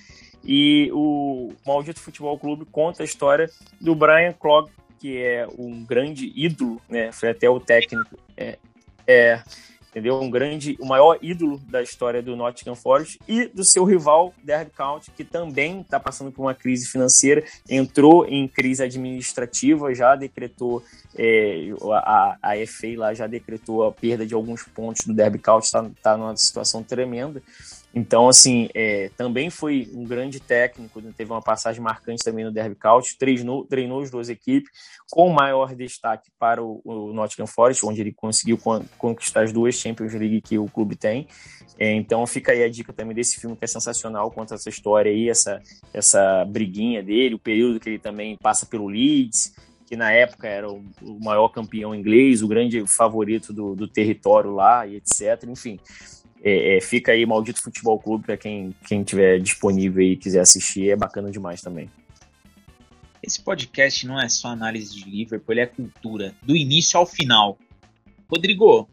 [0.44, 6.32] E o Maldito Futebol Clube conta a história do Brian Clog, que é um grande
[6.34, 7.10] ídolo, né?
[7.12, 8.18] Foi até o técnico.
[8.36, 8.58] É,
[9.06, 9.42] é,
[9.94, 10.20] entendeu?
[10.20, 14.72] Um grande, o maior ídolo da história do Nottingham Forest e do seu rival Derby
[14.72, 20.82] County, que também está passando por uma crise financeira, entrou em crise administrativa, já decretou
[21.16, 22.54] é, a, a
[22.96, 26.82] lá já decretou a perda de alguns pontos do Derby County, está tá numa situação
[26.82, 27.40] tremenda.
[27.94, 31.12] Então, assim, é, também foi um grande técnico, né?
[31.16, 34.68] teve uma passagem marcante também no Derby County, treinou, treinou as duas equipes,
[35.08, 38.58] com maior destaque para o, o Nottingham Forest, onde ele conseguiu
[38.98, 41.28] conquistar as duas Champions League que o clube tem.
[41.78, 45.10] É, então fica aí a dica também desse filme que é sensacional, conta essa história
[45.12, 45.62] aí, essa,
[45.92, 49.54] essa briguinha dele, o período que ele também passa pelo Leeds,
[49.86, 50.82] que na época era o,
[51.22, 55.44] maior campeão inglês, o grande favorito do, do território lá, e etc.
[55.46, 55.78] Enfim,
[56.44, 60.90] é, é, fica aí Maldito Futebol Clube para quem, quem tiver disponível e quiser assistir,
[60.90, 61.90] é bacana demais também.
[63.22, 67.58] Esse podcast não é só análise de Liverpool, ele é cultura, do início ao final.
[68.28, 68.88] Rodrigo,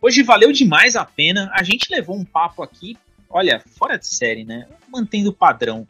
[0.00, 1.50] hoje valeu demais a pena.
[1.52, 2.96] A gente levou um papo aqui
[3.28, 4.66] olha, fora de série, né?
[4.88, 5.86] Mantendo o padrão.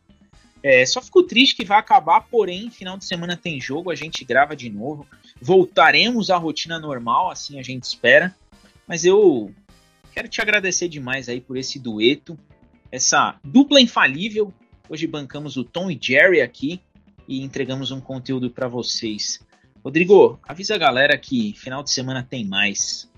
[0.63, 4.25] É, só fico triste que vai acabar, porém, final de semana tem jogo, a gente
[4.25, 5.07] grava de novo.
[5.41, 8.35] Voltaremos à rotina normal, assim a gente espera.
[8.87, 9.53] Mas eu
[10.13, 12.39] quero te agradecer demais aí por esse dueto,
[12.91, 14.53] essa dupla infalível.
[14.89, 16.81] Hoje bancamos o Tom e Jerry aqui
[17.27, 19.41] e entregamos um conteúdo para vocês.
[19.85, 23.09] Rodrigo, avisa a galera que final de semana tem mais.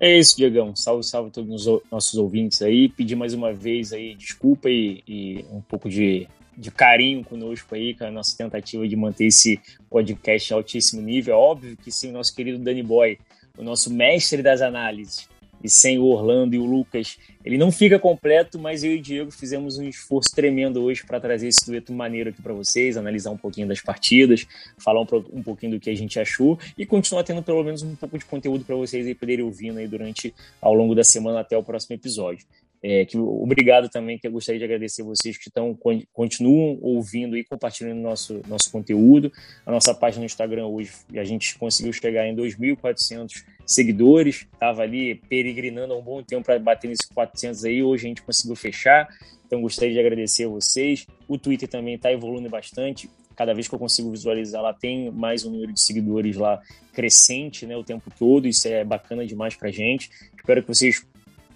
[0.00, 0.74] É isso, Diegão.
[0.74, 2.88] Salve, salve a todos os nossos ouvintes aí.
[2.88, 7.94] Pedir mais uma vez aí desculpa e, e um pouco de, de carinho conosco aí,
[7.94, 11.34] com a nossa tentativa de manter esse podcast em altíssimo nível.
[11.34, 13.18] É óbvio que sim, o nosso querido Danny Boy,
[13.56, 15.28] o nosso mestre das análises,
[15.64, 19.00] e sem o Orlando e o Lucas, ele não fica completo, mas eu e o
[19.00, 23.30] Diego fizemos um esforço tremendo hoje para trazer esse dueto maneiro aqui para vocês, analisar
[23.30, 27.24] um pouquinho das partidas, falar um, um, pouquinho do que a gente achou e continuar
[27.24, 30.74] tendo pelo menos um pouco de conteúdo para vocês aí poderem ouvindo aí durante ao
[30.74, 32.44] longo da semana até o próximo episódio.
[32.86, 35.74] É, que, obrigado também, que eu gostaria de agradecer vocês que estão,
[36.12, 39.32] continuam ouvindo e compartilhando nosso, nosso conteúdo.
[39.64, 45.14] A nossa página no Instagram hoje, a gente conseguiu chegar em 2.400 seguidores, estava ali
[45.14, 49.08] peregrinando há um bom tempo para bater nesses 400 aí, hoje a gente conseguiu fechar,
[49.46, 51.06] então gostaria de agradecer a vocês.
[51.26, 55.46] O Twitter também está evoluindo bastante, cada vez que eu consigo visualizar lá, tem mais
[55.46, 56.60] um número de seguidores lá
[56.92, 60.10] crescente né, o tempo todo, isso é bacana demais para gente.
[60.36, 61.02] Espero que vocês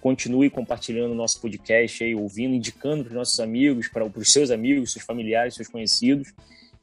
[0.01, 4.51] Continue compartilhando o nosso podcast aí, ouvindo, indicando para os nossos amigos, para os seus
[4.51, 6.33] amigos, seus familiares, seus conhecidos.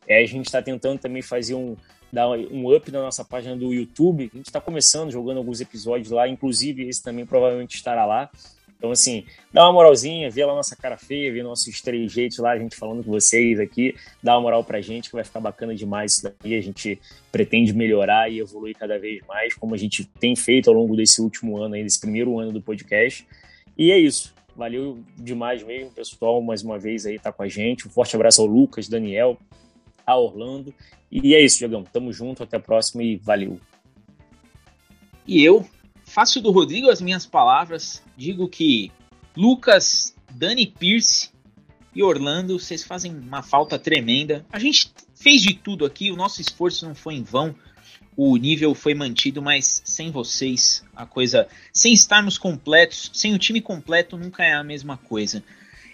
[0.07, 1.77] É, a gente está tentando também fazer um,
[2.13, 4.31] dar um up na nossa página do YouTube.
[4.33, 8.31] A gente está começando, jogando alguns episódios lá, inclusive esse também provavelmente estará lá.
[8.77, 12.53] Então, assim, dá uma moralzinha, vê lá nossa cara feia, vê nossos três jeitos lá,
[12.53, 15.74] a gente falando com vocês aqui, dá uma moral pra gente, que vai ficar bacana
[15.74, 16.55] demais isso daqui.
[16.55, 17.01] A gente
[17.32, 21.23] pretende melhorar e evoluir cada vez mais, como a gente tem feito ao longo desse
[21.23, 23.27] último ano, aí, desse primeiro ano do podcast.
[23.77, 24.35] E é isso.
[24.55, 27.86] Valeu demais mesmo, pessoal, mais uma vez aí tá com a gente.
[27.86, 29.39] Um forte abraço ao Lucas, Daniel,
[30.07, 30.73] a Orlando.
[31.11, 31.85] E é isso, Diagão.
[31.85, 33.59] Tamo junto, até a próxima e valeu.
[35.27, 35.66] E eu
[36.17, 38.91] faço do Rodrigo as minhas palavras, digo que
[39.37, 41.29] Lucas, Dani Pierce
[41.95, 44.43] e Orlando, vocês fazem uma falta tremenda.
[44.51, 47.55] A gente fez de tudo aqui, o nosso esforço não foi em vão.
[48.17, 51.47] O nível foi mantido, mas sem vocês, a coisa.
[51.71, 55.45] Sem estarmos completos, sem o time completo, nunca é a mesma coisa.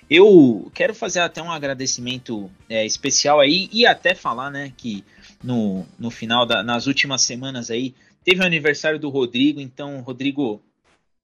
[0.09, 5.05] Eu quero fazer até um agradecimento é, especial aí e até falar, né, que
[5.43, 7.93] no, no final, da, nas últimas semanas aí,
[8.25, 10.63] Teve o aniversário do Rodrigo, então, Rodrigo,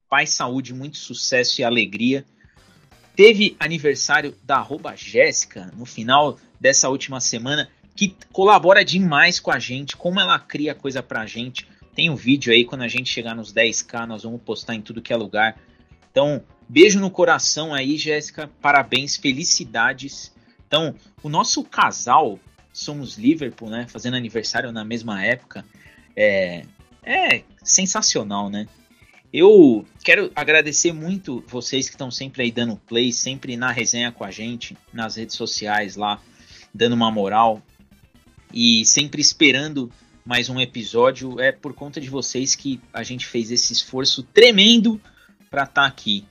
[0.08, 2.24] paz, saúde, muito sucesso e alegria.
[3.14, 9.58] Teve aniversário da arroba Jéssica no final dessa última semana, que colabora demais com a
[9.58, 11.66] gente, como ela cria coisa pra gente.
[11.94, 15.02] Tem um vídeo aí, quando a gente chegar nos 10k, nós vamos postar em tudo
[15.02, 15.60] que é lugar.
[16.10, 18.48] Então, beijo no coração aí, Jéssica.
[18.60, 20.32] Parabéns, felicidades.
[20.66, 22.38] Então, o nosso casal,
[22.72, 23.86] somos Liverpool, né?
[23.88, 25.64] Fazendo aniversário na mesma época.
[26.16, 26.64] É,
[27.08, 28.68] é sensacional, né?
[29.32, 34.24] Eu quero agradecer muito vocês que estão sempre aí dando play, sempre na resenha com
[34.24, 36.20] a gente, nas redes sociais lá,
[36.72, 37.62] dando uma moral
[38.52, 39.90] e sempre esperando
[40.24, 41.40] mais um episódio.
[41.40, 45.00] É por conta de vocês que a gente fez esse esforço tremendo
[45.50, 46.24] para estar tá aqui.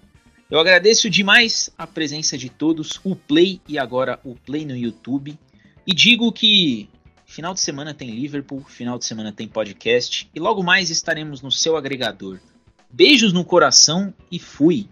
[0.49, 5.37] Eu agradeço demais a presença de todos, o play e agora o play no YouTube.
[5.85, 6.89] E digo que
[7.29, 11.51] Final de semana tem Liverpool, final de semana tem podcast e logo mais estaremos no
[11.51, 12.39] seu agregador.
[12.89, 14.87] Beijos no coração e fui!